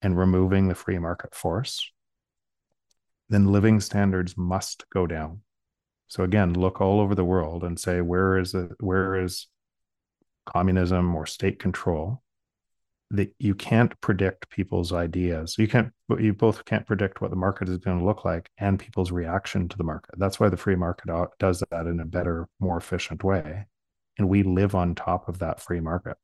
and 0.02 0.18
removing 0.18 0.68
the 0.68 0.74
free 0.74 0.98
market 0.98 1.34
force 1.34 1.90
then 3.28 3.46
living 3.46 3.80
standards 3.80 4.36
must 4.36 4.88
go 4.90 5.06
down. 5.06 5.40
So 6.08 6.22
again 6.22 6.54
look 6.54 6.80
all 6.80 7.00
over 7.00 7.14
the 7.14 7.24
world 7.24 7.64
and 7.64 7.78
say 7.78 8.00
where 8.00 8.38
is 8.38 8.54
it 8.54 8.72
where 8.78 9.20
is 9.20 9.48
communism 10.46 11.14
or 11.14 11.26
state 11.26 11.58
control 11.58 12.22
that 13.10 13.34
you 13.38 13.54
can't 13.54 14.00
predict 14.00 14.50
people's 14.50 14.92
ideas? 14.92 15.56
You 15.58 15.66
can't 15.66 15.92
you 16.18 16.32
both 16.32 16.64
can't 16.64 16.86
predict 16.86 17.20
what 17.20 17.30
the 17.30 17.36
market 17.36 17.68
is 17.68 17.78
going 17.78 17.98
to 17.98 18.04
look 18.04 18.24
like 18.24 18.50
and 18.58 18.78
people's 18.78 19.10
reaction 19.10 19.68
to 19.68 19.76
the 19.76 19.84
market. 19.84 20.14
That's 20.18 20.38
why 20.38 20.48
the 20.48 20.56
free 20.56 20.76
market 20.76 21.08
does 21.40 21.62
that 21.70 21.86
in 21.86 21.98
a 21.98 22.04
better 22.04 22.48
more 22.60 22.76
efficient 22.76 23.24
way. 23.24 23.66
And 24.18 24.28
we 24.28 24.44
live 24.44 24.74
on 24.74 24.94
top 24.94 25.28
of 25.28 25.40
that 25.40 25.60
free 25.60 25.80
market 25.80 26.16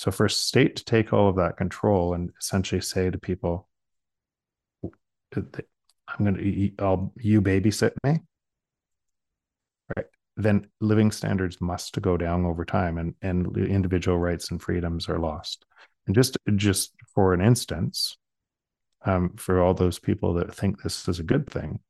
so 0.00 0.10
for 0.10 0.24
a 0.24 0.30
state 0.30 0.76
to 0.76 0.84
take 0.84 1.12
all 1.12 1.28
of 1.28 1.36
that 1.36 1.58
control 1.58 2.14
and 2.14 2.30
essentially 2.40 2.80
say 2.80 3.10
to 3.10 3.18
people 3.18 3.68
i'm 5.34 6.24
going 6.24 6.34
to 6.34 6.72
i'll 6.82 7.12
you 7.18 7.42
babysit 7.42 7.92
me 8.02 8.20
right 9.94 10.06
then 10.36 10.66
living 10.80 11.10
standards 11.10 11.60
must 11.60 12.00
go 12.00 12.16
down 12.16 12.46
over 12.46 12.64
time 12.64 12.96
and, 12.96 13.14
and 13.20 13.54
individual 13.58 14.18
rights 14.18 14.50
and 14.50 14.62
freedoms 14.62 15.08
are 15.08 15.18
lost. 15.18 15.66
And 16.06 16.14
just 16.14 16.38
just 16.56 16.94
for 17.14 17.34
an 17.34 17.40
instance, 17.40 18.16
um, 19.04 19.34
for 19.36 19.60
all 19.60 19.74
those 19.74 19.98
people 19.98 20.34
that 20.34 20.54
think 20.54 20.82
this 20.82 21.08
is 21.08 21.18
a 21.18 21.24
good 21.24 21.46
thing, 21.48 21.80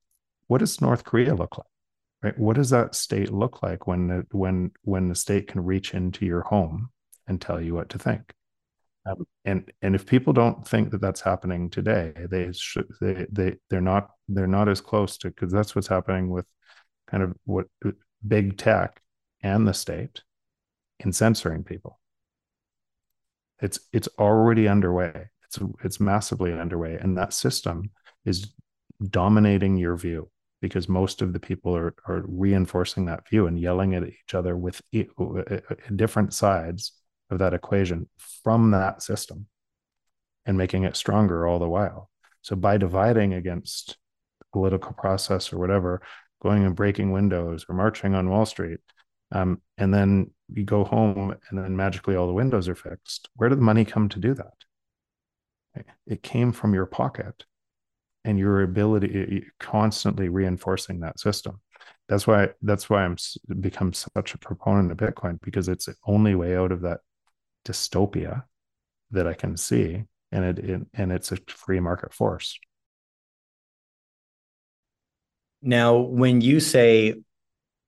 what 0.48 0.58
does 0.58 0.80
North 0.80 1.04
Korea 1.04 1.34
look 1.34 1.58
like? 1.58 1.66
Right? 2.22 2.38
What 2.38 2.56
does 2.56 2.70
that 2.70 2.94
state 2.94 3.32
look 3.32 3.62
like 3.62 3.86
when 3.86 4.08
the, 4.08 4.26
when 4.32 4.72
when 4.82 5.08
the 5.08 5.14
state 5.14 5.48
can 5.48 5.64
reach 5.64 5.94
into 5.94 6.26
your 6.26 6.42
home 6.42 6.90
and 7.30 7.40
tell 7.40 7.60
you 7.60 7.74
what 7.74 7.88
to 7.90 7.98
think? 7.98 8.34
Um, 9.06 9.26
and 9.46 9.72
and 9.80 9.94
if 9.94 10.04
people 10.04 10.34
don't 10.34 10.66
think 10.66 10.90
that 10.90 11.00
that's 11.00 11.22
happening 11.22 11.70
today, 11.70 12.12
they 12.30 12.52
should 12.52 12.86
they 13.00 13.26
they 13.32 13.56
they're 13.70 13.80
not 13.80 14.10
they're 14.28 14.46
not 14.46 14.68
as 14.68 14.82
close 14.82 15.16
to 15.18 15.28
because 15.28 15.50
that's 15.50 15.74
what's 15.74 15.88
happening 15.88 16.28
with 16.28 16.46
kind 17.06 17.22
of 17.22 17.34
what 17.44 17.66
uh, 17.86 17.92
big 18.26 18.58
tech 18.58 19.00
and 19.42 19.66
the 19.66 19.72
state 19.72 20.20
in 20.98 21.12
censoring 21.12 21.64
people. 21.64 21.98
It's 23.62 23.80
it's 23.92 24.08
already 24.18 24.68
underway. 24.68 25.30
It's 25.46 25.58
it's 25.82 26.00
massively 26.00 26.52
underway, 26.52 26.98
and 27.00 27.16
that 27.16 27.32
system 27.32 27.90
is 28.26 28.52
dominating 29.08 29.78
your 29.78 29.96
view 29.96 30.30
because 30.60 30.90
most 30.90 31.22
of 31.22 31.32
the 31.32 31.40
people 31.40 31.74
are 31.74 31.94
are 32.06 32.22
reinforcing 32.26 33.06
that 33.06 33.26
view 33.30 33.46
and 33.46 33.58
yelling 33.58 33.94
at 33.94 34.04
each 34.04 34.34
other 34.34 34.58
with 34.58 34.82
uh, 34.94 35.04
uh, 35.18 35.58
different 35.96 36.34
sides 36.34 36.99
of 37.30 37.38
that 37.38 37.54
equation 37.54 38.08
from 38.42 38.70
that 38.72 39.02
system 39.02 39.46
and 40.46 40.56
making 40.56 40.84
it 40.84 40.96
stronger 40.96 41.46
all 41.46 41.58
the 41.58 41.68
while. 41.68 42.10
So 42.42 42.56
by 42.56 42.78
dividing 42.78 43.34
against 43.34 43.96
the 44.38 44.46
political 44.52 44.92
process 44.92 45.52
or 45.52 45.58
whatever, 45.58 46.02
going 46.42 46.64
and 46.64 46.74
breaking 46.74 47.12
windows 47.12 47.66
or 47.68 47.74
marching 47.74 48.14
on 48.14 48.30
Wall 48.30 48.46
Street. 48.46 48.80
Um, 49.32 49.60
and 49.78 49.94
then 49.94 50.32
you 50.52 50.64
go 50.64 50.84
home 50.84 51.36
and 51.48 51.58
then 51.58 51.76
magically 51.76 52.16
all 52.16 52.26
the 52.26 52.32
windows 52.32 52.68
are 52.68 52.74
fixed. 52.74 53.28
Where 53.36 53.48
did 53.48 53.58
the 53.58 53.62
money 53.62 53.84
come 53.84 54.08
to 54.08 54.18
do 54.18 54.34
that? 54.34 55.84
It 56.06 56.22
came 56.22 56.50
from 56.50 56.74
your 56.74 56.86
pocket 56.86 57.44
and 58.24 58.38
your 58.38 58.62
ability 58.62 59.46
constantly 59.60 60.28
reinforcing 60.28 61.00
that 61.00 61.20
system. 61.20 61.60
That's 62.08 62.26
why 62.26 62.48
that's 62.60 62.90
why 62.90 63.04
I'm 63.04 63.16
become 63.60 63.92
such 63.92 64.34
a 64.34 64.38
proponent 64.38 64.90
of 64.90 64.98
Bitcoin 64.98 65.40
because 65.42 65.68
it's 65.68 65.86
the 65.86 65.94
only 66.04 66.34
way 66.34 66.56
out 66.56 66.72
of 66.72 66.80
that 66.80 67.00
dystopia 67.64 68.44
that 69.10 69.26
I 69.26 69.34
can 69.34 69.56
see, 69.56 70.04
and 70.32 70.44
it, 70.44 70.58
it 70.58 70.80
and 70.94 71.12
it's 71.12 71.32
a 71.32 71.38
free 71.48 71.80
market 71.80 72.14
force. 72.14 72.58
Now, 75.62 75.98
when 75.98 76.40
you 76.40 76.60
say 76.60 77.14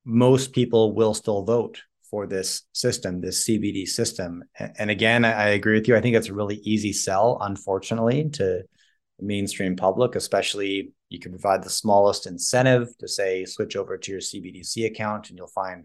most 0.04 0.52
people 0.52 0.94
will 0.94 1.14
still 1.14 1.44
vote 1.44 1.82
for 2.10 2.26
this 2.26 2.62
system, 2.72 3.20
this 3.20 3.46
CBD 3.46 3.86
system, 3.86 4.44
and 4.58 4.90
again, 4.90 5.24
I 5.24 5.50
agree 5.50 5.78
with 5.78 5.88
you. 5.88 5.96
I 5.96 6.00
think 6.00 6.16
it's 6.16 6.28
a 6.28 6.34
really 6.34 6.56
easy 6.56 6.92
sell, 6.92 7.38
unfortunately, 7.40 8.28
to 8.30 8.62
the 9.18 9.24
mainstream 9.24 9.76
public, 9.76 10.14
especially 10.16 10.92
you 11.08 11.18
can 11.18 11.32
provide 11.32 11.62
the 11.62 11.70
smallest 11.70 12.26
incentive 12.26 12.96
to 12.98 13.08
say 13.08 13.44
switch 13.44 13.76
over 13.76 13.96
to 13.96 14.10
your 14.10 14.20
CBDC 14.20 14.86
account 14.86 15.28
and 15.28 15.38
you'll 15.38 15.46
find, 15.46 15.84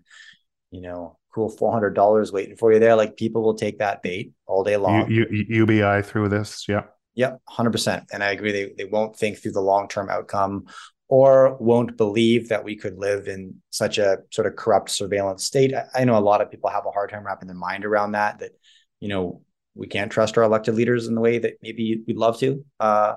you 0.71 0.81
know, 0.81 1.17
cool 1.37 1.55
$400 1.55 2.33
waiting 2.33 2.55
for 2.55 2.73
you 2.73 2.79
there. 2.79 2.95
Like 2.95 3.15
people 3.15 3.43
will 3.43 3.53
take 3.53 3.77
that 3.77 4.01
bait 4.01 4.33
all 4.47 4.63
day 4.63 4.75
long. 4.75 5.09
U- 5.11 5.27
U- 5.29 5.65
UBI 5.67 6.01
through 6.01 6.29
this. 6.29 6.65
Yeah. 6.67 6.85
Yep, 7.13 7.41
100%. 7.47 8.05
And 8.11 8.23
I 8.23 8.31
agree. 8.31 8.51
They, 8.51 8.73
they 8.75 8.85
won't 8.85 9.15
think 9.15 9.37
through 9.37 9.51
the 9.51 9.61
long 9.61 9.87
term 9.87 10.09
outcome 10.09 10.65
or 11.09 11.55
won't 11.57 11.95
believe 11.95 12.49
that 12.49 12.63
we 12.63 12.75
could 12.75 12.97
live 12.97 13.27
in 13.27 13.61
such 13.69 13.99
a 13.99 14.17
sort 14.31 14.47
of 14.47 14.55
corrupt 14.55 14.89
surveillance 14.89 15.45
state. 15.45 15.73
I, 15.93 16.03
know 16.05 16.17
a 16.17 16.19
lot 16.19 16.41
of 16.41 16.49
people 16.49 16.71
have 16.71 16.85
a 16.87 16.91
hard 16.91 17.11
time 17.11 17.23
wrapping 17.23 17.47
their 17.47 17.55
mind 17.55 17.85
around 17.85 18.13
that, 18.13 18.39
that, 18.39 18.51
you 18.99 19.09
know, 19.09 19.41
we 19.75 19.87
can't 19.87 20.11
trust 20.11 20.37
our 20.39 20.43
elected 20.43 20.73
leaders 20.73 21.07
in 21.07 21.13
the 21.13 21.21
way 21.21 21.37
that 21.37 21.59
maybe 21.61 22.01
we'd 22.07 22.17
love 22.17 22.39
to. 22.39 22.65
Uh, 22.79 23.13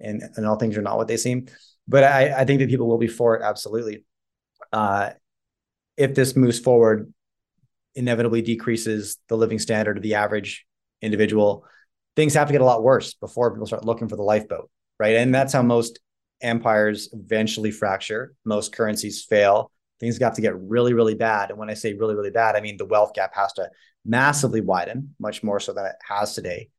and, 0.00 0.22
and 0.36 0.46
all 0.46 0.56
things 0.56 0.76
are 0.76 0.82
not 0.82 0.98
what 0.98 1.08
they 1.08 1.16
seem. 1.16 1.48
But 1.88 2.04
I, 2.04 2.40
I 2.40 2.44
think 2.44 2.60
that 2.60 2.68
people 2.68 2.86
will 2.86 2.98
be 2.98 3.08
for 3.08 3.36
it, 3.36 3.42
absolutely. 3.42 4.04
Uh, 4.70 5.10
if 5.96 6.14
this 6.14 6.36
moves 6.36 6.60
forward, 6.60 7.12
inevitably 7.94 8.42
decreases 8.42 9.18
the 9.28 9.36
living 9.36 9.58
standard 9.58 9.96
of 9.96 10.02
the 10.02 10.14
average 10.14 10.66
individual, 11.02 11.64
things 12.16 12.34
have 12.34 12.48
to 12.48 12.52
get 12.52 12.60
a 12.60 12.64
lot 12.64 12.82
worse 12.82 13.14
before 13.14 13.52
people 13.52 13.66
start 13.66 13.84
looking 13.84 14.08
for 14.08 14.16
the 14.16 14.22
lifeboat, 14.22 14.70
right? 14.98 15.16
And 15.16 15.34
that's 15.34 15.52
how 15.52 15.62
most 15.62 16.00
empires 16.40 17.08
eventually 17.12 17.70
fracture. 17.70 18.34
Most 18.44 18.74
currencies 18.74 19.24
fail. 19.24 19.70
Things 20.00 20.18
have 20.18 20.34
to 20.34 20.42
get 20.42 20.58
really, 20.58 20.94
really 20.94 21.14
bad. 21.14 21.50
And 21.50 21.58
when 21.58 21.70
I 21.70 21.74
say 21.74 21.94
really, 21.94 22.14
really 22.14 22.30
bad, 22.30 22.54
I 22.54 22.60
mean 22.60 22.76
the 22.76 22.84
wealth 22.84 23.14
gap 23.14 23.34
has 23.34 23.52
to 23.54 23.70
massively 24.04 24.60
widen, 24.60 25.14
much 25.18 25.42
more 25.42 25.60
so 25.60 25.72
than 25.72 25.86
it 25.86 25.96
has 26.08 26.34
today, 26.34 26.70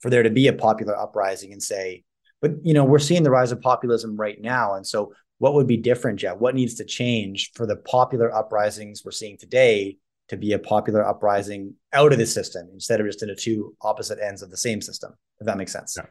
for 0.00 0.10
there 0.10 0.22
to 0.22 0.30
be 0.30 0.48
a 0.48 0.52
popular 0.52 0.96
uprising 0.96 1.52
and 1.52 1.62
say, 1.62 2.04
but 2.42 2.52
you 2.62 2.74
know, 2.74 2.84
we're 2.84 2.98
seeing 2.98 3.22
the 3.22 3.30
rise 3.30 3.52
of 3.52 3.62
populism 3.62 4.16
right 4.16 4.40
now. 4.40 4.74
And 4.74 4.86
so 4.86 5.14
what 5.38 5.54
would 5.54 5.66
be 5.66 5.76
different, 5.76 6.18
Jeff? 6.18 6.38
What 6.38 6.54
needs 6.54 6.74
to 6.74 6.84
change 6.84 7.52
for 7.54 7.66
the 7.66 7.76
popular 7.76 8.34
uprisings 8.34 9.02
we're 9.04 9.10
seeing 9.10 9.36
today 9.36 9.98
to 10.28 10.36
be 10.36 10.52
a 10.52 10.58
popular 10.58 11.06
uprising 11.06 11.74
out 11.92 12.12
of 12.12 12.18
the 12.18 12.26
system 12.26 12.68
instead 12.72 13.00
of 13.00 13.06
just 13.06 13.22
in 13.22 13.28
the 13.28 13.36
two 13.36 13.76
opposite 13.80 14.18
ends 14.20 14.42
of 14.42 14.50
the 14.50 14.56
same 14.56 14.80
system, 14.80 15.12
if 15.40 15.46
that 15.46 15.56
makes 15.56 15.72
sense. 15.72 15.96
Yeah. 15.96 16.06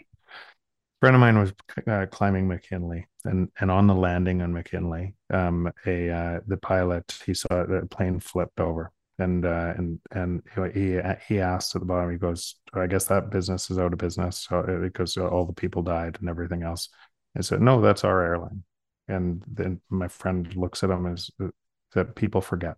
Friend 1.01 1.16
of 1.16 1.20
mine 1.20 1.38
was 1.38 1.53
uh, 1.88 2.05
climbing 2.09 2.47
McKinley, 2.47 3.07
and 3.26 3.49
and 3.59 3.70
on 3.70 3.86
the 3.86 3.93
landing 3.93 4.41
on 4.41 4.53
McKinley, 4.53 5.13
um, 5.30 5.72
a 5.86 6.09
uh, 6.09 6.39
the 6.47 6.57
pilot 6.57 7.20
he 7.26 7.34
saw 7.34 7.66
the 7.66 7.86
plane 7.91 8.20
flipped 8.20 8.59
over, 8.59 8.91
and 9.20 9.45
uh, 9.45 9.74
and 9.78 9.99
and 10.11 10.41
he 10.74 10.99
he 11.28 11.41
asked 11.41 11.76
at 11.76 11.82
the 11.82 11.86
bottom, 11.86 12.11
he 12.11 12.18
goes, 12.18 12.55
"I 12.74 12.88
guess 12.88 13.05
that 13.05 13.30
business 13.30 13.70
is 13.70 13.78
out 13.78 13.91
of 13.91 13.99
business 13.99 14.47
so, 14.49 14.59
uh, 14.59 14.80
because 14.80 15.18
all 15.18 15.45
the 15.45 15.53
people 15.53 15.84
died 15.84 16.18
and 16.22 16.30
everything 16.30 16.63
else." 16.63 16.89
I 17.38 17.41
said, 17.41 17.61
"No, 17.61 17.82
that's 17.82 18.05
our 18.05 18.24
airline." 18.24 18.63
And 19.07 19.43
then 19.47 19.82
my 19.89 20.07
friend 20.07 20.55
looks 20.55 20.84
at 20.84 20.89
him 20.89 21.05
as 21.05 21.30
uh, 21.43 21.49
that 21.93 22.16
people 22.16 22.41
forget 22.41 22.78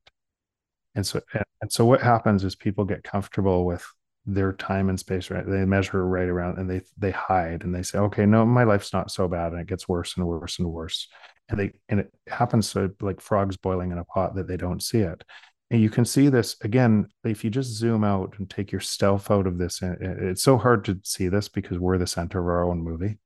and 0.98 1.06
so 1.06 1.22
and 1.62 1.72
so 1.72 1.86
what 1.86 2.02
happens 2.02 2.44
is 2.44 2.56
people 2.56 2.84
get 2.84 3.04
comfortable 3.04 3.66
with 3.66 3.86
their 4.26 4.52
time 4.52 4.90
and 4.90 5.00
space 5.00 5.30
right? 5.30 5.48
They 5.48 5.64
measure 5.64 6.06
right 6.06 6.28
around 6.28 6.58
and 6.58 6.70
they 6.70 6.82
they 6.98 7.12
hide 7.12 7.64
and 7.64 7.74
they 7.74 7.84
say 7.84 8.00
okay 8.00 8.26
no 8.26 8.46
my 8.46 8.64
life's 8.64 8.92
not 8.92 9.12
so 9.12 9.28
bad 9.28 9.54
and 9.54 9.62
it 9.62 9.68
gets 9.68 9.88
worse 9.88 10.18
and 10.18 10.26
worse 10.26 10.60
and 10.60 10.68
worse. 10.68 11.08
And 11.50 11.58
they 11.58 11.74
and 11.88 12.02
it 12.02 12.12
happens 12.28 12.74
to 12.74 12.94
like 13.00 13.22
frogs 13.22 13.56
boiling 13.56 13.92
in 13.92 14.00
a 14.00 14.04
pot 14.04 14.36
that 14.36 14.48
they 14.48 14.58
don't 14.58 14.84
see 14.84 15.00
it. 15.00 15.24
And 15.70 15.82
you 15.82 15.90
can 15.90 16.04
see 16.04 16.30
this 16.30 16.58
again 16.62 17.10
if 17.24 17.44
you 17.44 17.50
just 17.50 17.76
zoom 17.76 18.04
out 18.04 18.36
and 18.40 18.50
take 18.50 18.72
your 18.72 18.80
yourself 18.80 19.30
out 19.32 19.48
of 19.48 19.58
this 19.58 19.82
it's 19.82 20.44
so 20.44 20.58
hard 20.58 20.84
to 20.86 21.00
see 21.04 21.30
this 21.30 21.48
because 21.48 21.78
we're 21.78 21.98
the 21.98 22.08
center 22.08 22.40
of 22.40 22.48
our 22.48 22.64
own 22.64 22.82
movie. 22.82 23.18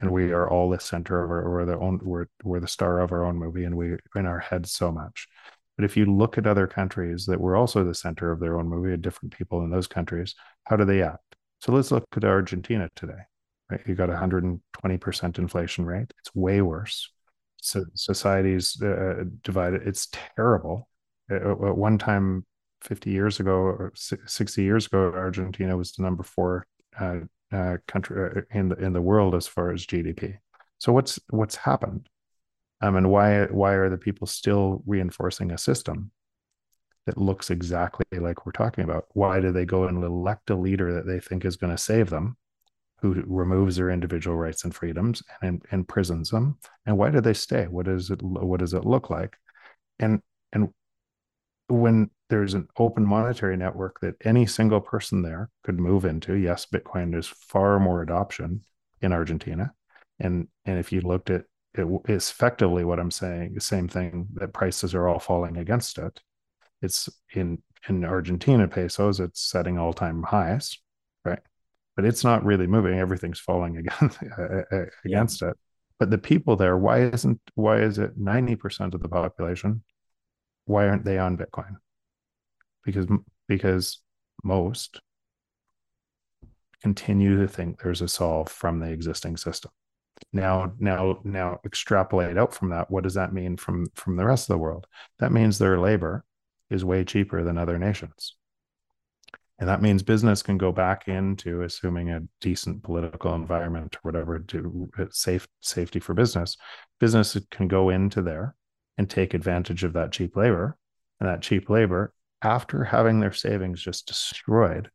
And 0.00 0.12
we 0.12 0.30
are 0.32 0.48
all 0.48 0.70
the 0.70 0.78
center 0.78 1.24
of 1.24 1.30
our 1.30 1.50
we're 1.50 1.64
the 1.64 1.78
own 1.78 1.98
we're, 2.04 2.26
we're 2.44 2.60
the 2.60 2.68
star 2.68 3.00
of 3.00 3.10
our 3.10 3.24
own 3.24 3.36
movie 3.36 3.64
and 3.64 3.74
we 3.74 3.96
in 4.14 4.26
our 4.26 4.38
heads 4.38 4.70
so 4.70 4.92
much 4.92 5.26
but 5.78 5.84
if 5.84 5.96
you 5.96 6.06
look 6.06 6.36
at 6.36 6.46
other 6.46 6.66
countries 6.66 7.24
that 7.26 7.40
were 7.40 7.54
also 7.54 7.84
the 7.84 7.94
center 7.94 8.32
of 8.32 8.40
their 8.40 8.58
own 8.58 8.66
movie, 8.66 8.92
and 8.92 9.00
different 9.00 9.32
people 9.32 9.62
in 9.62 9.70
those 9.70 9.86
countries, 9.86 10.34
how 10.64 10.74
do 10.74 10.84
they 10.84 11.02
act? 11.02 11.36
So 11.60 11.70
let's 11.70 11.92
look 11.92 12.04
at 12.16 12.24
Argentina 12.24 12.90
today. 12.96 13.22
Right, 13.70 13.80
you 13.86 13.94
got 13.94 14.08
120% 14.08 15.38
inflation 15.38 15.84
rate. 15.84 16.12
It's 16.18 16.34
way 16.34 16.62
worse. 16.62 17.12
So 17.58 17.84
society's 17.94 18.82
uh, 18.82 19.22
divided. 19.44 19.86
It's 19.86 20.08
terrible. 20.34 20.88
At 21.30 21.56
one 21.56 21.96
time, 21.96 22.44
50 22.82 23.10
years 23.10 23.38
ago 23.38 23.52
or 23.52 23.92
60 23.94 24.62
years 24.62 24.86
ago, 24.86 25.12
Argentina 25.14 25.76
was 25.76 25.92
the 25.92 26.02
number 26.02 26.24
four 26.24 26.66
uh, 26.98 27.20
uh, 27.52 27.76
country 27.86 28.30
uh, 28.36 28.40
in 28.50 28.68
the 28.68 28.76
in 28.76 28.92
the 28.92 29.02
world 29.02 29.34
as 29.36 29.46
far 29.46 29.70
as 29.70 29.86
GDP. 29.86 30.38
So 30.78 30.92
what's 30.92 31.20
what's 31.30 31.54
happened? 31.56 32.08
Um, 32.80 32.96
and 32.96 33.10
why 33.10 33.44
why 33.46 33.72
are 33.72 33.88
the 33.88 33.98
people 33.98 34.26
still 34.26 34.82
reinforcing 34.86 35.50
a 35.50 35.58
system 35.58 36.10
that 37.06 37.18
looks 37.18 37.50
exactly 37.50 38.04
like 38.18 38.44
we're 38.46 38.52
talking 38.52 38.84
about? 38.84 39.06
Why 39.14 39.40
do 39.40 39.50
they 39.50 39.64
go 39.64 39.84
and 39.84 40.02
elect 40.04 40.50
a 40.50 40.54
leader 40.54 40.92
that 40.94 41.06
they 41.06 41.20
think 41.20 41.44
is 41.44 41.56
going 41.56 41.74
to 41.74 41.82
save 41.82 42.10
them 42.10 42.36
who 43.00 43.22
removes 43.26 43.76
their 43.76 43.90
individual 43.90 44.36
rights 44.36 44.64
and 44.64 44.74
freedoms 44.74 45.22
and 45.42 45.62
imprisons 45.72 46.30
them? 46.30 46.58
And 46.86 46.98
why 46.98 47.10
do 47.10 47.20
they 47.20 47.34
stay? 47.34 47.66
What 47.66 47.86
does 47.86 48.10
it 48.10 48.22
what 48.22 48.60
does 48.60 48.74
it 48.74 48.84
look 48.84 49.10
like? 49.10 49.36
And 49.98 50.20
and 50.52 50.68
when 51.68 52.10
there's 52.30 52.54
an 52.54 52.68
open 52.78 53.04
monetary 53.04 53.56
network 53.56 54.00
that 54.00 54.14
any 54.24 54.46
single 54.46 54.80
person 54.80 55.22
there 55.22 55.50
could 55.64 55.78
move 55.78 56.04
into 56.04 56.34
yes 56.34 56.66
bitcoin 56.66 57.16
is 57.18 57.26
far 57.26 57.78
more 57.80 58.02
adoption 58.02 58.62
in 59.00 59.12
argentina. 59.12 59.72
And 60.20 60.48
and 60.64 60.78
if 60.78 60.92
you 60.92 61.00
looked 61.00 61.30
at 61.30 61.44
it 61.74 61.86
is 62.08 62.30
effectively 62.30 62.84
what 62.84 62.98
I'm 62.98 63.10
saying. 63.10 63.54
The 63.54 63.60
same 63.60 63.88
thing 63.88 64.28
that 64.34 64.52
prices 64.52 64.94
are 64.94 65.06
all 65.06 65.18
falling 65.18 65.56
against 65.56 65.98
it. 65.98 66.20
It's 66.82 67.08
in 67.34 67.62
in 67.88 68.04
Argentina 68.04 68.66
pesos, 68.66 69.20
it's 69.20 69.40
setting 69.40 69.78
all 69.78 69.92
time 69.92 70.22
highs, 70.22 70.78
right? 71.24 71.40
But 71.96 72.04
it's 72.04 72.24
not 72.24 72.44
really 72.44 72.66
moving. 72.66 72.98
Everything's 72.98 73.40
falling 73.40 73.76
against 73.76 74.18
against 75.04 75.42
yeah. 75.42 75.50
it. 75.50 75.56
But 75.98 76.10
the 76.10 76.18
people 76.18 76.56
there, 76.56 76.76
why 76.76 77.02
isn't 77.02 77.40
why 77.54 77.80
is 77.80 77.98
it 77.98 78.16
ninety 78.16 78.56
percent 78.56 78.94
of 78.94 79.02
the 79.02 79.08
population? 79.08 79.82
Why 80.64 80.88
aren't 80.88 81.04
they 81.04 81.18
on 81.18 81.36
Bitcoin? 81.36 81.76
Because 82.84 83.06
because 83.48 84.00
most 84.44 85.00
continue 86.82 87.40
to 87.40 87.48
think 87.48 87.82
there's 87.82 88.02
a 88.02 88.08
solve 88.08 88.48
from 88.48 88.78
the 88.78 88.90
existing 88.90 89.36
system 89.36 89.72
now 90.32 90.72
now 90.78 91.18
now 91.24 91.60
extrapolate 91.64 92.36
out 92.36 92.54
from 92.54 92.70
that 92.70 92.90
what 92.90 93.04
does 93.04 93.14
that 93.14 93.32
mean 93.32 93.56
from 93.56 93.86
from 93.94 94.16
the 94.16 94.24
rest 94.26 94.48
of 94.48 94.54
the 94.54 94.58
world? 94.58 94.86
That 95.18 95.32
means 95.32 95.58
their 95.58 95.78
labor 95.78 96.24
is 96.70 96.84
way 96.84 97.04
cheaper 97.04 97.42
than 97.44 97.58
other 97.58 97.78
nations. 97.78 98.34
And 99.60 99.68
that 99.68 99.82
means 99.82 100.04
business 100.04 100.42
can 100.42 100.56
go 100.56 100.70
back 100.70 101.08
into 101.08 101.62
assuming 101.62 102.10
a 102.10 102.22
decent 102.40 102.84
political 102.84 103.34
environment 103.34 103.96
or 103.96 104.00
whatever 104.02 104.38
to 104.38 104.88
uh, 104.98 105.06
safe 105.10 105.48
safety 105.60 105.98
for 105.98 106.14
business. 106.14 106.56
Business 107.00 107.36
can 107.50 107.66
go 107.66 107.90
into 107.90 108.22
there 108.22 108.54
and 108.98 109.10
take 109.10 109.34
advantage 109.34 109.82
of 109.82 109.94
that 109.94 110.12
cheap 110.12 110.36
labor. 110.36 110.76
And 111.18 111.28
that 111.28 111.42
cheap 111.42 111.68
labor 111.68 112.12
after 112.42 112.84
having 112.84 113.18
their 113.18 113.32
savings 113.32 113.82
just 113.82 114.06
destroyed 114.06 114.90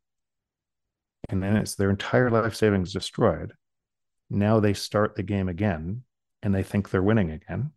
and 1.29 1.41
then 1.41 1.55
it's 1.55 1.75
their 1.75 1.89
entire 1.89 2.29
life 2.29 2.55
savings 2.55 2.93
destroyed 2.93 3.53
now 4.29 4.59
they 4.59 4.73
start 4.73 5.15
the 5.15 5.23
game 5.23 5.49
again 5.49 6.03
and 6.41 6.53
they 6.53 6.63
think 6.63 6.89
they're 6.89 7.03
winning 7.03 7.31
again. 7.31 7.71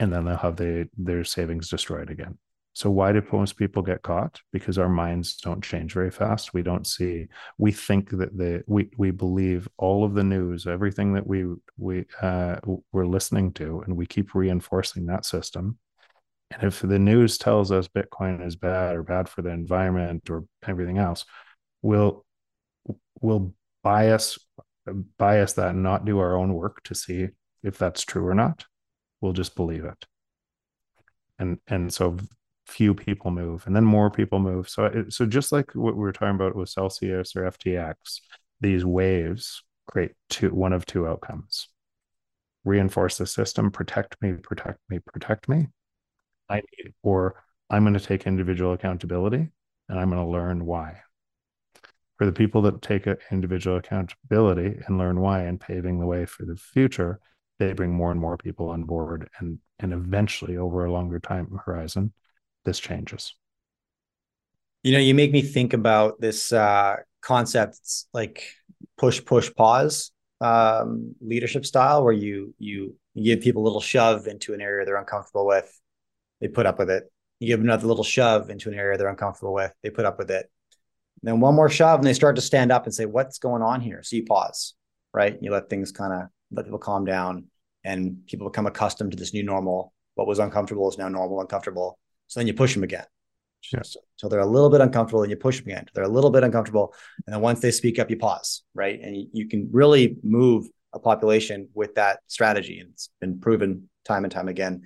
And 0.00 0.12
then 0.12 0.24
they'll 0.24 0.36
have 0.36 0.56
the, 0.56 0.88
their 0.96 1.24
savings 1.24 1.68
destroyed 1.68 2.10
again. 2.10 2.38
So 2.74 2.90
why 2.90 3.12
do 3.12 3.22
most 3.32 3.56
people 3.56 3.82
get 3.82 4.02
caught? 4.02 4.40
Because 4.52 4.78
our 4.78 4.88
minds 4.88 5.36
don't 5.36 5.62
change 5.62 5.92
very 5.92 6.10
fast. 6.10 6.52
We 6.52 6.62
don't 6.62 6.86
see. 6.86 7.28
We 7.56 7.70
think 7.70 8.10
that 8.10 8.36
the 8.36 8.64
we 8.66 8.90
we 8.98 9.12
believe 9.12 9.68
all 9.78 10.04
of 10.04 10.14
the 10.14 10.24
news, 10.24 10.66
everything 10.66 11.14
that 11.14 11.24
we 11.24 11.46
we 11.78 12.04
uh, 12.20 12.56
we're 12.90 13.06
listening 13.06 13.52
to, 13.54 13.82
and 13.82 13.96
we 13.96 14.06
keep 14.06 14.34
reinforcing 14.34 15.06
that 15.06 15.24
system. 15.24 15.78
And 16.50 16.64
if 16.64 16.80
the 16.80 16.98
news 16.98 17.38
tells 17.38 17.70
us 17.70 17.86
Bitcoin 17.86 18.44
is 18.44 18.56
bad 18.56 18.96
or 18.96 19.04
bad 19.04 19.28
for 19.28 19.42
the 19.42 19.50
environment 19.50 20.28
or 20.28 20.44
everything 20.66 20.98
else, 20.98 21.24
we'll 21.80 22.24
we'll 23.20 23.54
bias 23.84 24.36
bias 25.18 25.54
that 25.54 25.70
and 25.70 25.82
not 25.82 26.04
do 26.04 26.18
our 26.18 26.36
own 26.36 26.54
work 26.54 26.82
to 26.84 26.94
see 26.94 27.28
if 27.62 27.78
that's 27.78 28.02
true 28.04 28.26
or 28.26 28.34
not. 28.34 28.64
We'll 29.20 29.32
just 29.32 29.56
believe 29.56 29.84
it. 29.84 30.04
And 31.38 31.58
and 31.66 31.92
so 31.92 32.16
few 32.66 32.94
people 32.94 33.30
move 33.30 33.66
and 33.66 33.76
then 33.76 33.84
more 33.84 34.10
people 34.10 34.38
move. 34.38 34.68
So 34.68 35.06
so 35.08 35.26
just 35.26 35.52
like 35.52 35.74
what 35.74 35.96
we 35.96 36.00
were 36.00 36.12
talking 36.12 36.36
about 36.36 36.56
with 36.56 36.68
Celsius 36.68 37.34
or 37.36 37.50
FTX, 37.50 37.94
these 38.60 38.84
waves 38.84 39.62
create 39.86 40.12
two 40.30 40.50
one 40.50 40.72
of 40.72 40.86
two 40.86 41.06
outcomes. 41.06 41.68
Reinforce 42.64 43.18
the 43.18 43.26
system, 43.26 43.70
protect 43.70 44.16
me, 44.22 44.32
protect 44.34 44.78
me, 44.88 44.98
protect 44.98 45.48
me. 45.48 45.68
I 46.48 46.56
need, 46.56 46.94
or 47.02 47.42
I'm 47.70 47.82
going 47.84 47.94
to 47.94 48.00
take 48.00 48.26
individual 48.26 48.72
accountability 48.72 49.48
and 49.88 49.98
I'm 49.98 50.10
going 50.10 50.24
to 50.24 50.30
learn 50.30 50.64
why 50.64 51.00
for 52.24 52.30
the 52.30 52.32
people 52.32 52.62
that 52.62 52.80
take 52.80 53.06
individual 53.30 53.76
accountability 53.76 54.80
and 54.86 54.96
learn 54.96 55.20
why 55.20 55.42
and 55.42 55.60
paving 55.60 56.00
the 56.00 56.06
way 56.06 56.24
for 56.24 56.46
the 56.46 56.56
future 56.56 57.20
they 57.58 57.70
bring 57.74 57.92
more 57.92 58.10
and 58.10 58.18
more 58.18 58.38
people 58.38 58.70
on 58.70 58.84
board 58.84 59.28
and 59.38 59.58
and 59.78 59.92
eventually 59.92 60.56
over 60.56 60.86
a 60.86 60.90
longer 60.90 61.20
time 61.20 61.60
horizon 61.66 62.14
this 62.64 62.80
changes. 62.80 63.34
You 64.82 64.92
know 64.92 64.98
you 65.00 65.14
make 65.14 65.32
me 65.32 65.42
think 65.42 65.74
about 65.74 66.18
this 66.18 66.50
uh 66.50 66.96
concepts 67.20 68.08
like 68.14 68.42
push 68.96 69.22
push 69.22 69.54
pause 69.54 70.10
um 70.40 71.14
leadership 71.20 71.66
style 71.66 72.02
where 72.04 72.14
you 72.14 72.54
you 72.58 72.96
give 73.22 73.42
people 73.42 73.62
a 73.62 73.66
little 73.66 73.82
shove 73.82 74.26
into 74.28 74.54
an 74.54 74.62
area 74.62 74.86
they're 74.86 74.96
uncomfortable 74.96 75.46
with 75.46 75.70
they 76.40 76.48
put 76.48 76.64
up 76.64 76.78
with 76.78 76.88
it. 76.88 77.04
You 77.40 77.48
give 77.48 77.60
another 77.60 77.86
little 77.86 78.02
shove 78.02 78.48
into 78.48 78.70
an 78.70 78.78
area 78.78 78.96
they're 78.96 79.08
uncomfortable 79.08 79.52
with 79.52 79.74
they 79.82 79.90
put 79.90 80.06
up 80.06 80.16
with 80.16 80.30
it 80.30 80.50
then 81.26 81.40
one 81.40 81.54
more 81.54 81.68
shove, 81.68 82.00
and 82.00 82.06
they 82.06 82.14
start 82.14 82.36
to 82.36 82.42
stand 82.42 82.72
up 82.72 82.84
and 82.84 82.94
say, 82.94 83.06
"What's 83.06 83.38
going 83.38 83.62
on 83.62 83.80
here?" 83.80 84.02
So 84.02 84.16
you 84.16 84.24
pause, 84.24 84.74
right? 85.12 85.36
You 85.40 85.50
let 85.50 85.68
things 85.70 85.92
kind 85.92 86.12
of 86.12 86.28
let 86.50 86.64
people 86.64 86.78
calm 86.78 87.04
down, 87.04 87.46
and 87.84 88.26
people 88.26 88.48
become 88.48 88.66
accustomed 88.66 89.12
to 89.12 89.16
this 89.16 89.34
new 89.34 89.42
normal. 89.42 89.92
what 90.16 90.28
was 90.28 90.38
uncomfortable 90.38 90.88
is 90.88 90.96
now 90.96 91.08
normal, 91.08 91.40
uncomfortable. 91.40 91.98
So 92.28 92.38
then 92.38 92.46
you 92.46 92.54
push 92.54 92.74
them 92.74 92.84
again. 92.84 93.04
Yeah. 93.72 93.80
So, 93.82 94.00
so 94.16 94.28
they're 94.28 94.40
a 94.40 94.46
little 94.46 94.70
bit 94.70 94.80
uncomfortable 94.80 95.22
and 95.22 95.30
you 95.30 95.36
push 95.36 95.58
them 95.58 95.68
again. 95.68 95.86
They're 95.94 96.04
a 96.04 96.08
little 96.08 96.30
bit 96.30 96.44
uncomfortable. 96.44 96.94
And 97.26 97.34
then 97.34 97.40
once 97.40 97.60
they 97.60 97.70
speak 97.70 97.98
up, 97.98 98.10
you 98.10 98.16
pause, 98.16 98.62
right? 98.74 99.00
And 99.00 99.16
you, 99.16 99.26
you 99.32 99.48
can 99.48 99.68
really 99.72 100.16
move 100.22 100.68
a 100.92 100.98
population 100.98 101.68
with 101.74 101.96
that 101.96 102.20
strategy. 102.28 102.78
And 102.78 102.90
it's 102.92 103.10
been 103.20 103.40
proven 103.40 103.88
time 104.04 104.24
and 104.24 104.32
time 104.32 104.48
again 104.48 104.82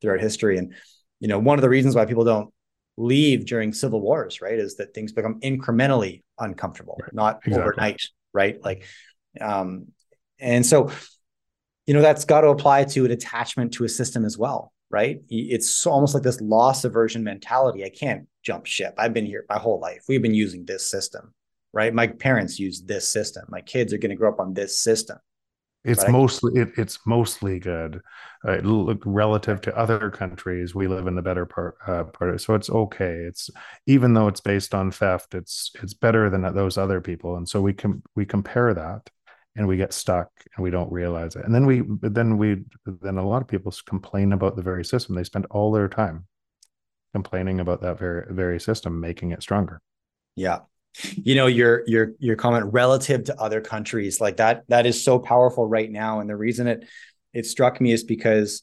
throughout 0.00 0.20
history. 0.20 0.58
And, 0.58 0.74
you 1.20 1.28
know, 1.28 1.38
one 1.38 1.58
of 1.58 1.62
the 1.62 1.68
reasons 1.68 1.94
why 1.94 2.04
people 2.04 2.24
don't 2.24 2.52
leave 2.96 3.46
during 3.46 3.72
civil 3.72 4.00
wars, 4.00 4.40
right, 4.40 4.58
is 4.58 4.76
that 4.76 4.94
things 4.94 5.12
become 5.12 5.40
incrementally 5.40 6.22
uncomfortable, 6.38 6.98
right. 7.02 7.14
not 7.14 7.40
exactly. 7.44 7.62
overnight, 7.62 8.02
right? 8.32 8.62
Like, 8.62 8.84
um, 9.40 9.88
and 10.38 10.64
so, 10.64 10.90
you 11.86 11.94
know, 11.94 12.02
that's 12.02 12.24
got 12.24 12.40
to 12.42 12.48
apply 12.48 12.84
to 12.84 13.04
an 13.04 13.10
attachment 13.10 13.74
to 13.74 13.84
a 13.84 13.88
system 13.88 14.24
as 14.24 14.36
well, 14.36 14.72
right? 14.90 15.20
It's 15.28 15.86
almost 15.86 16.14
like 16.14 16.22
this 16.22 16.40
loss 16.40 16.84
aversion 16.84 17.22
mentality. 17.22 17.84
I 17.84 17.90
can't 17.90 18.26
jump 18.42 18.66
ship. 18.66 18.94
I've 18.98 19.14
been 19.14 19.26
here 19.26 19.44
my 19.48 19.58
whole 19.58 19.80
life. 19.80 20.04
We've 20.08 20.22
been 20.22 20.34
using 20.34 20.64
this 20.64 20.90
system, 20.90 21.34
right? 21.72 21.92
My 21.92 22.06
parents 22.06 22.58
used 22.58 22.88
this 22.88 23.08
system. 23.08 23.44
My 23.48 23.60
kids 23.60 23.92
are 23.92 23.98
going 23.98 24.10
to 24.10 24.16
grow 24.16 24.30
up 24.30 24.40
on 24.40 24.54
this 24.54 24.78
system. 24.78 25.18
It's 25.86 26.08
mostly 26.08 26.60
it, 26.60 26.72
it's 26.76 26.98
mostly 27.06 27.58
good. 27.58 28.00
Uh, 28.46 28.56
look 28.56 29.02
relative 29.04 29.60
to 29.62 29.76
other 29.76 30.10
countries, 30.10 30.74
we 30.74 30.88
live 30.88 31.06
in 31.06 31.14
the 31.14 31.22
better 31.22 31.46
part 31.46 31.76
uh, 31.86 32.04
part. 32.04 32.34
Of, 32.34 32.40
so 32.40 32.54
it's 32.54 32.70
okay. 32.70 33.24
It's 33.28 33.50
even 33.86 34.14
though 34.14 34.28
it's 34.28 34.40
based 34.40 34.74
on 34.74 34.90
theft, 34.90 35.34
it's 35.34 35.72
it's 35.82 35.94
better 35.94 36.28
than 36.28 36.42
those 36.54 36.76
other 36.76 37.00
people, 37.00 37.36
and 37.36 37.48
so 37.48 37.60
we 37.60 37.72
can 37.72 38.02
we 38.14 38.26
compare 38.26 38.74
that 38.74 39.10
and 39.56 39.66
we 39.66 39.76
get 39.76 39.92
stuck 39.92 40.30
and 40.54 40.62
we 40.62 40.70
don't 40.70 40.92
realize 40.92 41.34
it 41.34 41.44
and 41.44 41.54
then 41.54 41.66
we 41.66 41.82
then 42.02 42.36
we 42.36 42.62
then 42.84 43.16
a 43.16 43.26
lot 43.26 43.42
of 43.42 43.48
people 43.48 43.72
complain 43.86 44.32
about 44.32 44.54
the 44.54 44.62
very 44.62 44.84
system 44.84 45.14
they 45.14 45.24
spend 45.24 45.46
all 45.50 45.72
their 45.72 45.88
time 45.88 46.26
complaining 47.14 47.60
about 47.60 47.80
that 47.80 47.98
very 47.98 48.26
very 48.32 48.60
system 48.60 49.00
making 49.00 49.30
it 49.32 49.42
stronger 49.42 49.80
yeah 50.34 50.60
you 51.02 51.34
know 51.34 51.46
your 51.46 51.82
your 51.86 52.12
your 52.18 52.36
comment 52.36 52.72
relative 52.72 53.24
to 53.24 53.40
other 53.40 53.60
countries 53.60 54.20
like 54.20 54.38
that 54.38 54.64
that 54.68 54.86
is 54.86 55.02
so 55.02 55.18
powerful 55.18 55.66
right 55.66 55.90
now 55.90 56.20
and 56.20 56.30
the 56.30 56.36
reason 56.36 56.66
it 56.66 56.84
it 57.32 57.44
struck 57.44 57.80
me 57.80 57.92
is 57.92 58.02
because 58.02 58.62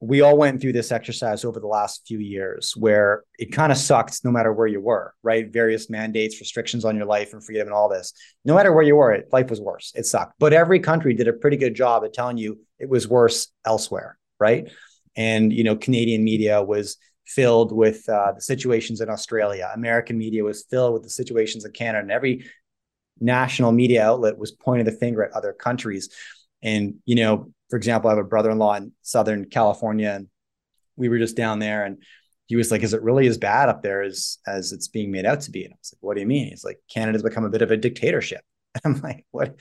we 0.00 0.20
all 0.20 0.36
went 0.36 0.60
through 0.60 0.72
this 0.72 0.92
exercise 0.92 1.44
over 1.44 1.60
the 1.60 1.66
last 1.66 2.06
few 2.06 2.18
years 2.18 2.76
where 2.76 3.24
it 3.38 3.52
kind 3.52 3.72
of 3.72 3.78
sucked 3.78 4.22
no 4.24 4.30
matter 4.30 4.52
where 4.52 4.66
you 4.66 4.80
were, 4.80 5.14
right? 5.22 5.50
Various 5.50 5.88
mandates, 5.88 6.40
restrictions 6.40 6.84
on 6.84 6.96
your 6.96 7.06
life 7.06 7.32
and 7.32 7.42
freedom 7.42 7.68
and 7.68 7.74
all 7.74 7.88
this. 7.88 8.12
No 8.44 8.54
matter 8.54 8.72
where 8.72 8.84
you 8.84 8.96
were, 8.96 9.12
it, 9.12 9.28
life 9.32 9.48
was 9.48 9.60
worse. 9.60 9.92
It 9.94 10.04
sucked. 10.04 10.34
But 10.38 10.52
every 10.52 10.80
country 10.80 11.14
did 11.14 11.28
a 11.28 11.32
pretty 11.32 11.56
good 11.56 11.74
job 11.74 12.04
at 12.04 12.12
telling 12.12 12.36
you 12.36 12.60
it 12.78 12.88
was 12.88 13.08
worse 13.08 13.48
elsewhere, 13.64 14.18
right? 14.38 14.70
And, 15.16 15.52
you 15.52 15.64
know, 15.64 15.76
Canadian 15.76 16.22
media 16.22 16.62
was 16.62 16.98
filled 17.26 17.72
with 17.72 18.08
uh, 18.08 18.32
the 18.32 18.40
situations 18.40 19.00
in 19.00 19.08
Australia. 19.08 19.70
American 19.74 20.18
media 20.18 20.44
was 20.44 20.64
filled 20.64 20.92
with 20.92 21.02
the 21.02 21.10
situations 21.10 21.64
in 21.64 21.72
Canada. 21.72 22.02
And 22.02 22.12
every 22.12 22.46
national 23.20 23.72
media 23.72 24.04
outlet 24.04 24.38
was 24.38 24.52
pointing 24.52 24.84
the 24.84 24.92
finger 24.92 25.24
at 25.24 25.32
other 25.32 25.52
countries. 25.52 26.10
And, 26.62 26.96
you 27.04 27.16
know, 27.16 27.52
for 27.70 27.76
example, 27.76 28.08
I 28.08 28.14
have 28.14 28.24
a 28.24 28.28
brother-in-law 28.28 28.74
in 28.74 28.92
Southern 29.02 29.46
California, 29.46 30.10
and 30.10 30.28
we 30.96 31.08
were 31.08 31.18
just 31.18 31.36
down 31.36 31.58
there, 31.58 31.84
and 31.84 32.02
he 32.46 32.56
was 32.56 32.70
like, 32.70 32.82
"Is 32.82 32.94
it 32.94 33.02
really 33.02 33.26
as 33.26 33.38
bad 33.38 33.68
up 33.68 33.82
there 33.82 34.02
as 34.02 34.38
as 34.46 34.72
it's 34.72 34.88
being 34.88 35.10
made 35.10 35.26
out 35.26 35.40
to 35.42 35.50
be?" 35.50 35.64
And 35.64 35.72
I 35.72 35.76
was 35.80 35.92
like, 35.92 36.02
"What 36.02 36.14
do 36.14 36.20
you 36.20 36.26
mean?" 36.26 36.48
He's 36.48 36.64
like, 36.64 36.78
"Canada's 36.88 37.22
become 37.22 37.44
a 37.44 37.50
bit 37.50 37.62
of 37.62 37.70
a 37.70 37.76
dictatorship." 37.76 38.42
And 38.84 38.96
I'm 38.96 39.02
like, 39.02 39.26
"What?" 39.30 39.56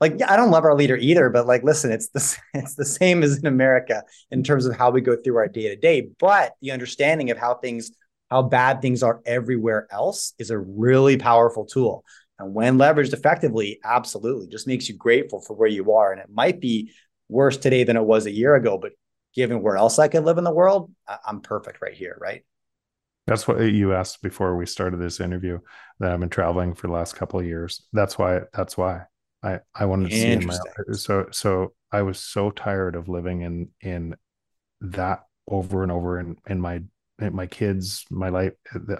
Like, 0.00 0.14
yeah, 0.18 0.32
I 0.32 0.36
don't 0.36 0.50
love 0.50 0.64
our 0.64 0.74
leader 0.74 0.96
either, 0.96 1.28
but 1.28 1.46
like, 1.46 1.64
listen, 1.64 1.90
it's 1.90 2.08
the 2.10 2.38
it's 2.54 2.74
the 2.74 2.84
same 2.84 3.22
as 3.22 3.38
in 3.38 3.46
America 3.46 4.04
in 4.30 4.42
terms 4.42 4.66
of 4.66 4.76
how 4.76 4.90
we 4.90 5.00
go 5.00 5.16
through 5.16 5.36
our 5.36 5.48
day 5.48 5.68
to 5.68 5.76
day. 5.76 6.08
But 6.18 6.54
the 6.60 6.70
understanding 6.70 7.30
of 7.30 7.38
how 7.38 7.54
things, 7.54 7.90
how 8.30 8.42
bad 8.42 8.80
things 8.80 9.02
are 9.02 9.20
everywhere 9.26 9.88
else, 9.90 10.34
is 10.38 10.50
a 10.50 10.58
really 10.58 11.16
powerful 11.16 11.64
tool. 11.64 12.04
And 12.38 12.54
when 12.54 12.78
leveraged 12.78 13.12
effectively, 13.12 13.80
absolutely 13.82 14.46
just 14.46 14.68
makes 14.68 14.88
you 14.88 14.96
grateful 14.96 15.40
for 15.40 15.54
where 15.54 15.68
you 15.68 15.92
are. 15.92 16.12
And 16.12 16.20
it 16.20 16.30
might 16.30 16.60
be 16.60 16.92
worse 17.28 17.56
today 17.56 17.82
than 17.82 17.96
it 17.96 18.04
was 18.04 18.26
a 18.26 18.30
year 18.30 18.54
ago. 18.54 18.78
But 18.78 18.92
given 19.34 19.60
where 19.62 19.76
else 19.76 19.98
I 19.98 20.06
could 20.06 20.24
live 20.24 20.38
in 20.38 20.44
the 20.44 20.54
world, 20.54 20.92
I'm 21.26 21.40
perfect 21.40 21.82
right 21.82 21.94
here, 21.94 22.16
right? 22.20 22.44
That's 23.26 23.48
what 23.48 23.60
you 23.60 23.92
asked 23.92 24.22
before 24.22 24.56
we 24.56 24.64
started 24.64 25.00
this 25.00 25.18
interview. 25.18 25.58
That 25.98 26.12
I've 26.12 26.20
been 26.20 26.28
traveling 26.28 26.74
for 26.74 26.86
the 26.86 26.92
last 26.92 27.16
couple 27.16 27.40
of 27.40 27.44
years. 27.44 27.82
That's 27.92 28.16
why. 28.16 28.42
That's 28.54 28.78
why 28.78 29.02
I 29.42 29.60
I 29.74 29.86
wanted 29.86 30.10
to 30.10 30.16
see 30.16 30.32
in 30.32 30.46
my 30.46 30.58
so 30.92 31.26
so 31.30 31.72
I 31.92 32.02
was 32.02 32.18
so 32.18 32.50
tired 32.50 32.96
of 32.96 33.08
living 33.08 33.42
in 33.42 33.70
in 33.80 34.16
that 34.80 35.24
over 35.46 35.82
and 35.82 35.92
over 35.92 36.18
in 36.20 36.36
in 36.48 36.60
my 36.60 36.82
in 37.20 37.34
my 37.34 37.46
kids 37.46 38.04
my 38.10 38.28
life. 38.28 38.52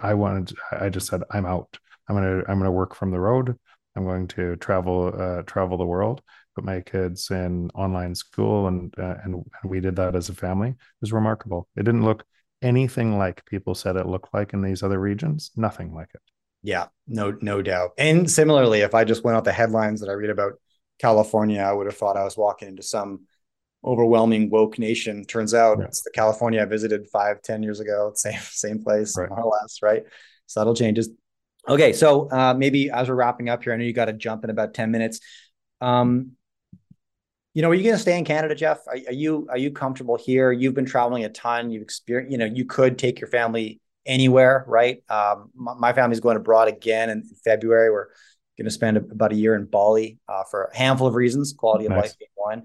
I 0.03 0.15
wanted. 0.15 0.57
I 0.73 0.89
just 0.89 1.09
said 1.09 1.23
I'm 1.31 1.47
out. 1.47 1.79
I'm 2.09 2.17
gonna 2.17 2.43
I'm 2.49 2.59
gonna 2.59 2.73
work 2.73 2.95
from 2.95 3.11
the 3.11 3.21
road. 3.21 3.57
I'm 3.97 4.05
going 4.05 4.29
to 4.29 4.57
travel 4.57 5.13
uh, 5.19 5.43
travel 5.43 5.77
the 5.77 5.87
world 5.87 6.23
put 6.59 6.65
my 6.65 6.81
kids 6.81 7.31
in 7.31 7.71
online 7.75 8.15
school 8.15 8.67
and, 8.67 8.93
uh, 8.99 9.15
and 9.23 9.35
and 9.35 9.71
we 9.71 9.79
did 9.81 9.95
that 9.95 10.17
as 10.17 10.29
a 10.29 10.35
family 10.35 10.71
it 10.71 10.77
was 11.01 11.13
remarkable 11.13 11.69
it 11.77 11.85
didn't 11.85 12.05
look 12.05 12.25
anything 12.63 13.17
like 13.17 13.45
people 13.47 13.77
said 13.77 13.95
it 13.95 14.07
looked 14.07 14.35
like 14.35 14.53
in 14.53 14.63
these 14.63 14.83
other 14.83 14.99
regions 14.99 15.53
nothing 15.55 15.95
like 15.95 16.09
it 16.15 16.21
yeah 16.63 16.87
no 17.07 17.37
no 17.41 17.63
doubt 17.63 17.91
and 17.99 18.31
similarly 18.31 18.81
if 18.81 18.95
i 18.95 19.05
just 19.05 19.25
went 19.25 19.37
out 19.37 19.45
the 19.45 19.53
headlines 19.53 20.01
that 20.01 20.11
i 20.11 20.13
read 20.13 20.31
about 20.31 20.55
california 20.99 21.61
i 21.61 21.73
would 21.73 21.87
have 21.87 21.97
thought 21.97 22.17
i 22.17 22.25
was 22.25 22.37
walking 22.37 22.69
into 22.69 22.83
some 22.83 23.21
overwhelming 23.85 24.51
woke 24.51 24.79
nation 24.79 25.25
turns 25.25 25.55
out 25.55 25.79
yeah. 25.79 25.85
it's 25.85 26.03
the 26.03 26.11
california 26.11 26.61
i 26.61 26.65
visited 26.65 27.07
five 27.09 27.41
ten 27.43 27.63
years 27.63 27.81
ago 27.81 28.13
same 28.15 28.41
same 28.41 28.83
place 28.83 29.17
right. 29.17 29.31
more 29.31 29.43
or 29.43 29.53
less 29.61 29.79
right 29.83 30.05
subtle 30.47 30.75
changes 30.75 31.11
okay 31.69 31.93
so 31.93 32.29
uh, 32.31 32.55
maybe 32.55 32.91
as 32.91 33.09
we're 33.09 33.15
wrapping 33.15 33.49
up 33.49 33.63
here 33.63 33.73
i 33.73 33.77
know 33.77 33.85
you 33.85 33.93
got 33.93 34.07
to 34.07 34.13
jump 34.13 34.43
in 34.45 34.51
about 34.51 34.75
10 34.75 34.91
minutes 34.91 35.21
um, 35.81 36.33
you 37.55 37.63
know, 37.63 37.71
are 37.71 37.75
you 37.75 37.83
going 37.83 37.97
to 37.97 38.01
stay 38.01 38.17
in 38.17 38.25
Canada, 38.25 38.55
Jeff? 38.55 38.87
Are, 38.87 38.97
are, 39.09 39.13
you 39.13 39.49
are 39.51 39.59
you 39.59 39.73
comfortable 39.73 40.17
here? 40.17 40.53
You've 40.53 40.75
been 40.75 40.85
traveling 40.85 41.25
a 41.25 41.29
ton. 41.29 41.71
You've 41.71 41.83
experienced, 41.83 42.31
you 42.31 42.39
know, 42.39 42.45
you 42.45 42.65
could 42.65 42.99
take 42.99 43.21
your 43.21 43.29
family 43.29 43.81
anywhere, 44.09 44.65
right? 44.67 45.03
Um, 45.09 45.51
my, 45.55 45.75
my, 45.75 45.93
family's 45.93 46.21
going 46.21 46.37
abroad 46.37 46.69
again 46.69 47.11
in, 47.11 47.23
February. 47.45 47.91
We're 47.91 48.09
going 48.57 48.65
to 48.65 48.71
spend 48.71 48.97
about 48.97 49.33
a 49.33 49.37
year 49.37 49.55
in 49.55 49.67
Bali 49.67 50.19
uh, 50.29 50.43
for 50.51 50.65
a 50.65 50.77
handful 50.77 51.07
of 51.07 51.15
reasons, 51.15 51.53
quality 51.53 51.87
of 51.87 51.93
nice. 51.93 52.03
life 52.03 52.19
being 52.19 52.31
one. 52.35 52.63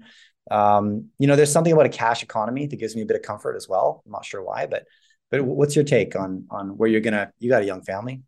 Um, 0.50 1.10
you 1.18 1.26
know, 1.26 1.36
there's 1.36 1.52
something 1.52 1.72
about 1.72 1.86
a 1.86 1.90
cash 1.90 2.22
economy 2.22 2.66
that 2.66 2.76
gives 2.76 2.96
me 2.96 3.02
a 3.02 3.06
bit 3.06 3.16
of 3.16 3.22
comfort 3.22 3.54
as 3.54 3.68
well. 3.68 4.02
I'm 4.04 4.12
not 4.12 4.24
sure 4.24 4.42
why, 4.42 4.66
but 4.66 4.84
but 5.30 5.42
what's 5.42 5.74
your 5.74 5.84
take 5.84 6.16
on 6.16 6.46
on 6.50 6.76
where 6.76 6.88
you're 6.88 7.00
gonna? 7.00 7.32
You 7.38 7.48
got 7.48 7.62
a 7.62 7.66
young 7.66 7.82
family. 7.82 8.22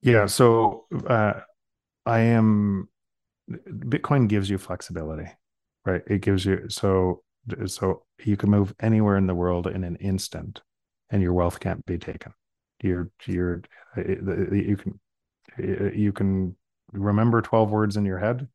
Yeah, 0.00 0.26
so 0.26 0.86
uh, 1.06 1.34
I 2.06 2.20
am. 2.20 2.88
Bitcoin 3.50 4.28
gives 4.28 4.48
you 4.48 4.56
flexibility 4.56 5.28
right 5.84 6.02
it 6.06 6.20
gives 6.20 6.44
you 6.44 6.68
so 6.68 7.22
so 7.66 8.04
you 8.24 8.36
can 8.36 8.50
move 8.50 8.74
anywhere 8.80 9.16
in 9.16 9.26
the 9.26 9.34
world 9.34 9.66
in 9.66 9.84
an 9.84 9.96
instant 9.96 10.62
and 11.10 11.22
your 11.22 11.32
wealth 11.32 11.58
can't 11.58 11.84
be 11.86 11.98
taken 11.98 12.32
you're 12.82 13.10
you're 13.26 13.62
you 13.96 14.76
can 14.76 15.00
you 15.58 16.12
can 16.12 16.56
remember 16.92 17.40
12 17.40 17.70
words 17.70 17.96
in 17.96 18.04
your 18.04 18.18
head. 18.18 18.48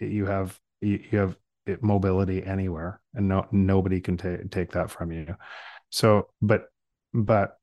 You 0.00 0.26
have 0.26 0.58
you 0.80 1.18
have 1.18 1.36
mobility 1.80 2.44
anywhere 2.44 3.00
and 3.14 3.28
no 3.28 3.46
nobody 3.52 4.00
can 4.00 4.16
ta- 4.16 4.44
take 4.50 4.72
that 4.72 4.90
from 4.90 5.12
you. 5.12 5.36
So 5.90 6.28
but 6.40 6.66
but 7.14 7.56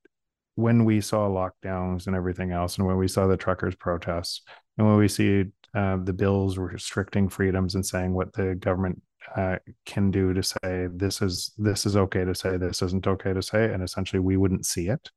when 0.55 0.86
we 0.86 1.01
saw 1.01 1.28
lockdowns 1.30 2.07
and 2.07 2.16
everything 2.16 2.51
else 2.51 2.78
and 2.78 2.86
when 2.86 2.97
we 2.97 3.07
saw 3.07 3.28
the 3.28 3.38
truckers 3.38 3.76
protests 3.76 4.41
and 4.78 4.88
when 4.88 4.97
we 4.97 5.07
see 5.07 5.45
uh, 5.74 5.97
the 6.03 6.14
bills 6.14 6.57
restricting 6.57 7.30
freedoms 7.30 7.76
and 7.76 7.86
saying 7.86 8.14
what 8.14 8.34
the 8.34 8.55
government 8.55 9.01
uh, 9.36 9.57
can 9.86 10.12
do 10.12 10.34
to 10.34 10.41
say 10.41 10.88
this 10.91 11.22
is 11.22 11.51
this 11.57 11.86
is 11.86 11.95
okay 11.95 12.26
to 12.26 12.34
say 12.34 12.57
this 12.57 12.82
isn't 12.82 13.05
okay 13.05 13.34
to 13.34 13.41
say 13.41 13.72
and 13.72 13.84
essentially 13.84 14.20
we 14.20 14.38
wouldn't 14.38 14.66
see 14.66 14.88
it 14.88 15.10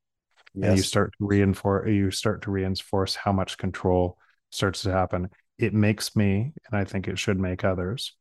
yes. 0.55 0.68
and 0.68 0.76
you 0.76 0.82
start 0.82 1.12
to 1.18 1.26
reinforce 1.26 1.88
you 1.88 2.11
start 2.11 2.42
to 2.42 2.50
reinforce 2.50 3.14
how 3.14 3.32
much 3.32 3.59
control 3.59 4.18
starts 4.50 4.82
to 4.82 4.92
happen. 4.92 5.28
It 5.59 5.74
makes 5.74 6.16
me 6.16 6.53
and 6.66 6.80
i 6.80 6.84
think 6.84 7.07
it 7.07 7.18
should 7.18 7.38
make 7.38 7.62
others 7.62 8.16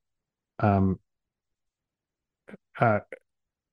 um 0.59 0.99
uh, 2.79 2.99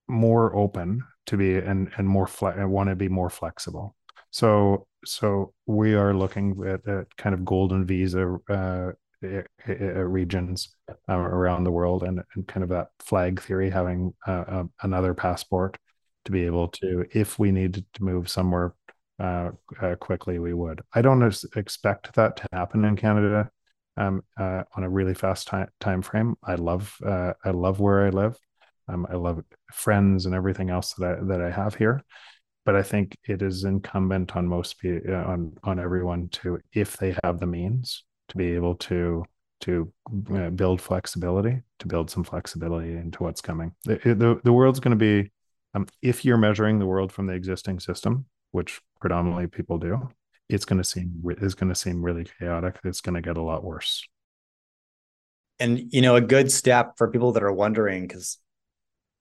more 0.08 0.54
open 0.54 1.02
to 1.26 1.36
be 1.36 1.56
and 1.56 1.90
and 1.96 2.08
more 2.08 2.26
fle- 2.26 2.66
want 2.66 2.88
to 2.88 2.96
be 2.96 3.08
more 3.08 3.30
flexible. 3.30 3.94
So 4.30 4.86
so 5.04 5.52
we 5.66 5.94
are 5.94 6.14
looking 6.14 6.56
at, 6.66 6.86
at 6.88 7.16
kind 7.16 7.34
of 7.34 7.44
golden 7.44 7.86
visa 7.86 8.38
uh, 8.48 8.92
regions 9.66 10.74
uh, 11.08 11.18
around 11.18 11.64
the 11.64 11.70
world 11.72 12.02
and, 12.04 12.22
and 12.34 12.46
kind 12.46 12.62
of 12.62 12.70
that 12.70 12.88
flag 13.00 13.40
theory 13.40 13.70
having 13.70 14.14
uh, 14.26 14.64
another 14.82 15.12
passport 15.14 15.76
to 16.28 16.32
be 16.32 16.44
able 16.44 16.68
to 16.68 17.06
if 17.14 17.38
we 17.38 17.50
needed 17.50 17.86
to 17.94 18.04
move 18.04 18.28
somewhere 18.28 18.74
uh, 19.18 19.50
uh, 19.80 19.94
quickly 19.96 20.38
we 20.38 20.52
would. 20.52 20.82
I 20.92 21.00
don't 21.00 21.22
expect 21.56 22.14
that 22.14 22.36
to 22.36 22.46
happen 22.52 22.84
in 22.84 22.96
canada 22.96 23.50
um, 23.96 24.22
uh, 24.38 24.62
on 24.76 24.84
a 24.84 24.90
really 24.90 25.14
fast 25.14 25.48
time, 25.48 25.68
time 25.80 26.02
frame. 26.02 26.36
I 26.44 26.56
love 26.56 26.94
i 27.02 27.50
love 27.50 27.80
where 27.80 28.06
i 28.06 28.10
live. 28.10 28.38
Um, 28.88 29.06
I 29.10 29.14
love 29.14 29.42
friends 29.72 30.26
and 30.26 30.34
everything 30.34 30.68
else 30.68 30.92
that 30.94 31.18
I 31.18 31.24
that 31.24 31.40
I 31.40 31.50
have 31.50 31.74
here, 31.74 32.04
but 32.66 32.76
I 32.76 32.82
think 32.82 33.16
it 33.24 33.40
is 33.40 33.64
incumbent 33.64 34.36
on 34.36 34.46
most 34.46 34.78
people 34.78 35.14
on 35.14 35.54
on 35.64 35.80
everyone 35.80 36.28
to, 36.40 36.58
if 36.74 36.98
they 36.98 37.16
have 37.24 37.40
the 37.40 37.46
means, 37.46 38.04
to 38.28 38.36
be 38.36 38.52
able 38.54 38.74
to 38.76 39.24
to 39.60 39.92
uh, 40.34 40.50
build 40.50 40.80
flexibility, 40.80 41.62
to 41.80 41.88
build 41.88 42.10
some 42.10 42.22
flexibility 42.22 42.92
into 42.92 43.22
what's 43.22 43.40
coming. 43.40 43.72
The 43.84 43.96
the, 44.04 44.40
the 44.44 44.52
world's 44.52 44.80
going 44.80 44.96
to 44.98 45.22
be, 45.22 45.32
um, 45.78 45.86
if 46.02 46.24
you're 46.24 46.36
measuring 46.36 46.78
the 46.78 46.86
world 46.86 47.12
from 47.12 47.26
the 47.26 47.34
existing 47.34 47.80
system, 47.80 48.26
which 48.50 48.80
predominantly 49.00 49.46
people 49.46 49.78
do, 49.78 50.08
it's 50.48 50.64
going 50.64 50.78
to 50.78 50.84
seem 50.84 51.22
is 51.40 51.54
going 51.54 51.68
to 51.68 51.74
seem 51.74 52.02
really 52.02 52.26
chaotic. 52.38 52.78
It's 52.84 53.00
going 53.00 53.14
to 53.14 53.20
get 53.20 53.36
a 53.36 53.42
lot 53.42 53.64
worse. 53.64 54.06
And 55.60 55.92
you 55.92 56.02
know, 56.02 56.16
a 56.16 56.20
good 56.20 56.50
step 56.50 56.94
for 56.96 57.08
people 57.08 57.32
that 57.32 57.42
are 57.42 57.52
wondering, 57.52 58.02
because 58.02 58.38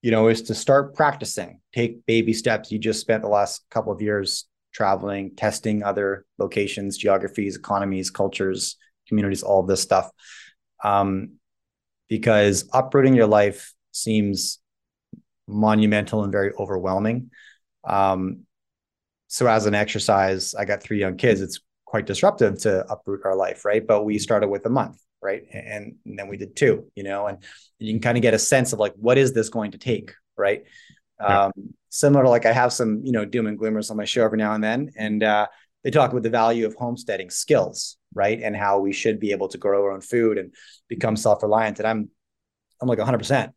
you 0.01 0.11
know, 0.11 0.27
is 0.27 0.43
to 0.43 0.55
start 0.55 0.95
practicing. 0.95 1.59
Take 1.73 2.05
baby 2.05 2.33
steps. 2.33 2.71
You 2.71 2.79
just 2.79 3.01
spent 3.01 3.23
the 3.23 3.29
last 3.29 3.65
couple 3.69 3.91
of 3.91 4.01
years 4.01 4.45
traveling, 4.73 5.35
testing 5.35 5.83
other 5.83 6.25
locations, 6.37 6.97
geographies, 6.97 7.55
economies, 7.55 8.11
cultures, 8.11 8.77
communities, 9.07 9.43
all 9.43 9.63
this 9.63 9.81
stuff. 9.81 10.09
Um, 10.83 11.39
because 12.07 12.69
uprooting 12.71 13.15
your 13.15 13.27
life 13.27 13.73
seems 13.91 14.59
monumental 15.47 16.23
and 16.23 16.31
very 16.31 16.51
overwhelming. 16.53 17.31
Um, 17.83 18.43
so 19.27 19.47
as 19.47 19.65
an 19.65 19.75
exercise, 19.75 20.55
I 20.55 20.65
got 20.65 20.83
three 20.83 20.99
young 20.99 21.17
kids. 21.17 21.41
It's 21.41 21.59
quite 21.85 22.05
disruptive 22.05 22.59
to 22.59 22.85
uproot 22.91 23.21
our 23.25 23.35
life, 23.35 23.65
right? 23.65 23.85
But 23.85 24.03
we 24.03 24.19
started 24.19 24.47
with 24.49 24.65
a 24.65 24.69
month, 24.69 25.01
right? 25.21 25.43
And, 25.51 25.95
and 26.05 26.19
then 26.19 26.27
we 26.27 26.37
did 26.37 26.55
two, 26.55 26.85
you 26.95 27.03
know, 27.03 27.27
and 27.27 27.39
you 27.79 27.93
can 27.93 28.01
kind 28.01 28.17
of 28.17 28.21
get 28.21 28.33
a 28.33 28.39
sense 28.39 28.73
of 28.73 28.79
like, 28.79 28.93
what 28.95 29.17
is 29.17 29.33
this 29.33 29.49
going 29.49 29.71
to 29.71 29.77
take, 29.77 30.13
right? 30.37 30.63
Yeah. 31.19 31.45
Um, 31.45 31.51
similar 31.89 32.23
to 32.23 32.29
like 32.29 32.45
I 32.45 32.53
have 32.53 32.71
some, 32.73 33.01
you 33.03 33.11
know, 33.11 33.25
doom 33.25 33.47
and 33.47 33.57
gloomers 33.59 33.89
on 33.89 33.97
my 33.97 34.05
show 34.05 34.23
every 34.23 34.37
now 34.37 34.53
and 34.53 34.63
then, 34.63 34.91
and 34.97 35.23
uh, 35.23 35.47
they 35.83 35.91
talk 35.91 36.11
about 36.11 36.23
the 36.23 36.29
value 36.29 36.65
of 36.65 36.75
homesteading 36.75 37.29
skills, 37.29 37.97
right, 38.13 38.39
and 38.41 38.55
how 38.55 38.79
we 38.79 38.93
should 38.93 39.19
be 39.19 39.31
able 39.31 39.47
to 39.49 39.57
grow 39.57 39.83
our 39.83 39.91
own 39.91 40.01
food 40.01 40.37
and 40.37 40.53
become 40.87 41.15
self-reliant. 41.15 41.79
And 41.79 41.87
I'm, 41.87 42.09
I'm 42.81 42.87
like 42.87 42.99
100 42.99 43.17
percent 43.17 43.53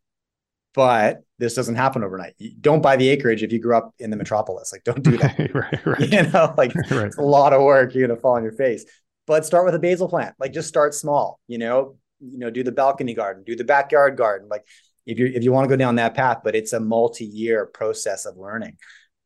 but 0.75 1.23
this 1.41 1.55
doesn't 1.55 1.75
happen 1.75 2.05
overnight. 2.05 2.35
You 2.39 2.53
don't 2.61 2.83
buy 2.83 2.97
the 2.97 3.09
acreage 3.09 3.43
if 3.43 3.51
you 3.51 3.59
grew 3.59 3.75
up 3.75 3.95
in 3.99 4.11
the 4.11 4.17
metropolis. 4.17 4.73
Like, 4.73 4.85
don't 4.85 5.03
do 5.03 5.17
that. 5.17 5.39
right, 5.55 5.87
right. 5.87 6.13
You 6.13 6.31
know, 6.31 6.55
like 6.59 6.75
right. 6.75 7.07
it's 7.07 7.17
a 7.17 7.23
lot 7.23 7.55
of 7.55 7.63
work. 7.63 7.95
You're 7.95 8.07
gonna 8.07 8.21
fall 8.21 8.37
on 8.37 8.43
your 8.43 8.53
face. 8.53 8.85
But 9.27 9.47
start 9.47 9.65
with 9.65 9.75
a 9.75 9.79
basil 9.79 10.09
plant. 10.09 10.35
Like, 10.39 10.53
just 10.53 10.69
start 10.69 10.95
small. 10.95 11.41
You 11.49 11.59
know, 11.59 11.97
you 12.21 12.39
know, 12.39 12.51
do 12.51 12.63
the 12.63 12.73
balcony 12.73 13.15
garden, 13.15 13.43
do 13.45 13.57
the 13.57 13.65
backyard 13.65 14.17
garden. 14.17 14.49
Like, 14.49 14.65
if 15.07 15.19
you 15.19 15.27
if 15.27 15.43
you 15.43 15.51
want 15.51 15.65
to 15.65 15.69
go 15.69 15.77
down 15.77 15.97
that 15.97 16.15
path, 16.15 16.39
but 16.45 16.55
it's 16.55 16.75
a 16.75 16.81
multi-year 16.81 17.67
process 17.67 18.27
of 18.27 18.37
learning, 18.37 18.77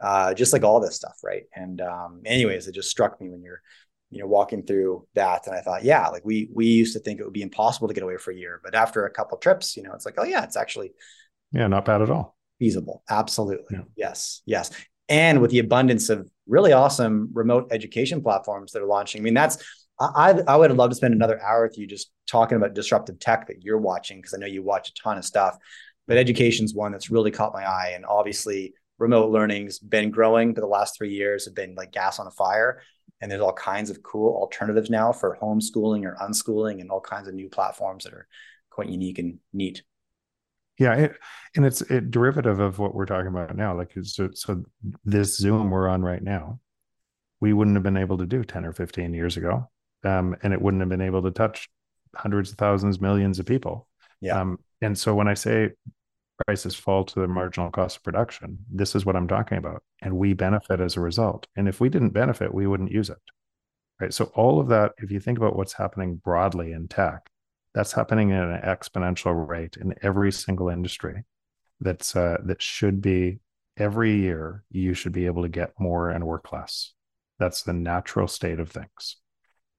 uh, 0.00 0.34
just 0.34 0.52
like 0.52 0.62
all 0.62 0.78
this 0.78 0.94
stuff, 0.94 1.18
right? 1.24 1.42
And 1.54 1.80
um, 1.80 2.22
anyways, 2.24 2.68
it 2.68 2.76
just 2.76 2.90
struck 2.90 3.20
me 3.20 3.28
when 3.28 3.42
you're 3.42 3.60
you 4.10 4.20
know 4.20 4.28
walking 4.28 4.62
through 4.62 5.04
that 5.14 5.44
and 5.46 5.56
i 5.56 5.60
thought 5.60 5.82
yeah 5.82 6.06
like 6.08 6.24
we 6.24 6.48
we 6.54 6.66
used 6.66 6.92
to 6.92 7.00
think 7.00 7.18
it 7.18 7.24
would 7.24 7.32
be 7.32 7.42
impossible 7.42 7.88
to 7.88 7.94
get 7.94 8.04
away 8.04 8.16
for 8.16 8.30
a 8.30 8.36
year 8.36 8.60
but 8.62 8.74
after 8.74 9.06
a 9.06 9.10
couple 9.10 9.36
trips 9.38 9.76
you 9.76 9.82
know 9.82 9.92
it's 9.92 10.04
like 10.04 10.14
oh 10.18 10.24
yeah 10.24 10.44
it's 10.44 10.56
actually 10.56 10.92
yeah, 11.54 11.68
not 11.68 11.84
bad 11.84 12.02
at 12.02 12.10
all. 12.10 12.36
Feasible. 12.58 13.02
Absolutely. 13.08 13.78
Yeah. 13.78 13.84
Yes. 13.96 14.42
Yes. 14.44 14.70
And 15.08 15.40
with 15.40 15.50
the 15.50 15.58
abundance 15.58 16.08
of 16.08 16.28
really 16.46 16.72
awesome 16.72 17.30
remote 17.32 17.68
education 17.70 18.22
platforms 18.22 18.72
that 18.72 18.82
are 18.82 18.86
launching. 18.86 19.20
I 19.20 19.24
mean, 19.24 19.34
that's 19.34 19.62
I 20.00 20.42
I 20.46 20.56
would 20.56 20.72
love 20.72 20.90
to 20.90 20.96
spend 20.96 21.14
another 21.14 21.40
hour 21.40 21.66
with 21.66 21.78
you 21.78 21.86
just 21.86 22.10
talking 22.26 22.56
about 22.56 22.74
disruptive 22.74 23.20
tech 23.20 23.46
that 23.46 23.62
you're 23.62 23.78
watching 23.78 24.18
because 24.18 24.34
I 24.34 24.38
know 24.38 24.46
you 24.46 24.62
watch 24.62 24.88
a 24.88 24.94
ton 24.94 25.18
of 25.18 25.24
stuff. 25.24 25.56
But 26.06 26.18
education's 26.18 26.74
one 26.74 26.92
that's 26.92 27.10
really 27.10 27.30
caught 27.30 27.54
my 27.54 27.64
eye, 27.64 27.92
and 27.94 28.04
obviously 28.04 28.74
remote 28.98 29.30
learning's 29.30 29.78
been 29.78 30.10
growing 30.10 30.54
for 30.54 30.60
the 30.60 30.66
last 30.66 30.96
three 30.96 31.14
years. 31.14 31.46
Have 31.46 31.54
been 31.54 31.74
like 31.76 31.92
gas 31.92 32.18
on 32.18 32.26
a 32.26 32.30
fire, 32.30 32.82
and 33.20 33.30
there's 33.30 33.40
all 33.40 33.52
kinds 33.52 33.88
of 33.88 34.02
cool 34.02 34.34
alternatives 34.34 34.90
now 34.90 35.12
for 35.12 35.38
homeschooling 35.40 36.04
or 36.04 36.16
unschooling, 36.20 36.80
and 36.80 36.90
all 36.90 37.00
kinds 37.00 37.28
of 37.28 37.34
new 37.34 37.48
platforms 37.48 38.04
that 38.04 38.12
are 38.12 38.26
quite 38.70 38.88
unique 38.88 39.18
and 39.18 39.38
neat 39.52 39.82
yeah 40.78 40.94
it, 40.94 41.16
and 41.56 41.64
it's 41.64 41.80
a 41.82 42.00
derivative 42.00 42.60
of 42.60 42.78
what 42.78 42.94
we're 42.94 43.06
talking 43.06 43.28
about 43.28 43.56
now 43.56 43.76
like 43.76 43.92
so, 44.02 44.28
so 44.34 44.64
this 45.04 45.36
zoom 45.36 45.70
we're 45.70 45.88
on 45.88 46.02
right 46.02 46.22
now 46.22 46.58
we 47.40 47.52
wouldn't 47.52 47.76
have 47.76 47.82
been 47.82 47.96
able 47.96 48.18
to 48.18 48.26
do 48.26 48.42
10 48.42 48.64
or 48.64 48.72
15 48.72 49.12
years 49.14 49.36
ago 49.36 49.68
um, 50.04 50.36
and 50.42 50.52
it 50.52 50.60
wouldn't 50.60 50.80
have 50.80 50.88
been 50.88 51.00
able 51.00 51.22
to 51.22 51.30
touch 51.30 51.68
hundreds 52.14 52.52
of 52.52 52.58
thousands 52.58 53.00
millions 53.00 53.38
of 53.38 53.46
people. 53.46 53.88
Yeah. 54.20 54.40
Um, 54.40 54.58
and 54.84 54.96
so 54.96 55.14
when 55.14 55.28
i 55.28 55.34
say 55.34 55.70
prices 56.46 56.74
fall 56.74 57.04
to 57.04 57.20
the 57.20 57.28
marginal 57.28 57.70
cost 57.70 57.98
of 57.98 58.02
production 58.02 58.58
this 58.70 58.96
is 58.96 59.06
what 59.06 59.14
i'm 59.14 59.28
talking 59.28 59.56
about 59.56 59.82
and 60.02 60.16
we 60.16 60.32
benefit 60.34 60.80
as 60.80 60.96
a 60.96 61.00
result. 61.00 61.46
And 61.56 61.68
if 61.68 61.80
we 61.80 61.88
didn't 61.88 62.10
benefit 62.10 62.52
we 62.52 62.66
wouldn't 62.66 62.92
use 62.92 63.10
it. 63.10 63.18
Right 64.00 64.12
so 64.12 64.26
all 64.34 64.60
of 64.60 64.68
that 64.68 64.92
if 64.98 65.10
you 65.10 65.20
think 65.20 65.38
about 65.38 65.56
what's 65.56 65.72
happening 65.72 66.16
broadly 66.16 66.72
in 66.72 66.88
tech 66.88 67.30
that's 67.74 67.92
happening 67.92 68.32
at 68.32 68.48
an 68.48 68.60
exponential 68.62 69.46
rate 69.46 69.76
in 69.80 69.94
every 70.02 70.30
single 70.30 70.68
industry. 70.68 71.24
That's 71.80 72.14
uh, 72.14 72.38
that 72.44 72.62
should 72.62 73.02
be 73.02 73.40
every 73.76 74.14
year. 74.14 74.62
You 74.70 74.94
should 74.94 75.12
be 75.12 75.26
able 75.26 75.42
to 75.42 75.48
get 75.48 75.72
more 75.78 76.10
and 76.10 76.24
work 76.24 76.52
less. 76.52 76.92
That's 77.38 77.62
the 77.62 77.72
natural 77.72 78.28
state 78.28 78.60
of 78.60 78.70
things. 78.70 79.16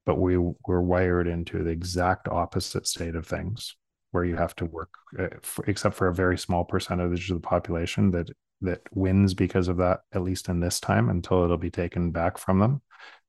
But 0.05 0.19
we 0.19 0.37
we're 0.37 0.81
wired 0.81 1.27
into 1.27 1.63
the 1.63 1.71
exact 1.71 2.27
opposite 2.27 2.85
state 2.85 3.15
of 3.15 3.25
things, 3.25 3.75
where 4.11 4.25
you 4.25 4.35
have 4.35 4.55
to 4.57 4.65
work, 4.65 4.93
uh, 5.17 5.27
for, 5.41 5.65
except 5.65 5.95
for 5.95 6.09
a 6.09 6.13
very 6.13 6.37
small 6.37 6.65
percentage 6.65 7.31
of 7.31 7.41
the 7.41 7.47
population 7.47 8.11
that 8.11 8.29
that 8.61 8.81
wins 8.91 9.33
because 9.33 9.69
of 9.69 9.77
that. 9.77 10.01
At 10.11 10.21
least 10.21 10.49
in 10.49 10.59
this 10.59 10.81
time, 10.81 11.09
until 11.09 11.43
it'll 11.43 11.57
be 11.57 11.71
taken 11.71 12.11
back 12.11 12.37
from 12.37 12.59
them 12.59 12.81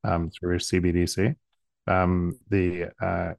um, 0.02 0.30
through 0.30 0.58
CBDC. 0.58 1.36
Um, 1.86 2.36
the 2.50 2.88
uh, 3.00 3.34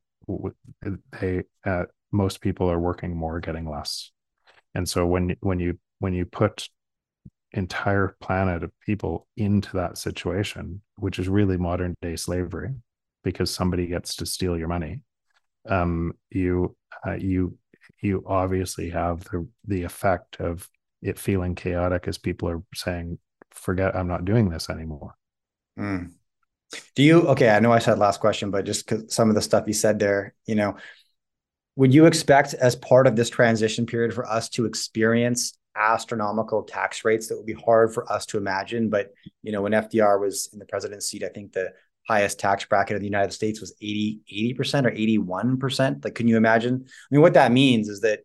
they 1.20 1.44
uh, 1.66 1.84
most 2.12 2.42
people 2.42 2.70
are 2.70 2.80
working 2.80 3.16
more 3.16 3.40
getting 3.40 3.70
less 3.70 4.12
and 4.74 4.88
so 4.88 5.06
when 5.06 5.36
when 5.42 5.60
you 5.60 5.78
when 6.00 6.14
you 6.14 6.26
put 6.26 6.70
entire 7.54 8.16
planet 8.20 8.64
of 8.64 8.72
people 8.86 9.28
into 9.38 9.78
that 9.78 9.98
situation 9.98 10.82
which 10.98 11.18
is 11.18 11.30
really 11.30 11.58
modern 11.58 11.96
day 12.02 12.16
slavery 12.16 12.74
because 13.24 13.54
somebody 13.54 13.88
gets 13.88 14.16
to 14.16 14.26
steal 14.26 14.58
your 14.58 14.68
money 14.68 15.02
um, 15.68 16.14
you 16.30 16.76
uh, 17.06 17.14
you 17.14 17.58
you 18.02 18.24
obviously 18.28 18.90
have 18.90 19.24
the 19.26 19.48
the 19.66 19.84
effect 19.84 20.40
of 20.40 20.70
it 21.02 21.18
feeling 21.18 21.56
chaotic 21.56 22.08
as 22.08 22.18
people 22.18 22.50
are 22.50 22.62
saying 22.74 23.18
forget 23.52 23.96
i'm 23.96 24.08
not 24.08 24.26
doing 24.26 24.50
this 24.50 24.70
anymore 24.70 25.16
mm. 25.80 26.12
Do 26.96 27.04
you 27.04 27.28
okay? 27.30 27.50
I 27.50 27.60
know 27.60 27.72
I 27.72 27.80
said 27.80 27.98
last 27.98 28.20
question, 28.20 28.52
but 28.52 28.66
just 28.66 28.88
because 28.88 29.14
some 29.14 29.30
of 29.30 29.36
the 29.36 29.42
stuff 29.42 29.68
you 29.68 29.74
said 29.74 30.00
there, 30.00 30.34
you 30.46 30.56
know, 30.56 30.76
would 31.76 31.94
you 31.94 32.06
expect 32.06 32.54
as 32.54 32.76
part 32.76 33.08
of 33.08 33.16
this 33.16 33.30
transition 33.30 33.86
period 33.86 34.14
for 34.14 34.28
us 34.28 34.50
to 34.50 34.66
experience 34.66 35.58
astronomical 35.76 36.64
tax 36.64 37.06
rates 37.06 37.28
that 37.28 37.38
would 37.38 37.46
be 37.46 37.54
hard 37.54 37.94
for 37.94 38.12
us 38.12 38.26
to 38.28 38.38
imagine? 38.38 38.90
But 38.90 39.12
you 39.44 39.52
know, 39.52 39.62
when 39.62 39.72
FDR 39.72 40.20
was 40.20 40.50
in 40.52 40.60
the 40.60 40.66
president's 40.66 41.08
seat, 41.08 41.24
I 41.24 41.30
think 41.30 41.54
the 41.54 41.72
highest 42.08 42.40
tax 42.40 42.66
bracket 42.66 42.96
of 42.96 43.02
the 43.02 43.08
United 43.08 43.34
States 43.34 43.60
was 43.60 43.76
80, 43.82 44.22
80% 44.58 44.86
or 44.86 44.92
81%. 44.92 46.04
Like, 46.04 46.16
can 46.16 46.28
you 46.28 46.38
imagine? 46.38 46.86
I 46.86 46.90
mean, 47.12 47.22
what 47.22 47.34
that 47.34 47.52
means 47.52 47.90
is 47.90 48.02
that, 48.02 48.22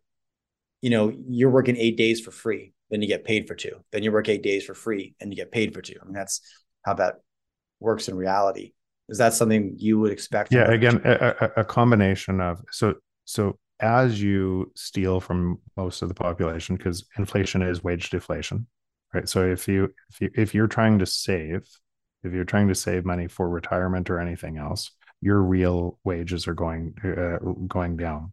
you 0.81 0.89
know, 0.89 1.13
you're 1.27 1.49
working 1.49 1.75
eight 1.77 1.97
days 1.97 2.21
for 2.21 2.31
free, 2.31 2.73
then 2.89 3.01
you 3.01 3.07
get 3.07 3.25
paid 3.25 3.47
for 3.47 3.55
two. 3.55 3.83
Then 3.91 4.03
you 4.03 4.11
work 4.11 4.29
eight 4.29 4.41
days 4.41 4.65
for 4.65 4.73
free 4.73 5.15
and 5.19 5.31
you 5.31 5.35
get 5.35 5.51
paid 5.51 5.73
for 5.73 5.81
two. 5.81 5.97
I 6.01 6.05
mean, 6.05 6.13
that's 6.13 6.41
how 6.85 6.93
that 6.95 7.15
works 7.83 8.07
in 8.07 8.15
reality. 8.15 8.73
Is 9.09 9.17
that 9.17 9.33
something 9.33 9.75
you 9.77 9.99
would 9.99 10.11
expect? 10.11 10.53
Yeah, 10.53 10.71
again, 10.71 11.01
a, 11.03 11.51
a, 11.57 11.63
combination 11.63 12.39
of 12.39 12.63
so 12.71 12.95
so 13.25 13.59
as 13.79 14.21
you 14.21 14.71
steal 14.75 15.19
from 15.19 15.59
most 15.75 16.01
of 16.01 16.07
the 16.07 16.15
population 16.15 16.77
because 16.77 17.05
inflation 17.17 17.61
is 17.61 17.83
wage 17.83 18.09
deflation, 18.09 18.65
right? 19.13 19.27
So 19.27 19.45
if 19.45 19.67
you 19.67 19.93
if 20.09 20.21
you 20.21 20.31
if 20.35 20.55
you're 20.55 20.67
trying 20.67 20.99
to 20.99 21.05
save, 21.05 21.67
if 22.23 22.31
you're 22.33 22.45
trying 22.45 22.69
to 22.69 22.75
save 22.75 23.05
money 23.05 23.27
for 23.27 23.49
retirement 23.49 24.09
or 24.09 24.19
anything 24.19 24.57
else, 24.57 24.91
your 25.19 25.41
real 25.41 25.99
wages 26.05 26.47
are 26.47 26.53
going 26.53 26.95
uh, 27.03 27.39
going 27.67 27.97
down. 27.97 28.31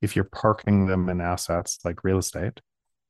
If 0.00 0.16
you're 0.16 0.24
parking 0.24 0.86
them 0.86 1.10
in 1.10 1.20
assets 1.20 1.78
like 1.84 2.04
real 2.04 2.18
estate, 2.18 2.60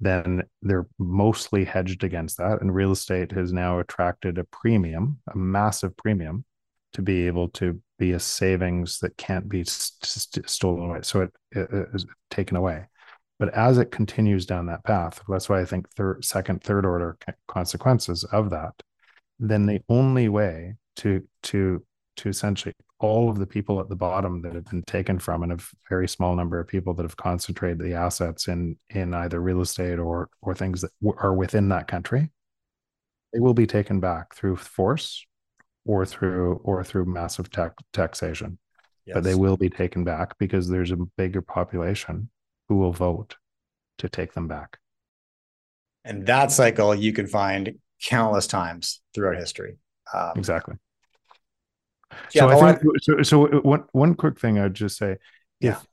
then 0.00 0.42
they're 0.62 0.86
mostly 0.98 1.64
hedged 1.64 2.04
against 2.04 2.38
that. 2.38 2.60
And 2.60 2.74
real 2.74 2.92
estate 2.92 3.32
has 3.32 3.52
now 3.52 3.78
attracted 3.78 4.38
a 4.38 4.44
premium, 4.44 5.18
a 5.32 5.36
massive 5.36 5.96
premium, 5.96 6.44
to 6.92 7.02
be 7.02 7.26
able 7.26 7.48
to 7.50 7.80
be 7.98 8.12
a 8.12 8.20
savings 8.20 9.00
that 9.00 9.16
can't 9.16 9.48
be 9.48 9.64
st- 9.64 10.48
stolen 10.48 10.90
away. 10.90 11.00
So 11.02 11.22
it, 11.22 11.30
it 11.52 11.88
is 11.94 12.06
taken 12.30 12.56
away. 12.56 12.86
But 13.38 13.54
as 13.54 13.78
it 13.78 13.90
continues 13.90 14.46
down 14.46 14.66
that 14.66 14.84
path, 14.84 15.22
that's 15.28 15.48
why 15.48 15.60
I 15.60 15.66
think 15.66 15.90
third, 15.90 16.24
second, 16.24 16.62
third 16.62 16.86
order 16.86 17.18
consequences 17.48 18.24
of 18.24 18.50
that. 18.50 18.72
Then 19.38 19.66
the 19.66 19.82
only 19.88 20.28
way 20.28 20.76
to 20.96 21.26
to 21.44 21.84
to 22.16 22.28
essentially 22.30 22.74
all 22.98 23.28
of 23.28 23.38
the 23.38 23.46
people 23.46 23.78
at 23.80 23.88
the 23.88 23.96
bottom 23.96 24.40
that 24.42 24.54
have 24.54 24.64
been 24.66 24.82
taken 24.82 25.18
from 25.18 25.42
and 25.42 25.52
a 25.52 25.58
very 25.88 26.08
small 26.08 26.34
number 26.34 26.58
of 26.58 26.66
people 26.66 26.94
that 26.94 27.02
have 27.02 27.16
concentrated 27.16 27.78
the 27.78 27.94
assets 27.94 28.48
in 28.48 28.76
in 28.90 29.12
either 29.12 29.40
real 29.40 29.60
estate 29.60 29.98
or 29.98 30.28
or 30.40 30.54
things 30.54 30.80
that 30.80 30.90
w- 31.02 31.18
are 31.20 31.34
within 31.34 31.68
that 31.68 31.88
country 31.88 32.30
they 33.32 33.40
will 33.40 33.54
be 33.54 33.66
taken 33.66 34.00
back 34.00 34.34
through 34.34 34.56
force 34.56 35.26
or 35.84 36.06
through 36.06 36.60
or 36.64 36.82
through 36.82 37.04
massive 37.04 37.50
tax 37.50 37.74
taxation. 37.92 38.58
Yes. 39.04 39.14
but 39.14 39.22
they 39.22 39.36
will 39.36 39.56
be 39.56 39.70
taken 39.70 40.02
back 40.02 40.36
because 40.38 40.68
there's 40.68 40.90
a 40.90 40.96
bigger 41.16 41.40
population 41.40 42.28
who 42.68 42.76
will 42.78 42.92
vote 42.92 43.36
to 43.98 44.08
take 44.08 44.32
them 44.32 44.48
back. 44.48 44.78
And 46.04 46.26
that 46.26 46.50
cycle 46.50 46.92
you 46.92 47.12
can 47.12 47.28
find 47.28 47.78
countless 48.02 48.48
times 48.48 49.00
throughout 49.14 49.36
history. 49.36 49.76
Um, 50.12 50.32
exactly 50.34 50.74
yeah, 52.34 52.48
so 52.48 52.60
I 52.60 52.72
think 52.72 52.92
so. 53.02 53.22
So 53.22 53.46
one 53.60 53.84
one 53.92 54.14
quick 54.14 54.38
thing 54.38 54.58
I'd 54.58 54.74
just 54.74 54.96
say, 54.96 55.16
yeah. 55.60 55.72
if 55.72 55.86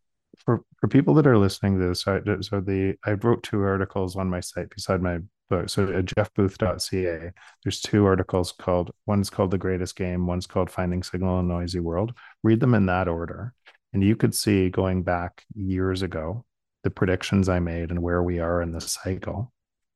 for 0.46 0.64
for 0.78 0.88
people 0.88 1.14
that 1.16 1.28
are 1.28 1.38
listening 1.38 1.80
to 1.80 1.88
this, 1.88 2.08
I, 2.08 2.20
so 2.42 2.60
the 2.60 2.96
I 3.06 3.14
wrote 3.14 3.44
two 3.44 3.62
articles 3.62 4.16
on 4.16 4.30
my 4.30 4.40
site 4.40 4.70
beside 4.70 5.02
my 5.02 5.20
book. 5.50 5.70
So 5.70 5.84
at 5.84 6.06
jeffbooth.ca, 6.06 7.32
there's 7.64 7.82
two 7.82 8.06
articles 8.06 8.52
called 8.52 8.92
one's 9.06 9.30
called 9.30 9.52
The 9.52 9.58
Greatest 9.58 9.96
Game, 9.96 10.28
one's 10.28 10.48
called 10.48 10.70
Finding 10.70 11.04
Signal 11.04 11.40
in 11.40 11.46
a 11.46 11.54
Noisy 11.54 11.80
World. 11.80 12.14
Read 12.44 12.60
them 12.60 12.74
in 12.74 12.86
that 12.88 13.08
order. 13.08 13.54
And 13.94 14.04
you 14.04 14.16
could 14.16 14.34
see 14.34 14.70
going 14.70 15.04
back 15.04 15.44
years 15.54 16.02
ago 16.02 16.46
the 16.84 16.90
predictions 16.90 17.48
I 17.48 17.60
made 17.60 17.92
and 17.92 18.02
where 18.02 18.24
we 18.24 18.40
are 18.40 18.62
in 18.62 18.72
the 18.72 18.82
cycle 18.82 19.54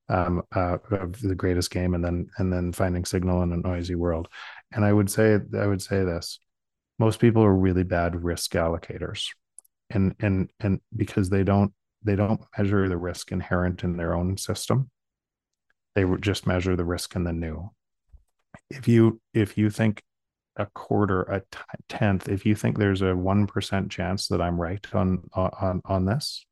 um, 0.09 0.43
uh, 0.55 0.78
of 0.91 1.20
the 1.20 1.36
greatest 1.36 1.72
game, 1.72 1.93
and 1.93 2.03
then 2.03 2.30
and 2.38 2.51
then 2.51 2.72
finding 2.72 3.05
signal 3.05 3.43
in 3.43 3.51
a 3.51 3.57
noisy 3.57 3.95
world. 3.95 4.30
And 4.72 4.84
I 4.84 4.91
would 4.91 5.09
say 5.09 5.39
I 5.57 5.68
would 5.68 5.82
say 5.82 6.03
this: 6.03 6.39
most 6.99 7.20
people 7.20 7.43
are 7.43 7.53
really 7.53 7.84
bad 7.84 8.24
risk 8.24 8.51
allocators, 8.51 9.30
and 9.89 10.15
and 10.20 10.49
and 10.59 10.82
because 10.95 11.30
they 11.30 11.43
don't 11.43 11.74
they 12.03 12.15
don't 12.15 12.41
measure 12.57 12.88
the 12.88 12.97
risk 12.97 13.32
inherent 13.32 13.84
in 13.84 13.97
their 13.97 14.15
own 14.15 14.38
system. 14.38 14.89
They 15.95 16.05
just 16.20 16.45
measure 16.45 16.76
the 16.76 16.86
risk 16.86 17.15
in 17.15 17.24
the 17.24 17.34
new. 17.34 17.72
If 18.70 18.88
you 18.88 19.22
if 19.34 19.57
you 19.57 19.70
think 19.70 20.03
a 20.57 20.65
quarter 20.65 21.22
a 21.22 21.39
t- 21.39 21.59
tenth 21.88 22.28
if 22.28 22.45
you 22.45 22.55
think 22.55 22.78
there's 22.78 23.01
a 23.01 23.13
1% 23.13 23.89
chance 23.91 24.28
that 24.28 24.41
i'm 24.41 24.59
right 24.59 24.86
on 24.93 25.22
on 25.34 25.82
on 25.86 26.05
this 26.05 26.45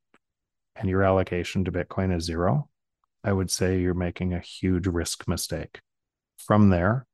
and 0.76 0.88
your 0.88 1.02
allocation 1.02 1.64
to 1.64 1.72
bitcoin 1.72 2.16
is 2.16 2.24
zero 2.24 2.68
i 3.24 3.32
would 3.32 3.50
say 3.50 3.80
you're 3.80 3.94
making 3.94 4.32
a 4.32 4.40
huge 4.40 4.86
risk 4.86 5.26
mistake. 5.28 5.80
From 6.38 6.70
there 6.70 7.06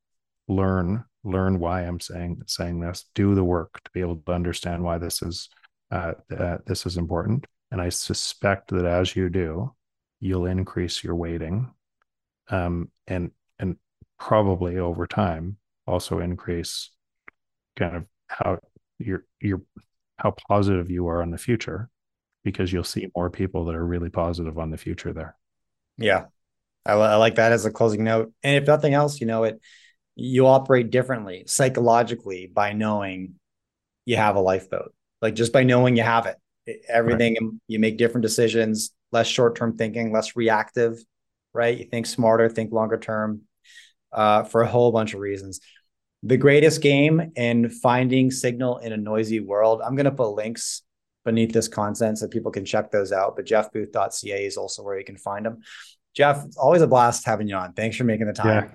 learn 0.48 1.04
learn 1.24 1.58
why 1.58 1.82
i'm 1.82 2.00
saying 2.00 2.42
saying 2.46 2.80
this 2.80 3.04
do 3.14 3.34
the 3.34 3.44
work 3.44 3.80
to 3.84 3.90
be 3.92 4.00
able 4.00 4.16
to 4.16 4.32
understand 4.32 4.82
why 4.82 4.98
this 4.98 5.22
is 5.22 5.48
uh, 5.90 6.14
uh, 6.38 6.56
this 6.66 6.86
is 6.86 6.96
important. 6.96 7.46
And 7.70 7.80
i 7.80 7.88
suspect 7.88 8.70
that 8.70 8.84
as 8.84 9.14
you 9.16 9.28
do 9.28 9.72
you'll 10.20 10.46
increase 10.46 11.02
your 11.02 11.14
weighting 11.14 11.72
um, 12.48 12.90
and 13.06 13.30
and 13.58 13.76
probably 14.18 14.78
over 14.78 15.06
time 15.06 15.56
also 15.86 16.20
increase 16.20 16.90
kind 17.76 17.96
of 17.96 18.04
how 18.28 18.58
you're 18.98 19.24
you're 19.40 19.62
how 20.16 20.34
positive 20.48 20.90
you 20.90 21.08
are 21.08 21.22
on 21.22 21.30
the 21.30 21.38
future 21.38 21.88
because 22.44 22.72
you'll 22.72 22.84
see 22.84 23.08
more 23.16 23.30
people 23.30 23.64
that 23.64 23.74
are 23.74 23.84
really 23.84 24.10
positive 24.10 24.58
on 24.58 24.70
the 24.70 24.76
future 24.76 25.12
there. 25.12 25.36
Yeah. 25.98 26.26
I, 26.84 26.92
I 26.92 27.14
like 27.16 27.36
that 27.36 27.52
as 27.52 27.64
a 27.64 27.70
closing 27.70 28.04
note. 28.04 28.32
And 28.42 28.56
if 28.56 28.66
nothing 28.66 28.94
else 28.94 29.20
you 29.20 29.26
know 29.26 29.44
it 29.44 29.60
you 30.14 30.46
operate 30.46 30.90
differently 30.90 31.44
psychologically 31.46 32.50
by 32.52 32.72
knowing 32.72 33.34
you 34.04 34.16
have 34.16 34.36
a 34.36 34.40
lifeboat 34.40 34.92
like 35.20 35.34
just 35.34 35.52
by 35.52 35.62
knowing 35.62 35.96
you 35.96 36.02
have 36.02 36.26
it 36.26 36.36
everything 36.88 37.36
right. 37.40 37.52
you 37.68 37.78
make 37.78 37.96
different 37.96 38.22
decisions 38.22 38.90
less 39.10 39.26
short-term 39.26 39.76
thinking 39.76 40.12
less 40.12 40.36
reactive 40.36 40.98
right? 41.54 41.78
You 41.78 41.84
think 41.84 42.06
smarter, 42.06 42.48
think 42.48 42.72
longer 42.72 42.98
term 42.98 43.42
uh, 44.12 44.44
for 44.44 44.62
a 44.62 44.68
whole 44.68 44.92
bunch 44.92 45.14
of 45.14 45.20
reasons. 45.20 45.60
The 46.22 46.36
greatest 46.36 46.80
game 46.80 47.32
in 47.34 47.68
finding 47.68 48.30
signal 48.30 48.78
in 48.78 48.92
a 48.92 48.96
noisy 48.96 49.40
world. 49.40 49.82
I'm 49.84 49.96
going 49.96 50.04
to 50.04 50.12
put 50.12 50.34
links 50.34 50.82
beneath 51.24 51.52
this 51.52 51.68
content 51.68 52.18
so 52.18 52.28
people 52.28 52.52
can 52.52 52.64
check 52.64 52.90
those 52.90 53.12
out. 53.12 53.36
But 53.36 53.46
jeffbooth.ca 53.46 54.46
is 54.46 54.56
also 54.56 54.82
where 54.82 54.98
you 54.98 55.04
can 55.04 55.16
find 55.16 55.44
them. 55.44 55.58
Jeff, 56.14 56.44
it's 56.44 56.56
always 56.56 56.82
a 56.82 56.86
blast 56.86 57.24
having 57.26 57.48
you 57.48 57.56
on. 57.56 57.72
Thanks 57.72 57.96
for 57.96 58.04
making 58.04 58.26
the 58.26 58.34
time. 58.34 58.68
Yeah. 58.68 58.74